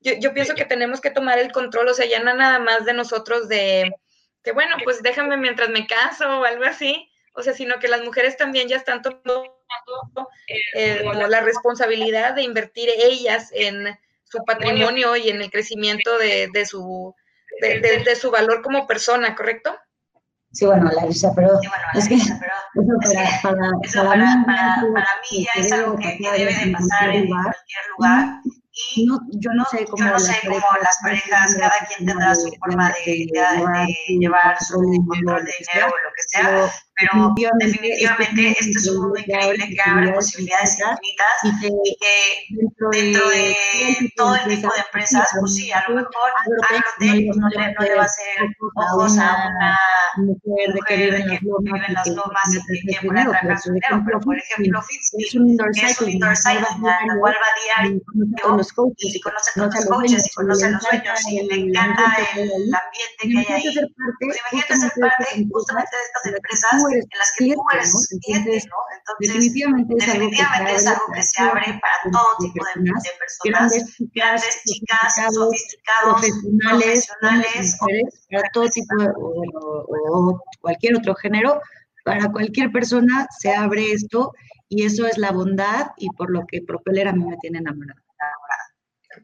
yo, 0.00 0.12
yo 0.20 0.34
pienso 0.34 0.54
que 0.54 0.64
tenemos 0.64 1.00
que 1.00 1.10
tomar 1.10 1.38
el 1.38 1.52
control, 1.52 1.88
o 1.88 1.94
sea, 1.94 2.06
ya 2.06 2.20
no 2.20 2.34
nada 2.34 2.58
más 2.58 2.84
de 2.84 2.92
nosotros 2.92 3.48
de 3.48 3.92
que 4.42 4.52
bueno, 4.52 4.76
pues 4.84 5.02
déjame 5.02 5.36
mientras 5.36 5.68
me 5.70 5.86
caso 5.86 6.40
o 6.40 6.44
algo 6.44 6.64
así, 6.64 7.10
o 7.34 7.42
sea, 7.42 7.52
sino 7.52 7.78
que 7.78 7.88
las 7.88 8.02
mujeres 8.02 8.36
también 8.36 8.68
ya 8.68 8.76
están 8.76 9.02
tomando 9.02 9.52
eh, 10.74 11.04
la 11.28 11.40
responsabilidad 11.40 12.34
de 12.34 12.42
invertir 12.42 12.88
ellas 12.96 13.50
en 13.52 13.96
su 14.24 14.44
patrimonio. 14.44 15.16
y 15.16 15.28
en 15.28 15.40
el 15.40 15.50
crecimiento 15.50 16.18
de, 16.18 16.48
de 16.52 16.66
su, 16.66 17.14
de, 17.60 17.80
de, 17.80 18.16
su 18.16 18.30
valor 18.30 18.62
como 18.62 18.86
persona, 18.86 19.34
¿correcto? 19.34 19.76
Sí, 20.52 20.66
bueno, 20.66 20.90
Larisa, 20.90 21.32
pero 21.36 21.50
sí, 21.60 21.68
bueno, 21.68 21.84
es 21.94 22.08
que 22.08 22.16
para, 22.34 23.30
para, 23.42 23.70
para, 23.94 24.44
para, 24.92 25.08
mí 25.30 25.44
ya 25.44 25.60
es 25.60 25.72
algo 25.72 25.96
que, 25.96 26.16
que 26.16 26.30
debe 26.30 26.54
de 26.54 26.72
pasar 26.72 27.10
en 27.10 27.28
cualquier 27.28 27.84
lugar 27.96 28.40
y 28.94 29.04
no, 29.04 29.18
yo 29.32 29.50
no 29.54 29.64
sé 29.64 29.84
cómo, 29.86 30.04
no 30.04 30.18
sé 30.18 30.34
cómo 30.46 30.64
las 30.82 30.98
parejas, 31.02 31.56
cada 31.58 31.74
quien 31.88 32.08
tendrá 32.08 32.34
su 32.34 32.50
forma 32.60 32.92
de, 33.04 33.26
de, 33.32 34.18
llevar 34.18 34.62
su 34.62 34.74
control 35.06 35.44
de 35.44 35.52
dinero 35.58 35.86
o 35.86 36.04
lo 36.04 36.10
que 36.14 36.22
sea, 36.26 36.72
pero 36.98 37.34
definitivamente 37.58 38.56
este 38.58 38.70
es 38.72 38.88
un 38.88 39.02
mundo 39.02 39.20
increíble 39.20 39.68
que 39.68 39.90
abre 39.90 40.12
posibilidades 40.12 40.78
infinitas 40.78 41.36
y 41.44 41.96
que 41.96 42.14
dentro 42.50 42.90
de 42.90 44.12
todo 44.16 44.34
el 44.34 44.48
tipo 44.48 44.68
de 44.74 44.80
empresas, 44.80 45.28
pues 45.38 45.54
sí, 45.54 45.70
a 45.70 45.84
lo 45.88 45.96
mejor 45.96 46.30
Agrotech 46.44 47.36
no 47.36 47.48
le, 47.48 47.72
no 47.72 47.80
le 47.80 47.94
va 47.94 48.02
a 48.02 48.06
hacer 48.06 48.48
ojos 48.74 49.18
a 49.18 49.48
una 49.48 49.78
mujer 50.16 50.74
de 50.74 50.80
que 50.86 50.96
vive 50.96 51.16
en 51.18 51.94
las 51.94 52.08
lomas 52.08 52.54
y 52.54 52.86
que 52.86 53.06
puede 53.06 53.20
atracar 53.20 53.60
su 53.60 53.72
dinero, 53.72 54.02
pero 54.04 54.20
por 54.20 54.36
ejemplo 54.36 54.82
Fitzbee, 54.82 55.18
que 55.18 55.28
es 55.28 55.34
un 55.34 55.48
indoor 55.48 55.70
cycling, 55.74 56.20
la 56.20 57.18
cual 57.20 57.34
va 57.34 57.82
diario 57.82 57.96
y 57.96 58.02
conoce 58.02 58.42
a 58.44 58.56
los 58.56 58.72
coaches 58.72 59.14
y 59.14 59.20
conoce 59.20 59.50
a 59.54 59.60
los 59.62 60.82
dueños 60.82 61.28
y 61.30 61.46
le 61.46 61.54
encanta 61.54 62.16
el 62.34 62.50
ambiente 62.74 63.22
que 63.22 63.38
hay 63.38 63.62
ahí. 63.62 63.88
Pues 64.20 64.38
imagínate 64.38 64.76
ser 64.76 64.92
parte 65.00 65.46
justamente 65.50 65.96
de 65.96 66.02
estas 66.02 66.26
empresas 66.26 66.87
en 66.90 67.18
las 67.18 67.32
que 67.36 67.54
tú 67.54 67.62
eres 67.72 68.08
cliente, 68.24 68.68
¿no? 68.68 68.76
Entonces, 68.98 69.34
definitivamente, 69.34 69.94
es, 70.74 70.86
algo 70.86 71.12
que 71.14 71.22
se 71.22 71.42
abre 71.42 71.80
para 71.80 72.12
todo 72.12 72.36
tipo 72.40 72.64
de, 72.74 72.82
de 72.82 73.10
personas, 73.18 73.72
grandes, 74.14 74.62
chicas, 74.64 75.14
sofisticados, 75.32 76.20
profesionales, 76.20 77.08
mujeres, 77.20 78.26
para 78.30 78.50
todo 78.52 78.68
tipo 78.68 78.96
de, 78.96 79.08
o, 79.16 79.84
o 80.10 80.42
cualquier 80.60 80.96
otro 80.96 81.14
género, 81.14 81.60
para 82.04 82.30
cualquier 82.30 82.72
persona 82.72 83.26
se 83.38 83.54
abre 83.54 83.92
esto 83.92 84.32
y 84.68 84.84
eso 84.84 85.06
es 85.06 85.18
la 85.18 85.32
bondad 85.32 85.88
y 85.96 86.10
por 86.10 86.30
lo 86.30 86.46
que 86.46 86.62
Propeller 86.62 87.08
a 87.08 87.12
mí 87.12 87.24
me 87.24 87.36
tiene 87.38 87.58
enamorada. 87.58 88.02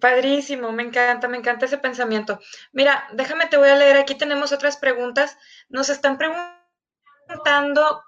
Padrísimo, 0.00 0.72
me 0.72 0.83
encanta, 0.83 1.29
me 1.29 1.37
encanta 1.37 1.66
ese 1.66 1.79
pensamiento. 1.79 2.40
Mira, 2.72 3.07
déjame, 3.12 3.46
te 3.46 3.57
voy 3.57 3.68
a 3.68 3.77
leer, 3.77 3.96
aquí 3.96 4.14
tenemos 4.14 4.53
otras 4.53 4.77
preguntas. 4.77 5.38
Nos 5.68 5.88
están 5.88 6.18
preguntando 6.18 6.63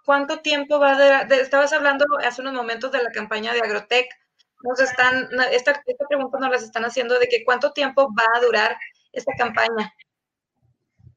cuánto 0.04 0.40
tiempo 0.40 0.78
va 0.78 0.92
a 0.92 0.94
durar, 0.94 1.32
estabas 1.32 1.72
hablando 1.72 2.04
hace 2.24 2.42
unos 2.42 2.54
momentos 2.54 2.92
de 2.92 3.02
la 3.02 3.10
campaña 3.10 3.52
de 3.52 3.60
Agrotech, 3.60 4.08
nos 4.62 4.80
están, 4.80 5.28
esta, 5.52 5.82
esta 5.86 6.06
pregunta 6.08 6.38
nos 6.38 6.50
las 6.50 6.62
están 6.62 6.84
haciendo 6.84 7.18
de 7.18 7.28
que 7.28 7.44
cuánto 7.44 7.72
tiempo 7.72 8.08
va 8.18 8.24
a 8.34 8.40
durar 8.40 8.76
esta 9.12 9.32
campaña. 9.36 9.92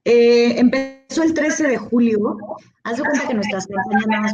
Eh, 0.06 0.60
empezó 0.60 1.24
el 1.24 1.34
13 1.34 1.68
de 1.68 1.78
julio. 1.78 2.38
Haz 2.84 2.98
de 2.98 3.04
cuenta 3.04 3.28
que 3.28 3.34
nuestras 3.34 3.68
campañas 3.68 4.34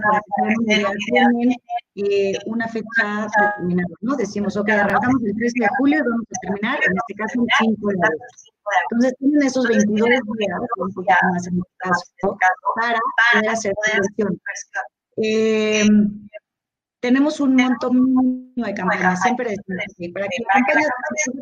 tienen 1.07 1.55
eh, 1.95 2.37
una 2.45 2.67
fecha 2.67 3.27
determinada, 3.35 3.89
¿no? 4.01 4.15
Decimos, 4.15 4.55
ok, 4.55 4.69
arrancamos 4.69 5.21
el 5.23 5.35
13 5.35 5.59
de 5.59 5.67
julio 5.77 5.97
y 5.97 6.01
vamos 6.01 6.25
a 6.29 6.47
terminar, 6.47 6.79
en 6.85 6.93
este 6.97 7.13
caso, 7.15 7.41
el 7.41 7.47
5 7.75 7.87
de 7.87 7.95
agosto. 7.95 8.54
Entonces 8.89 9.13
tienen 9.19 9.43
esos 9.43 9.67
22 9.67 10.09
días, 10.09 10.19
más 11.31 11.47
en 11.47 11.57
este 11.57 11.73
caso, 11.77 12.37
para 12.75 12.99
poder 13.31 13.49
hacer 13.49 13.73
la 13.85 13.93
inversión. 13.97 14.39
Eh, 15.17 15.85
tenemos 16.99 17.39
un 17.39 17.55
montón 17.55 18.03
mínimo 18.03 18.65
de 18.65 18.73
campañas, 18.73 19.21
siempre 19.21 19.51
decimos, 19.51 20.13
para 20.13 20.27
que 20.27 20.41
la 20.41 20.53
campaña 20.53 20.87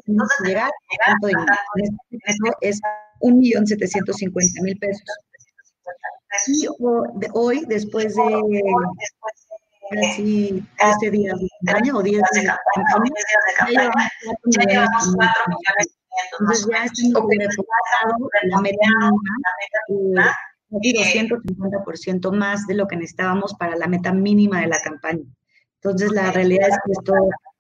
tenemos 0.06 0.30
que 0.38 0.50
llegar 0.50 0.72
tanto 1.06 1.28
este 1.28 2.18
caso 2.26 2.58
es 2.62 2.82
1.750.000 3.22 4.80
pesos. 4.80 5.04
Y 6.48 6.68
hoy, 7.34 7.64
después 7.68 8.16
de 8.16 8.62
casi 9.90 10.64
13 10.78 11.12
días 11.12 11.40
de 11.40 11.48
campaña 11.66 11.96
o 11.96 12.04
10 12.04 12.14
días 12.14 12.30
de 12.34 12.46
campaña, 13.58 13.92
ya 14.48 14.64
llevamos 14.66 15.16
4 15.16 15.44
millones. 15.48 16.03
Entonces 16.32 16.68
ya 16.72 16.84
estamos 16.86 17.30
reportado 17.30 18.30
la 18.44 18.62
meta 18.62 18.88
mínima, 19.88 20.36
y 20.82 20.94
250% 20.94 22.32
más 22.32 22.66
de 22.68 22.76
lo 22.76 22.88
que 22.88 22.96
necesitábamos 22.96 23.54
para 23.56 23.76
la 23.76 23.88
meta 23.88 24.12
mínima 24.12 24.62
de 24.62 24.68
la 24.68 24.80
campaña. 24.82 25.24
Entonces 25.76 26.12
la 26.12 26.32
realidad 26.32 26.70
es 26.70 26.78
que 26.86 26.92
esto 26.94 27.14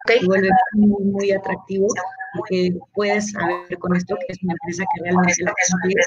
se 0.07 0.25
vuelve 0.25 0.49
muy, 0.73 1.03
muy 1.05 1.31
atractivo 1.31 1.87
porque 2.35 2.71
puedes 2.93 3.31
saber 3.31 3.77
con 3.79 3.95
esto 3.95 4.15
que 4.15 4.33
es 4.33 4.43
una 4.43 4.53
empresa 4.53 4.83
que 4.93 5.03
realmente 5.03 5.43
la 5.43 5.53
es 5.59 5.69
que 5.69 5.99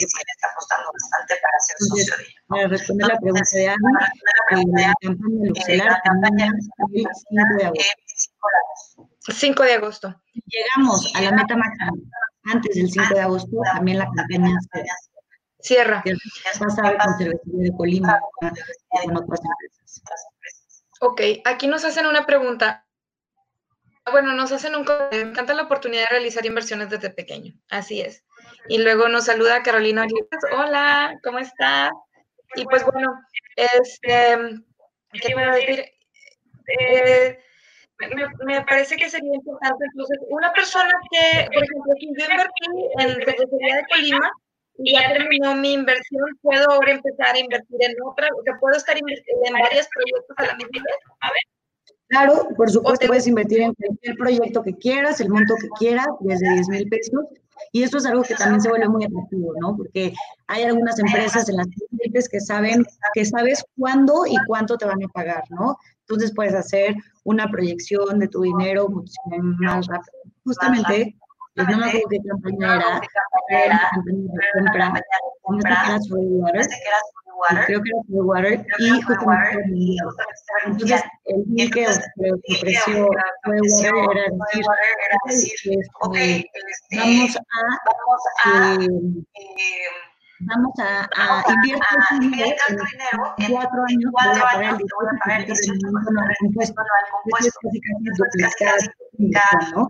está 0.00 0.48
apostando 0.52 0.90
bastante 0.92 1.34
para 1.42 1.58
ser 1.60 1.76
socio 1.78 2.16
de. 2.16 2.24
Para 2.46 2.68
responder 2.68 3.08
la 3.08 3.18
pregunta 3.18 3.50
de 3.52 3.68
Ana, 3.68 4.12
eh, 4.52 4.62
la 4.72 4.94
campaña 5.02 5.42
de 5.42 5.48
Lucelar 5.48 6.00
termina 6.04 6.46
el 6.46 6.62
5 6.62 7.58
de 7.58 7.64
agosto. 7.66 9.13
5 9.28 9.62
de 9.62 9.72
agosto. 9.74 10.14
Llegamos 10.46 11.14
a 11.14 11.22
la 11.22 11.32
meta 11.32 11.56
máxima 11.56 11.92
antes 12.44 12.74
del 12.74 12.90
5 12.90 13.14
de 13.14 13.20
agosto, 13.20 13.56
también 13.72 13.98
la 13.98 14.08
campaña 14.14 14.58
cierra. 15.60 16.02
Pasa 16.58 16.82
con 16.82 17.18
Cervecería 17.18 17.62
de 17.62 17.76
Colima 17.76 18.20
con 18.40 18.48
otras 19.16 19.40
empresas. 19.44 20.84
Ok, 21.00 21.20
aquí 21.44 21.66
nos 21.66 21.84
hacen 21.84 22.06
una 22.06 22.26
pregunta. 22.26 22.86
Bueno, 24.10 24.34
nos 24.34 24.52
hacen 24.52 24.74
un... 24.74 24.86
Me 25.10 25.20
encanta 25.20 25.54
la 25.54 25.62
oportunidad 25.62 26.02
de 26.02 26.10
realizar 26.10 26.44
inversiones 26.44 26.90
desde 26.90 27.10
pequeño. 27.10 27.54
Así 27.70 28.02
es. 28.02 28.24
Y 28.68 28.78
luego 28.78 29.08
nos 29.08 29.24
saluda 29.24 29.62
Carolina 29.62 30.06
Hola, 30.56 31.18
¿cómo 31.22 31.38
estás? 31.38 31.90
Y 32.56 32.64
pues 32.64 32.84
bueno, 32.84 33.14
este, 33.56 34.36
¿qué 35.12 35.30
iba 35.30 35.42
a 35.42 35.54
decir? 35.54 35.84
Eh, 36.78 37.38
me, 38.46 38.62
parece 38.64 38.96
que 38.96 39.08
sería 39.08 39.34
importante, 39.34 39.84
entonces, 39.92 40.18
una 40.28 40.52
persona 40.52 40.92
que, 41.10 41.46
por 41.46 41.62
ejemplo, 41.62 41.94
que 41.98 42.06
yo 42.06 42.24
invertí 42.30 42.64
en 42.98 43.08
Cervecería 43.24 43.76
de 43.76 43.84
Colima 43.92 44.30
y 44.78 44.92
ya 44.92 45.12
terminó 45.12 45.54
mi 45.54 45.72
inversión, 45.74 46.24
¿puedo 46.42 46.70
ahora 46.70 46.92
empezar 46.92 47.34
a 47.34 47.38
invertir 47.38 47.78
en 47.80 47.94
otra? 48.04 48.28
O 48.38 48.42
sea, 48.42 48.54
¿puedo 48.58 48.76
estar 48.76 48.96
en 48.96 49.04
varios 49.04 49.88
proyectos 49.88 50.36
a 50.36 50.46
la 50.46 50.54
misma 50.56 50.82
vez? 50.82 50.96
A 51.20 51.28
ver. 51.28 51.42
Claro, 52.08 52.48
por 52.56 52.70
supuesto, 52.70 53.06
puedes 53.06 53.26
invertir 53.26 53.62
en 53.62 53.74
cualquier 53.74 54.16
proyecto 54.16 54.62
que 54.62 54.74
quieras, 54.74 55.20
el 55.20 55.30
monto 55.30 55.54
que 55.60 55.68
quieras, 55.78 56.06
desde 56.20 56.48
10 56.52 56.68
mil 56.68 56.88
pesos. 56.88 57.24
Y 57.72 57.82
esto 57.82 57.98
es 57.98 58.06
algo 58.06 58.22
que 58.22 58.34
también 58.34 58.60
se 58.60 58.68
vuelve 58.68 58.88
muy 58.88 59.04
atractivo, 59.04 59.52
¿no? 59.60 59.76
Porque 59.76 60.12
hay 60.48 60.62
algunas 60.64 60.98
empresas 60.98 61.48
en 61.48 61.56
las 61.56 61.66
que 62.30 62.40
saben 62.40 62.84
que 63.14 63.24
sabes 63.24 63.64
cuándo 63.78 64.26
y 64.26 64.36
cuánto 64.46 64.76
te 64.76 64.86
van 64.86 65.02
a 65.02 65.08
pagar, 65.08 65.44
¿no? 65.50 65.76
Entonces 66.06 66.32
puedes 66.34 66.54
hacer 66.54 66.94
una 67.24 67.50
proyección 67.50 68.18
de 68.18 68.28
tu 68.28 68.42
dinero 68.42 68.88
muchísimo 68.88 69.38
más 69.60 69.86
rápido. 69.86 70.12
Justamente, 70.44 71.16
pues 71.54 71.68
no 71.68 71.78
me 71.78 71.86
acuerdo 71.86 72.08
qué 72.10 72.18
campaña 72.28 72.74
era, 72.76 73.00
era 73.48 73.74
la 73.74 74.72
campaña 74.72 74.92
de 74.92 75.02
compra, 75.42 75.88
no 75.88 76.02
sé 76.62 76.68
que 76.68 76.88
era 76.88 76.98
Water, 77.36 77.64
creo 77.66 77.82
que 77.82 77.90
era 77.90 78.02
Soy 78.08 78.20
Water, 78.20 78.66
y 78.78 79.00
justamente 79.00 79.64
entonces 80.66 81.02
el 81.24 81.44
link 81.48 81.74
que 81.74 81.86
ofreció 81.86 83.08
Soy 83.44 83.92
Water 83.92 84.24
era 84.26 85.16
decir, 85.26 85.78
okay, 86.00 86.44
vamos 86.92 87.36
a, 88.44 88.76
vamos 90.46 90.72
a, 90.78 91.08
a 91.16 91.44
invertir 91.50 91.76
tu 92.68 92.74
dinero 92.74 93.34
en 93.38 93.52
cuatro 93.52 93.82
años 93.88 94.12
para 94.16 94.40
pagar 94.40 94.74
el 94.74 94.78
18% 94.78 95.86
al 95.88 97.10
compuesto. 97.10 97.58
Entonces, 97.72 98.54
casi 98.60 98.60
casi 98.64 98.88
duplicar 99.12 99.72
¿no? 99.74 99.86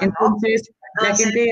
Entonces, 0.00 0.70
la 1.02 1.14
gente 1.14 1.50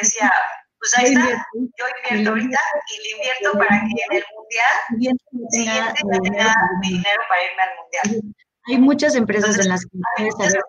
decía, 0.00 0.30
pues 0.78 0.98
ahí 0.98 1.12
está, 1.12 1.46
yo 1.54 1.84
invierto 2.10 2.30
ahorita 2.30 2.58
y 2.88 3.02
le 3.02 3.10
invierto 3.16 3.58
para 3.58 3.80
que 3.80 3.86
en 3.86 4.16
el 4.16 4.24
mundial 4.34 4.74
siguiente 4.88 5.24
tenga 5.50 6.54
mi 6.80 6.88
dinero 6.88 7.22
para 7.28 7.44
irme 7.44 7.62
al 7.62 7.70
mundial. 7.76 8.34
Hay 8.68 8.78
muchas 8.78 9.14
empresas 9.14 9.58
en 9.58 9.68
las 9.68 9.80
que 9.86 9.96
puedes 10.16 10.34
saber, 10.36 10.62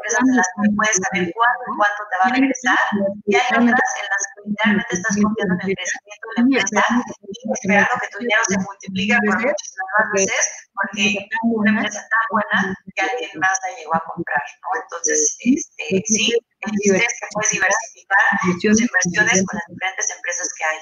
puedes 0.75 0.95
saber 0.95 1.31
cuándo 1.35 1.63
y 1.67 1.77
cuánto 1.77 2.01
te 2.09 2.15
va 2.17 2.25
a 2.25 2.33
regresar, 2.39 2.79
y 3.25 3.35
hay 3.35 3.51
otras 3.51 3.91
en 3.99 4.07
las 4.07 4.23
que 4.31 4.39
literalmente 4.47 4.95
estás 4.95 5.15
confiando 5.21 5.53
en 5.55 5.69
el 5.69 5.75
crecimiento 5.75 6.25
de 6.27 6.33
la 6.35 6.41
empresa 6.41 6.81
y 7.19 7.51
esperando 7.51 7.93
que 7.99 8.07
tu 8.07 8.17
dinero 8.19 8.41
se 8.47 8.57
multiplique 8.63 9.15
por 9.27 9.35
muchísimas 9.43 10.05
veces, 10.15 10.43
porque 10.71 11.03
una 11.43 11.71
empresa 11.71 11.99
tan 11.99 12.25
buena 12.31 12.57
que 12.95 13.01
alguien 13.01 13.31
más 13.43 13.59
la 13.59 13.69
llegó 13.75 13.95
a 13.95 14.03
comprar, 14.07 14.43
¿no? 14.63 14.69
Entonces, 14.81 15.35
este, 15.43 16.01
sí, 16.07 16.31
el 16.31 16.71
que 16.71 16.95
puedes 17.35 17.51
diversificar 17.51 18.23
tus 18.61 18.81
inversiones 18.81 19.43
con 19.45 19.53
las 19.59 19.67
diferentes 19.67 20.07
empresas 20.15 20.47
que 20.57 20.63
hay. 20.63 20.79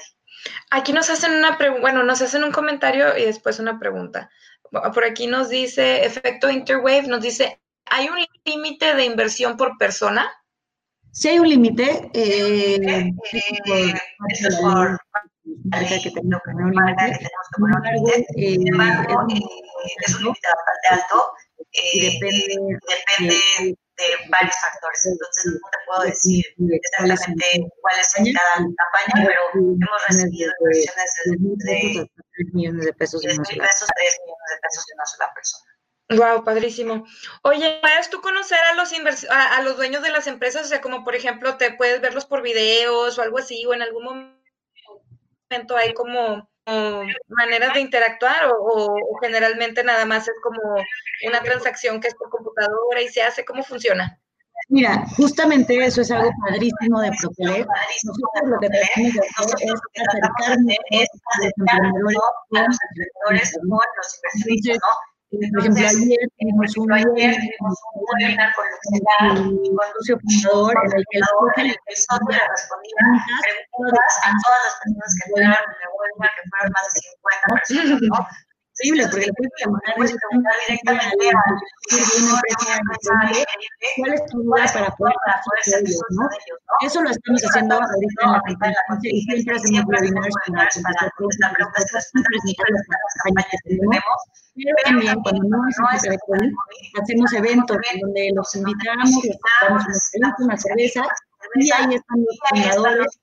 Aquí 0.70 0.92
nos 0.92 1.10
hacen 1.10 1.34
una 1.34 1.58
bueno, 1.80 2.02
nos 2.02 2.22
hacen 2.22 2.44
un 2.44 2.52
comentario 2.52 3.16
y 3.16 3.26
después 3.26 3.58
una 3.58 3.78
pregunta. 3.78 4.30
Por 4.70 5.04
aquí 5.04 5.26
nos 5.26 5.48
dice, 5.48 6.04
efecto 6.04 6.50
Interwave, 6.50 7.08
nos 7.08 7.22
dice, 7.22 7.60
¿hay 7.86 8.08
un 8.08 8.18
límite 8.44 8.94
de 8.94 9.04
inversión 9.04 9.56
por 9.56 9.76
persona? 9.78 10.30
Sí 11.12 11.28
hay 11.28 11.38
un 11.40 11.48
límite. 11.48 12.10
Eh, 12.14 12.76
eh, 13.32 13.94
es 14.28 14.56
por 14.60 14.98
que 16.02 16.10
tenemos 16.10 16.40
que 16.44 16.50
poner 16.52 16.66
un 16.66 16.72
límite. 16.72 17.18
Sin 18.34 18.68
embargo, 18.68 19.26
eh, 19.30 19.40
es 20.06 20.14
un 20.14 20.24
límite 20.24 20.48
bastante 20.48 21.02
alto 21.02 21.32
y 21.72 22.12
depende, 22.12 22.78
depende 23.18 23.76
de 24.00 24.28
varios 24.28 24.54
factores. 24.60 25.06
Entonces, 25.06 25.52
no 25.52 25.68
te 25.70 25.78
puedo 25.86 26.02
decir 26.04 26.44
exactamente 26.58 27.68
cuál 27.80 27.98
es 28.00 28.18
en 28.18 28.32
cada 28.32 28.54
campaña, 28.54 29.26
pero 29.26 29.40
hemos 29.54 30.06
recibido 30.08 30.50
inversiones 30.60 31.10
de, 31.64 32.10
3 32.36 32.54
millones 32.54 32.84
de 32.86 32.92
pesos, 32.94 33.20
3 33.20 33.38
millones 33.38 33.58
de 33.58 33.72
pesos 33.72 34.86
de 34.86 34.94
una 34.94 35.06
sola 35.06 35.32
persona. 35.34 35.70
Wow, 36.10 36.44
padrísimo. 36.44 37.04
Oye, 37.42 37.78
¿puedes 37.80 38.10
tú 38.10 38.20
conocer 38.20 38.58
a 38.58 38.74
los 38.74 38.92
a, 39.30 39.56
a, 39.56 39.62
los 39.62 39.76
dueños 39.76 40.02
de 40.02 40.10
las 40.10 40.26
empresas? 40.26 40.66
O 40.66 40.68
sea, 40.68 40.80
como 40.80 41.04
por 41.04 41.14
ejemplo, 41.14 41.56
te 41.56 41.72
puedes 41.72 42.00
verlos 42.00 42.26
por 42.26 42.42
videos 42.42 43.16
o 43.16 43.22
algo 43.22 43.38
así, 43.38 43.64
o 43.66 43.74
en 43.74 43.82
algún 43.82 44.04
momento 45.50 45.76
hay 45.76 45.94
como 45.94 46.50
maneras 47.28 47.74
de 47.74 47.80
interactuar 47.80 48.50
o, 48.52 48.96
generalmente 49.20 49.84
nada 49.84 50.04
más 50.04 50.28
es 50.28 50.34
como 50.42 50.60
una 51.26 51.42
transacción 51.42 52.00
que 52.00 52.08
es 52.08 52.14
por 52.14 52.30
computadora 52.30 53.02
y 53.02 53.08
se 53.08 53.22
hace? 53.22 53.44
¿Cómo 53.44 53.62
funciona? 53.62 54.18
Mira, 54.68 55.04
justamente 55.16 55.76
eso 55.84 56.02
es 56.02 56.10
algo 56.10 56.30
padrísimo 56.46 57.00
de 57.00 57.10
Propeler. 57.20 57.66
Nosotros 58.04 58.50
lo 58.50 58.58
que 58.60 58.68
tenemos 58.68 59.14
que 59.14 60.02
hacer 60.02 60.78
es 60.90 61.08
acercarnos 61.38 62.14
a 62.54 62.60
los 62.60 62.78
emprendedores 62.78 63.52
con 63.64 63.80
los 63.96 64.16
inversionistas, 64.16 64.78
¿no? 64.78 65.09
Por 65.30 65.38
ejemplo, 65.60 65.86
ayer 65.86 66.18
tuvimos 66.38 66.76
un 66.76 66.90
webinar 66.90 68.50
con 68.54 68.66
el 68.66 68.74
socio 69.94 70.18
fundador 70.18 70.74
en 70.84 70.90
el 70.98 71.04
que 71.10 71.18
el 71.18 71.24
socio 71.24 72.26
le 72.30 72.42
respondía 72.50 72.98
preguntas 73.46 74.12
a 74.24 74.28
todas 74.42 74.60
las 74.66 74.74
personas 74.82 75.10
que 75.14 75.22
entraron 75.30 75.70
en 75.70 75.80
el 75.86 75.90
webinar, 75.94 76.30
que 76.34 76.42
fueron 76.50 76.68
más 76.74 76.86
de 76.90 76.98
50 76.98 77.46
personas, 77.54 78.00
¿no? 78.10 78.18
Increíble, 78.82 79.08
porque 79.10 79.26
le 79.26 79.32
puedes 79.32 79.52
preguntar 80.16 80.52
directamente 80.66 81.28
a 81.28 81.42
cuál 83.96 84.12
es 84.14 84.24
tu 84.26 84.42
duda 84.42 84.64
para 84.72 84.90
poder 84.96 85.14
ser 85.62 85.80
ellos, 85.80 86.02
¿no? 86.10 86.28
Eso 86.86 87.02
lo 87.02 87.10
estamos 87.10 87.42
haciendo 87.42 87.74
ahorita 87.74 88.24
en 88.24 88.32
la 88.32 88.42
campaña 88.42 88.74
y 89.02 89.20
siempre 89.22 89.56
hacemos 89.56 89.84
webinars 89.86 90.34
para 90.54 91.10
contestar 91.16 91.52
preguntas, 91.54 91.92
las 91.92 92.10
campañas 93.24 93.50
que 93.50 93.76
tenemos. 93.76 94.18
pero 94.54 94.76
también 94.84 95.22
cuando 95.22 95.42
no 95.48 95.58
es 95.94 96.02
de 96.02 96.18
COVID, 96.26 96.52
hacemos 97.02 97.32
eventos 97.34 97.76
donde 98.00 98.30
los 98.34 98.54
invitamos, 98.54 99.24
les 99.24 99.38
damos 99.62 99.84
una 100.14 100.36
una 100.38 100.56
cerveza, 100.56 101.02
y 101.56 101.72
ahí 101.72 101.94
están 101.94 102.18
los 102.24 102.38
fundadores 102.48 103.18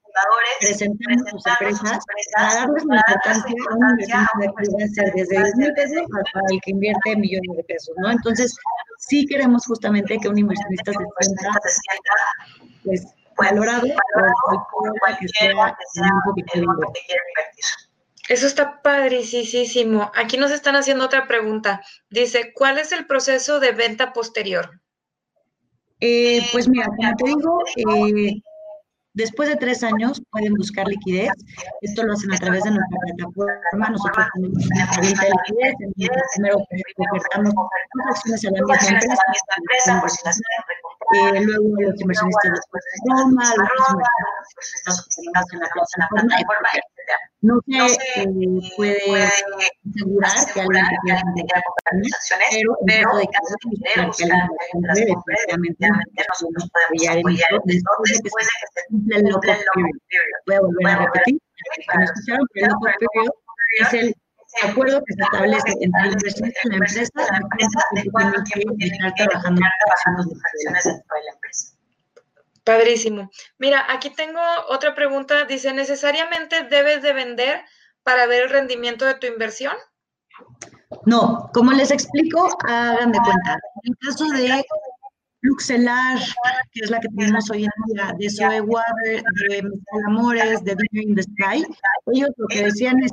presentando 0.59 1.29
sus 1.29 1.45
empresas 1.45 1.99
para 2.35 2.55
darles 2.55 2.83
la 2.85 2.97
importancia 2.97 4.19
a 4.19 4.37
una 4.37 4.45
inversión 4.45 4.89
ser 4.93 5.13
desde 5.13 5.37
10 5.37 5.55
mil 5.57 5.73
pesos 5.73 6.01
hasta 6.01 6.39
el 6.51 6.61
que 6.61 6.71
invierte 6.71 7.15
millones 7.15 7.57
de 7.57 7.63
pesos, 7.63 7.95
¿no? 7.97 8.11
Entonces, 8.11 8.55
sí 8.99 9.25
queremos 9.27 9.65
justamente 9.65 10.17
que 10.17 10.29
un 10.29 10.37
inversionista 10.37 10.91
se 10.91 11.69
sienta 11.69 12.13
pues, 12.83 13.07
valorado 13.37 13.87
por 14.71 14.99
cualquier 14.99 15.31
que 15.31 15.37
sea 15.37 16.11
que 16.35 16.43
quiera 16.43 16.63
invertir. 16.63 17.03
Eso 18.29 18.45
está 18.45 18.81
padricísimo. 18.81 20.11
Aquí 20.13 20.37
nos 20.37 20.51
están 20.51 20.75
haciendo 20.75 21.05
otra 21.05 21.27
pregunta. 21.27 21.81
Dice, 22.09 22.51
¿cuál 22.53 22.77
es 22.77 22.91
el 22.91 23.05
proceso 23.05 23.59
de 23.59 23.71
venta 23.71 24.11
posterior? 24.11 24.81
Eh, 25.99 26.45
pues 26.51 26.67
mira, 26.67 26.87
como 26.87 27.15
te 27.15 27.25
digo, 27.25 27.63
eh, 27.77 28.41
Después 29.17 29.49
de 29.49 29.55
tres 29.55 29.83
años 29.83 30.21
pueden 30.29 30.53
buscar 30.53 30.87
liquidez. 30.87 31.31
Esto 31.81 32.03
lo 32.03 32.13
hacen 32.13 32.31
a 32.31 32.37
través 32.37 32.63
de 32.65 32.69
nuestra 32.69 32.99
plataforma. 33.01 33.89
Nosotros 33.89 34.27
tenemos 34.35 34.65
una 34.67 34.83
herramienta 34.83 35.23
de 35.23 35.31
liquidez. 35.31 35.73
Primero 36.35 36.57
ofertamos 36.59 37.53
acciones 38.11 38.45
a 38.45 38.51
la 38.51 38.61
misma 38.61 38.75
empresa, 39.57 40.03
eh, 41.13 41.41
luego 41.41 41.69
los 41.79 42.01
inversionistas 42.01 42.51
después 42.51 42.83
de 42.83 43.13
Roma, 43.13 43.43
los 43.55 43.89
inversionistas 43.91 45.45
en 45.53 45.59
la 45.59 45.69
no 47.41 47.59
se 47.65 48.21
eh, 48.21 48.25
puede 48.75 49.23
asegurar 50.23 50.83
que 51.05 51.11
alguien 51.11 51.33
quiera 51.35 51.61
comprar 51.61 51.93
organizaciones, 51.93 52.47
pero 52.85 53.19
en 53.19 53.27
caso 53.27 53.49
de 53.51 53.57
que 53.61 53.77
quiera 53.77 54.09
que 54.11 54.23
alguien 55.53 55.75
nosotros 56.29 56.69
podemos 56.73 57.07
apoyar 57.07 57.17
en 57.17 57.29
esto 57.29 57.91
después 58.05 58.45
de 58.45 58.53
que 58.59 58.67
se 58.73 58.81
cumpla 58.89 59.17
el 59.17 59.23
local 59.25 59.57
period. 59.73 59.97
Voy 60.47 60.55
a 60.55 60.59
volver 60.61 60.87
a 60.87 61.05
repetir, 61.05 61.39
para 61.87 61.93
que 61.93 61.97
no 61.97 62.03
escucharon, 62.05 62.47
pero 62.53 62.65
el 62.65 62.73
local 62.73 62.95
period 62.99 63.31
es 63.79 63.93
el 63.93 64.15
acuerdo 64.63 65.01
que 65.05 65.13
se 65.13 65.21
establece 65.23 65.71
entre 65.81 66.01
el 66.03 66.13
inversionista 66.13 66.61
y 66.63 66.69
la 66.69 67.37
empresa 67.37 67.79
de 67.91 68.11
cuánto 68.11 68.43
tiempo 68.43 68.75
tiene 68.77 68.97
que 68.97 69.07
estar 69.07 69.29
trabajando 69.29 69.61
en 69.61 69.67
las 69.67 69.91
acciones 69.91 70.83
dentro 70.83 71.15
de 71.15 71.23
la 71.23 71.31
empresa. 71.33 71.77
Padrísimo. 72.63 73.31
Mira, 73.57 73.85
aquí 73.89 74.09
tengo 74.09 74.41
otra 74.69 74.93
pregunta. 74.93 75.45
Dice, 75.45 75.73
¿necesariamente 75.73 76.63
debes 76.63 77.01
de 77.01 77.13
vender 77.13 77.61
para 78.03 78.25
ver 78.25 78.43
el 78.43 78.49
rendimiento 78.49 79.05
de 79.05 79.15
tu 79.15 79.27
inversión? 79.27 79.73
No, 81.05 81.49
como 81.53 81.71
les 81.71 81.91
explico, 81.91 82.49
hagan 82.67 83.11
de 83.11 83.19
cuenta. 83.19 83.59
En 83.83 83.93
el 83.93 83.97
caso 84.05 84.25
de 84.25 84.63
Luxelar, 85.41 86.19
que 86.71 86.81
es 86.83 86.89
la 86.89 86.99
que 86.99 87.07
tenemos 87.09 87.49
hoy 87.49 87.65
en 87.65 87.71
día, 87.93 88.13
de 88.17 88.29
Zoe 88.29 88.61
Water, 88.61 89.23
de. 89.49 89.63
Amores, 90.07 90.63
de 90.63 90.75
Dinner 90.75 91.07
in 91.07 91.15
the 91.15 91.23
Sky, 91.23 91.65
ellos 92.13 92.29
lo 92.37 92.47
que 92.47 92.63
decían 92.63 93.01
es, 93.03 93.11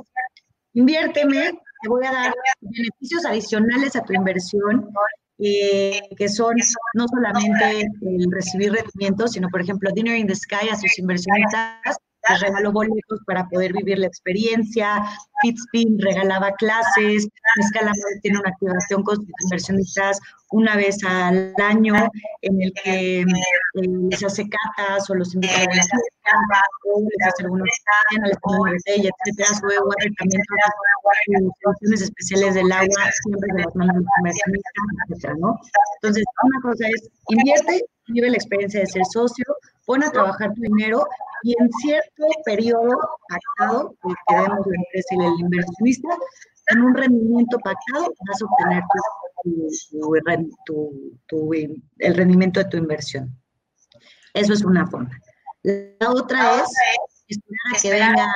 inviérteme, 0.75 1.51
te 1.81 1.89
voy 1.89 2.05
a 2.05 2.11
dar 2.11 2.33
beneficios 2.61 3.25
adicionales 3.25 3.95
a 3.95 4.03
tu 4.03 4.13
inversión 4.13 4.87
eh, 5.39 5.99
que 6.17 6.29
son 6.29 6.55
no 6.93 7.07
solamente 7.07 7.81
el 7.81 8.31
recibir 8.31 8.71
rendimientos, 8.71 9.31
sino, 9.31 9.49
por 9.49 9.61
ejemplo, 9.61 9.89
Dinner 9.93 10.17
in 10.17 10.27
the 10.27 10.35
Sky 10.35 10.69
a 10.71 10.75
sus 10.75 10.97
inversionistas 10.97 11.97
les 12.29 12.41
regaló 12.41 12.71
boletos 12.71 13.19
para 13.25 13.47
poder 13.49 13.73
vivir 13.73 13.99
la 13.99 14.07
experiencia, 14.07 15.03
Fitspin 15.41 15.99
regalaba 15.99 16.51
clases, 16.53 17.27
Escala 17.57 17.91
tiene 18.21 18.39
una 18.39 18.49
activación 18.49 19.03
con 19.03 19.17
inversionistas 19.43 20.19
una 20.51 20.75
vez 20.75 21.03
al 21.03 21.53
año 21.57 21.93
en 22.41 22.61
el 22.61 22.73
que 22.83 23.21
eh, 23.21 23.25
les 24.09 24.23
hace 24.23 24.47
catas 24.47 25.09
o 25.09 25.15
los 25.15 25.33
invita 25.35 25.55
a 25.55 25.59
la 25.59 25.65
les 25.73 27.27
hace 27.27 27.43
algunos 27.43 27.67
les 28.23 28.37
pone 28.39 28.59
una 28.59 28.71
botella, 28.71 29.09
etcétera. 29.09 29.59
Sube 29.59 29.79
Water 29.79 30.11
también 30.17 30.41
especiales 32.01 32.55
del 32.55 32.71
agua 32.71 33.11
siempre 33.23 33.49
se 33.51 33.63
las 33.63 33.75
mandan 33.75 33.97
los 33.97 34.05
inversionistas, 34.19 34.71
etcétera, 35.09 35.33
¿no? 35.39 35.59
Entonces, 36.01 36.23
una 36.43 36.61
cosa 36.61 36.87
es, 36.87 37.09
invierte, 37.29 37.85
vive 38.07 38.29
la 38.29 38.37
experiencia 38.37 38.79
de 38.79 38.87
ser 38.87 39.05
socio, 39.05 39.45
pone 39.85 40.05
a 40.05 40.11
trabajar 40.11 40.53
tu 40.53 40.61
dinero 40.61 41.05
y 41.45 41.53
en 41.59 41.69
cierto 41.73 42.25
periodo 42.43 42.97
pactado, 43.29 43.95
que 44.01 44.33
debemos 44.33 44.65
la 44.65 44.75
empresa 44.77 45.09
y 45.11 45.25
el 45.25 45.39
inversionista, 45.41 46.09
en 46.71 46.81
un 46.81 46.95
rendimiento 46.95 47.59
pactado 47.59 48.15
vas 48.27 48.41
a 48.41 48.45
obtener 48.45 48.83
tu, 50.65 51.53
el 51.99 52.15
rendimiento 52.15 52.59
de 52.61 52.65
tu 52.65 52.77
inversión. 52.77 53.29
Eso 54.33 54.53
es 54.53 54.65
una 54.65 54.87
forma. 54.87 55.11
La 55.61 56.09
otra 56.09 56.63
es 56.63 56.71
esperar 57.27 57.75
a 57.75 57.79
que 57.79 57.91
venga 57.91 58.27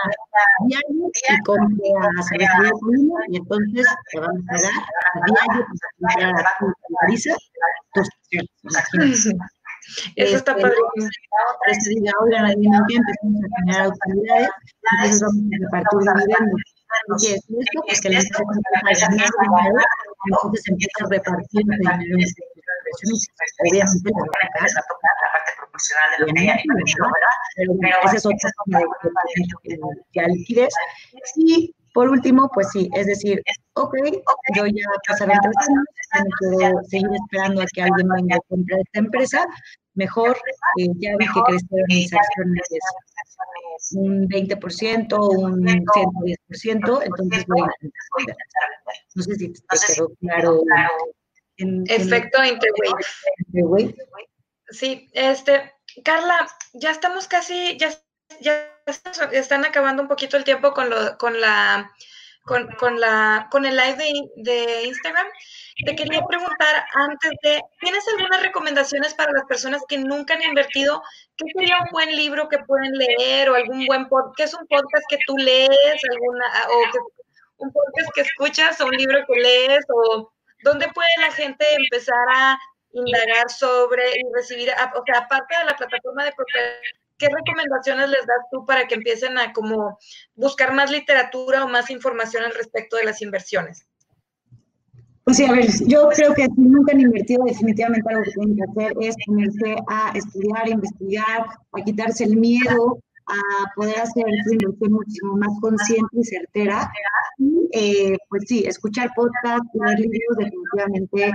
diario 0.67 1.09
y 1.11 1.43
compre 1.45 1.89
a 1.99 2.23
cervecería 2.23 2.63
de 2.63 2.71
Colima 2.79 3.19
y 3.29 3.37
entonces 3.37 3.87
te 4.11 4.19
van 4.19 4.37
a 4.37 4.41
pagar 4.45 4.71
a 5.13 5.25
diario 5.25 5.65
para 5.99 6.23
comprar 6.23 6.45
a 6.45 6.49
tu 6.59 6.67
tus 7.95 8.07
eso 10.15 10.37
está 10.37 10.55
padre. 10.55 10.75
Para 10.75 11.73
que 11.73 11.89
diga, 11.89 12.11
oigan, 12.21 12.45
adivinen 12.45 12.81
qué, 12.87 12.95
empezamos 12.95 13.41
a 13.43 13.49
generar 13.59 13.81
autoridades, 13.85 14.49
entonces 14.91 15.21
vamos 15.21 15.43
a 15.43 15.57
repartir 15.65 15.99
dividendos. 15.99 16.61
¿Qué 17.21 17.33
es 17.35 17.43
esto? 17.45 17.77
Pues 17.85 18.01
que 18.01 18.09
la 18.09 18.19
empresa 18.19 19.05
empieza 19.05 19.05
a 19.05 19.09
ganar 19.09 19.29
dinero, 19.39 19.81
entonces 20.25 20.63
empieza 20.67 20.99
a 20.99 21.09
repartir 21.09 21.61
el 21.61 21.79
dinero 21.79 22.17
en 22.17 22.69
Obviamente 23.69 24.09
la 24.09 25.31
parte 25.31 25.51
proporcional 25.57 26.09
de 26.11 26.17
lo 26.19 26.33
que 26.33 26.39
haya 26.39 26.55
invertido, 26.63 27.05
¿verdad? 27.05 27.35
Pero 27.55 27.97
esa 28.03 28.17
es 28.17 28.25
otra 28.25 28.49
forma 28.57 28.79
de 28.79 28.85
que 30.11 30.21
liquidez. 30.27 30.73
Y 31.35 31.75
por 31.99 32.07
último, 32.07 32.49
pues 32.53 32.69
sí, 32.71 32.89
es 32.95 33.07
decir, 33.07 33.43
ok, 33.73 33.93
yo 34.55 34.65
ya 34.65 34.85
pasaron 35.05 35.37
tres 35.41 35.53
años, 35.67 35.83
no 36.13 36.57
quiero 36.57 36.79
seguir 36.87 37.09
esperando 37.11 37.61
a 37.61 37.65
que 37.65 37.81
alguien 37.81 38.07
venga 38.07 38.37
a 38.37 38.39
comprar 38.47 38.79
esta 38.79 38.99
empresa, 38.99 39.45
mejor 39.95 40.37
eh, 40.77 40.87
ya 40.95 41.11
vi 41.19 41.25
que 41.25 41.41
crecieron 41.45 41.87
mis 41.89 42.13
acciones 42.13 42.67
un 43.95 44.29
20%, 44.29 45.29
un 45.39 45.65
110%, 45.65 47.01
entonces 47.03 47.45
voy 47.47 47.61
a. 47.63 47.71
No 49.15 49.23
sé 49.23 49.35
si 49.35 49.51
te 49.51 49.59
quedó 49.93 50.07
claro. 50.21 50.61
En, 51.57 51.83
Efecto 51.85 52.41
Interwave. 52.45 53.93
Sí, 54.69 55.09
este, 55.11 55.73
Carla, 56.05 56.47
ya 56.75 56.91
estamos 56.91 57.27
casi, 57.27 57.75
ya 57.77 57.89
ya 58.41 58.67
están 59.31 59.65
acabando 59.65 60.01
un 60.01 60.07
poquito 60.07 60.37
el 60.37 60.43
tiempo 60.43 60.73
con, 60.73 60.89
lo, 60.89 61.17
con 61.17 61.39
la 61.39 61.91
con, 62.77 62.99
la 62.99 63.47
con 63.51 63.65
el 63.65 63.75
live 63.75 64.03
de, 64.37 64.83
Instagram. 64.85 65.27
Te 65.85 65.95
quería 65.95 66.21
preguntar 66.25 66.85
antes 66.93 67.31
de, 67.43 67.61
¿tienes 67.79 68.03
algunas 68.07 68.41
recomendaciones 68.41 69.13
para 69.13 69.31
las 69.31 69.43
personas 69.45 69.81
que 69.87 69.97
nunca 69.97 70.33
han 70.33 70.41
invertido? 70.41 71.01
¿Qué 71.37 71.45
sería 71.55 71.77
un 71.81 71.89
buen 71.91 72.15
libro 72.15 72.49
que 72.49 72.57
pueden 72.59 72.91
leer 72.93 73.49
o 73.49 73.55
algún 73.55 73.85
buen 73.85 74.09
podcast? 74.09 74.35
¿Qué 74.35 74.43
es 74.43 74.53
un 74.53 74.67
podcast 74.67 75.05
que 75.09 75.19
tú 75.27 75.37
lees? 75.37 76.01
Alguna, 76.11 76.45
o 76.69 77.63
un 77.63 77.71
podcast 77.71 78.09
que 78.15 78.21
escuchas 78.21 78.81
o 78.81 78.87
un 78.87 78.97
libro 78.97 79.19
que 79.27 79.39
lees? 79.39 79.85
¿O 79.89 80.31
dónde 80.63 80.87
puede 80.89 81.09
la 81.19 81.31
gente 81.31 81.65
empezar 81.75 82.25
a 82.35 82.57
indagar 82.91 83.49
sobre 83.49 84.03
y 84.17 84.23
recibir, 84.35 84.69
o 84.71 85.03
sea, 85.05 85.19
aparte 85.19 85.57
de 85.57 85.65
la 85.65 85.77
plataforma 85.77 86.25
de 86.25 86.33
¿qué 87.19 87.27
recomendaciones 87.27 88.09
les 88.09 88.25
das 88.25 88.45
tú 88.51 88.65
para 88.65 88.87
que 88.87 88.95
empiecen 88.95 89.37
a 89.37 89.53
como 89.53 89.99
buscar 90.35 90.73
más 90.73 90.89
literatura 90.89 91.63
o 91.63 91.67
más 91.67 91.91
información 91.91 92.43
al 92.45 92.55
respecto 92.55 92.97
de 92.97 93.03
las 93.03 93.21
inversiones? 93.21 93.85
Pues 95.25 95.37
sí, 95.37 95.45
a 95.45 95.51
ver, 95.51 95.67
yo 95.85 96.09
creo 96.09 96.33
que 96.33 96.45
si 96.45 96.61
nunca 96.61 96.93
han 96.93 97.01
invertido, 97.01 97.43
definitivamente 97.45 98.09
algo 98.09 98.23
que 98.23 98.31
tienen 98.31 98.55
que 98.55 98.63
hacer 98.63 98.93
es 99.01 99.15
ponerse 99.27 99.75
a 99.87 100.11
estudiar, 100.15 100.69
investigar, 100.69 101.45
a 101.71 101.83
quitarse 101.83 102.23
el 102.23 102.37
miedo, 102.37 102.97
a 103.27 103.75
poder 103.75 103.99
hacer 103.99 104.25
su 104.45 104.53
inversión 104.53 104.91
muchísimo 104.91 105.37
más 105.37 105.59
consciente 105.61 106.07
y 106.13 106.23
certera. 106.23 106.91
Eh, 107.73 108.17
pues 108.29 108.45
sí, 108.47 108.63
escuchar 108.65 109.11
podcasts, 109.15 109.69
leer 109.73 109.99
libros, 109.99 110.37
definitivamente 110.37 111.31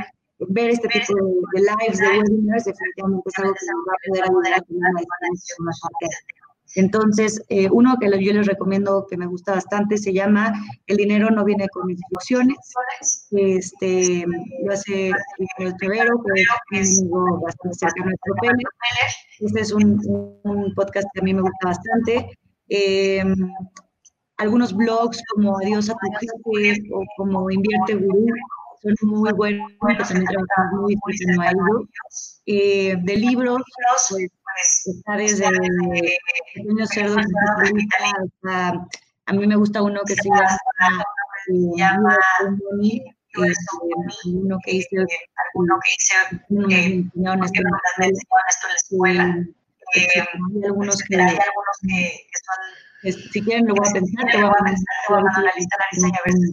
ver 0.49 0.71
este 0.71 0.89
tipo 0.89 1.15
de, 1.55 1.61
lives, 1.61 1.99
de 1.99 2.07
webinars, 2.07 2.65
definitivamente 2.65 3.29
es 3.29 3.39
algo 3.39 3.55
que 3.55 3.67
nos 3.67 3.85
va 3.87 3.93
a 3.93 4.09
poder 4.09 4.25
ayudar 4.25 4.59
a 4.59 4.63
tener 4.63 4.81
una 4.91 5.01
distancia 5.01 5.55
más 5.61 5.81
fuerte. 5.81 6.17
Entonces, 6.77 7.41
eh, 7.49 7.69
uno 7.71 7.97
que 8.01 8.07
yo 8.25 8.33
les 8.33 8.47
recomiendo 8.47 9.07
que 9.09 9.17
me 9.17 9.27
gusta 9.27 9.53
bastante 9.53 9.97
se 9.97 10.13
llama 10.13 10.53
El 10.87 10.97
dinero 10.97 11.31
no 11.31 11.45
viene 11.45 11.69
con 11.69 11.89
instrucciones. 11.91 12.57
Este, 13.31 14.25
lo 14.65 14.73
hace 14.73 15.13
el 15.59 15.77
Trevero, 15.77 16.21
que 16.71 16.81
es 16.81 17.01
un 17.01 17.07
amigo 17.07 17.41
bastante 17.43 17.79
cercano 17.79 18.11
a 18.11 18.25
Propeller. 18.25 18.67
Este 19.41 19.61
es 19.61 19.73
un, 19.73 20.41
un, 20.43 20.75
podcast 20.75 21.07
que 21.15 21.21
a 21.21 21.23
mí 21.23 21.35
me 21.35 21.43
gusta 21.43 21.69
bastante. 21.69 22.39
Eh, 22.69 23.23
algunos 24.39 24.75
blogs 24.75 25.23
como 25.33 25.59
Adiós 25.59 25.91
a 25.91 25.93
tu 25.93 26.11
jefe 26.19 26.81
o 26.93 27.05
como 27.17 27.51
Invierte 27.51 27.95
Gurú 27.95 28.27
son 29.01 29.11
muy 29.11 29.33
buenos, 29.33 29.73
también 29.81 30.27
trabajamos 30.27 30.83
muy 30.83 30.95
difícil 30.95 31.41
a 31.41 31.51
ellos. 31.51 32.41
Eh, 32.47 32.97
de 33.03 33.17
libros, 33.17 33.63
pues, 34.11 34.87
está 34.87 35.17
desde 35.17 35.49
Pequeños 36.55 36.89
Cerdos 36.91 37.17
hasta, 37.17 38.87
a 39.27 39.33
mí 39.33 39.47
me 39.47 39.57
gusta 39.57 39.83
uno 39.83 40.01
que 40.07 40.15
se 40.15 40.29
llama 40.29 40.59
eh, 41.49 41.85
uno 44.25 44.59
que 44.65 44.77
hice, 44.77 45.05
uno 45.55 45.79
que 45.85 45.91
hice, 45.91 46.21
uno 46.49 46.69
que 46.69 47.05
esto 48.49 48.67
en 48.67 48.69
la 48.69 48.77
escuela. 48.77 49.25
hay 49.95 50.65
algunos 50.65 51.03
que, 51.09 51.17
son, 52.45 53.23
si 53.33 53.43
quieren 53.43 53.67
lo 53.67 53.75
voy 53.75 53.89
a 53.89 53.93
pensar, 53.93 54.25
te 54.31 54.37
voy 54.37 54.47
a 54.47 54.65
la 54.65 54.71
a 54.71 56.21
ver 56.25 56.35
si 56.35 56.53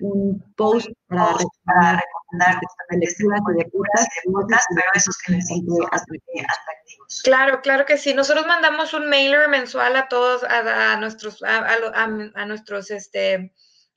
un 0.00 0.54
post 0.56 0.88
para 1.06 1.32
recomendar, 1.32 2.60
lecturas 2.90 3.40
y 3.52 3.58
lecturas, 3.58 4.08
pero 4.24 4.86
esos 4.94 5.16
que 5.18 5.32
les 5.32 5.50
atractivos. 5.50 7.22
Claro, 7.22 7.60
claro 7.62 7.86
que 7.86 7.98
sí. 7.98 8.14
Nosotros 8.14 8.46
mandamos 8.46 8.94
un 8.94 9.08
mailer 9.08 9.48
mensual 9.48 9.96
a 9.96 10.08
todos, 10.08 10.44
a, 10.44 10.96
nuestros, 10.96 11.42
a, 11.42 12.46
nuestros 12.46 12.90
este, 12.90 13.52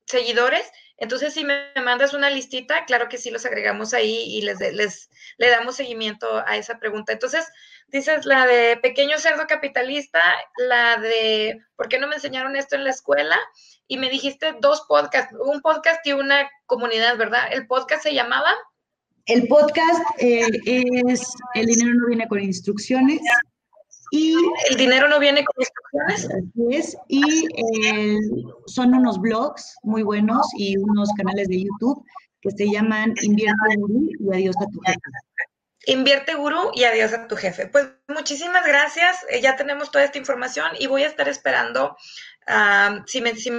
seguidores. 0.06 0.70
Entonces, 0.98 1.34
si 1.34 1.44
me 1.44 1.72
mandas 1.84 2.14
una 2.14 2.30
listita, 2.30 2.86
claro 2.86 3.10
que 3.10 3.18
sí 3.18 3.32
los 3.32 3.46
agregamos 3.46 3.94
ahí 3.94 4.24
y 4.38 4.42
les, 4.42 4.60
les 4.60 5.10
le 5.38 5.50
damos 5.50 5.76
seguimiento 5.76 6.44
a 6.46 6.58
esa 6.58 6.80
pregunta. 6.80 7.14
Entonces, 7.14 7.48
dices 7.94 8.26
la 8.26 8.46
de 8.48 8.78
pequeño 8.78 9.18
cerdo 9.20 9.44
capitalista, 9.48 10.20
la 10.58 10.98
de 10.98 11.62
¿por 11.76 11.88
qué 11.88 12.00
no 12.00 12.08
me 12.08 12.16
enseñaron 12.16 12.56
esto 12.56 12.76
en 12.76 12.84
la 12.84 12.90
escuela? 12.90 13.38
Y 13.88 13.98
me 13.98 14.10
dijiste 14.10 14.56
dos 14.60 14.82
podcasts, 14.90 15.34
un 15.40 15.62
podcast 15.62 16.06
y 16.08 16.14
una 16.14 16.50
comunidad, 16.66 17.18
¿verdad? 17.18 17.44
¿El 17.52 17.68
podcast 17.68 18.04
se 18.04 18.14
llamaba? 18.14 18.50
El 19.26 19.48
podcast 19.48 20.02
eh, 20.20 20.48
es 20.66 21.32
El 21.54 21.68
dinero 21.68 21.94
no 21.94 22.08
viene 22.08 22.28
con 22.28 22.42
instrucciones. 22.42 23.22
Y 24.12 24.36
el 24.70 24.78
dinero 24.78 25.08
no 25.08 25.20
viene 25.20 25.44
con 25.44 25.56
instrucciones. 25.60 26.46
Es. 26.72 26.98
Y 27.08 27.46
eh, 27.46 28.18
son 28.66 28.94
unos 28.94 29.20
blogs 29.20 29.76
muy 29.84 30.02
buenos 30.04 30.48
y 30.58 30.78
unos 30.78 31.10
canales 31.16 31.48
de 31.48 31.64
YouTube 31.64 32.04
que 32.42 32.52
se 32.52 32.70
llaman 32.70 33.14
Invierte 33.22 33.76
Gurú 33.78 34.10
y 34.20 34.36
Adiós 34.36 34.56
a 34.58 34.66
tu 34.66 34.80
jefe. 34.82 35.00
Invierte 35.86 36.34
Gurú 36.36 36.72
y 36.74 36.86
Adiós 36.86 37.14
a 37.14 37.28
tu 37.28 37.36
jefe. 37.36 37.68
Pues 37.68 37.88
muchísimas 38.08 38.66
gracias. 38.66 39.26
Eh, 39.30 39.42
ya 39.42 39.56
tenemos 39.56 39.92
toda 39.92 40.06
esta 40.06 40.18
información 40.18 40.72
y 40.80 40.88
voy 40.88 41.04
a 41.04 41.08
estar 41.08 41.28
esperando 41.28 41.98
uh, 42.48 43.02
si 43.06 43.22
me... 43.22 43.36
Si 43.36 43.52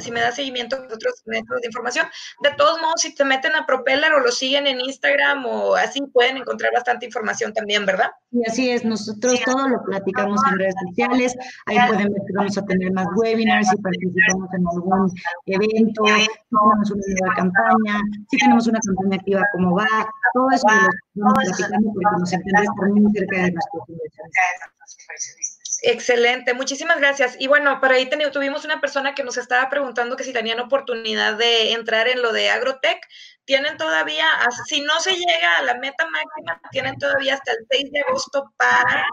si 0.00 0.10
me 0.10 0.20
da 0.20 0.32
seguimiento 0.32 0.76
a 0.76 0.80
otros 0.80 1.22
métodos 1.26 1.60
de 1.60 1.68
información. 1.68 2.06
De 2.42 2.50
todos 2.56 2.80
modos, 2.80 3.00
si 3.00 3.14
te 3.14 3.24
meten 3.24 3.54
a 3.54 3.66
Propeller 3.66 4.12
o 4.12 4.20
lo 4.20 4.30
siguen 4.30 4.66
en 4.66 4.80
Instagram 4.80 5.44
o 5.46 5.74
así, 5.74 6.00
pueden 6.12 6.38
encontrar 6.38 6.72
bastante 6.72 7.06
información 7.06 7.52
también, 7.52 7.84
¿verdad? 7.86 8.10
Y 8.30 8.48
así 8.48 8.70
es, 8.70 8.84
nosotros 8.84 9.40
todo 9.44 9.68
lo 9.68 9.82
platicamos 9.84 10.40
en 10.50 10.58
redes 10.58 10.74
sociales, 10.88 11.36
ahí 11.66 11.76
pueden 11.88 12.08
ver 12.12 12.22
que 12.26 12.32
vamos 12.34 12.56
a 12.56 12.64
tener 12.64 12.92
más 12.92 13.06
webinars, 13.16 13.68
si 13.68 13.76
participamos 13.76 14.48
en 14.54 14.64
algún 14.72 15.12
evento, 15.46 16.04
si 16.06 16.28
tenemos 16.50 16.90
una 16.90 17.02
nueva 17.06 17.34
campaña, 17.36 18.00
si 18.30 18.36
tenemos 18.38 18.66
una 18.66 18.80
campaña 18.80 19.16
activa, 19.16 19.42
cómo 19.52 19.76
va, 19.76 19.86
todo 20.32 20.50
eso 20.50 20.66
lo 21.14 21.24
vamos 21.24 21.44
platicando 21.44 21.92
porque 21.92 22.16
nos 22.18 22.32
interesa 22.32 22.62
estar 22.62 22.88
muy 22.90 23.12
cerca 23.12 23.36
de 23.36 23.52
nuestros 23.52 23.88
inversionistas. 23.88 25.51
Excelente, 25.84 26.54
muchísimas 26.54 26.98
gracias. 26.98 27.34
Y 27.40 27.48
bueno, 27.48 27.80
por 27.80 27.90
ahí 27.90 28.08
tuvimos 28.32 28.64
una 28.64 28.80
persona 28.80 29.16
que 29.16 29.24
nos 29.24 29.36
estaba 29.36 29.68
preguntando 29.68 30.16
que 30.16 30.22
si 30.22 30.32
tenían 30.32 30.60
oportunidad 30.60 31.36
de 31.36 31.72
entrar 31.72 32.06
en 32.06 32.22
lo 32.22 32.32
de 32.32 32.50
Agrotech. 32.50 33.00
Tienen 33.44 33.76
todavía, 33.76 34.24
si 34.68 34.80
no 34.82 35.00
se 35.00 35.10
llega 35.10 35.58
a 35.58 35.62
la 35.62 35.74
meta 35.74 36.06
máxima, 36.08 36.60
tienen 36.70 36.96
todavía 36.98 37.34
hasta 37.34 37.50
el 37.50 37.66
6 37.68 37.90
de 37.90 38.00
agosto 38.00 38.52
para 38.56 39.04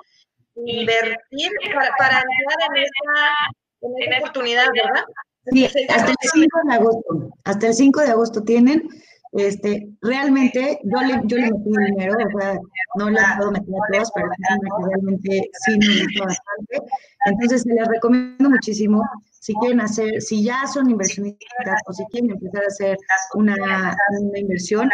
invertir, 0.67 1.51
para, 1.97 2.22
entrar 2.22 2.78
en 2.78 2.84
esa, 2.84 4.20
oportunidad, 4.20 4.67
¿verdad? 4.72 5.05
Sí, 5.51 5.65
hasta 5.89 6.11
el 6.11 6.17
5 6.32 6.59
de 6.65 6.76
agosto. 6.76 7.30
Hasta 7.45 7.67
el 7.67 7.74
5 7.74 8.01
de 8.01 8.11
agosto 8.11 8.43
tienen. 8.43 8.88
Este, 9.32 9.88
realmente 10.02 10.80
yo 10.84 11.02
le, 11.02 11.22
yo 11.26 11.38
le 11.38 11.52
metí 11.52 11.70
dinero, 11.92 12.18
o 12.18 12.40
sea, 12.40 12.58
no 12.96 13.12
la 13.12 13.36
puedo 13.38 13.52
meter 13.52 13.76
a 13.76 13.92
todas, 13.92 14.12
pero 14.16 14.28
realmente 14.88 15.52
sí 15.66 15.78
me 15.78 16.04
gustó 16.04 16.26
bastante. 16.26 16.82
Entonces, 17.26 17.62
se 17.62 17.74
les 17.74 17.88
recomiendo 17.88 18.50
muchísimo, 18.50 19.04
si 19.40 19.54
quieren 19.56 19.82
hacer, 19.82 20.22
si 20.22 20.44
ya 20.44 20.66
son 20.66 20.90
inversionistas 20.90 21.82
o 21.86 21.94
si 21.94 22.04
quieren 22.06 22.32
empezar 22.32 22.64
a 22.64 22.68
hacer 22.68 22.98
una, 23.36 23.56
una 24.20 24.40
inversión, 24.40 24.90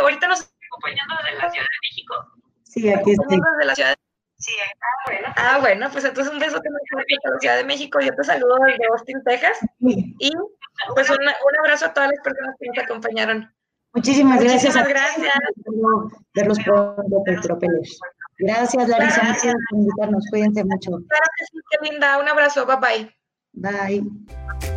Ahorita 0.00 0.28
nos 0.28 0.50
acompañando 0.72 1.14
desde 1.24 1.38
la 1.38 1.50
Ciudad 1.50 1.66
de 1.66 1.88
México. 1.90 2.41
Sí, 2.72 2.88
aquí 2.90 3.12
estoy. 3.12 3.38
De 3.58 3.66
la 3.66 3.74
ciudad. 3.74 3.94
Sí, 4.38 4.52
ah, 4.60 4.86
bueno. 5.06 5.28
Ah, 5.36 5.58
bueno, 5.60 5.88
pues 5.92 6.04
entonces 6.04 6.32
un 6.32 6.40
beso 6.40 6.60
que 6.60 6.70
me 6.70 6.76
a 6.76 7.30
la 7.30 7.38
Ciudad 7.38 7.56
de 7.56 7.64
México. 7.64 8.00
Yo 8.00 8.14
te 8.14 8.24
saludo 8.24 8.56
desde 8.66 8.86
Austin, 8.90 9.22
Texas. 9.24 9.58
Y 9.78 10.32
pues 10.94 11.10
un, 11.10 11.18
un 11.18 11.58
abrazo 11.60 11.86
a 11.86 11.92
todas 11.92 12.10
las 12.10 12.20
personas 12.24 12.56
que 12.58 12.66
nos 12.68 12.78
acompañaron. 12.78 13.54
Muchísimas 13.94 14.40
gracias. 14.40 14.74
Muchísimas 14.74 14.88
gracias. 14.88 15.34
Verlos 16.34 16.58
pronto. 16.64 17.22
Gracias, 18.38 18.88
Larisa, 18.88 19.20
gracias 19.22 19.54
por 19.68 19.78
invitarnos. 19.78 20.26
Cuídense 20.30 20.64
mucho. 20.64 20.90
Claro 20.90 21.26
que 21.36 21.44
sí, 21.44 21.58
qué 21.70 21.90
linda. 21.90 22.18
Un 22.18 22.28
abrazo. 22.28 22.66
Bye 22.66 22.76
bye. 22.80 23.16
Bye. 23.52 24.71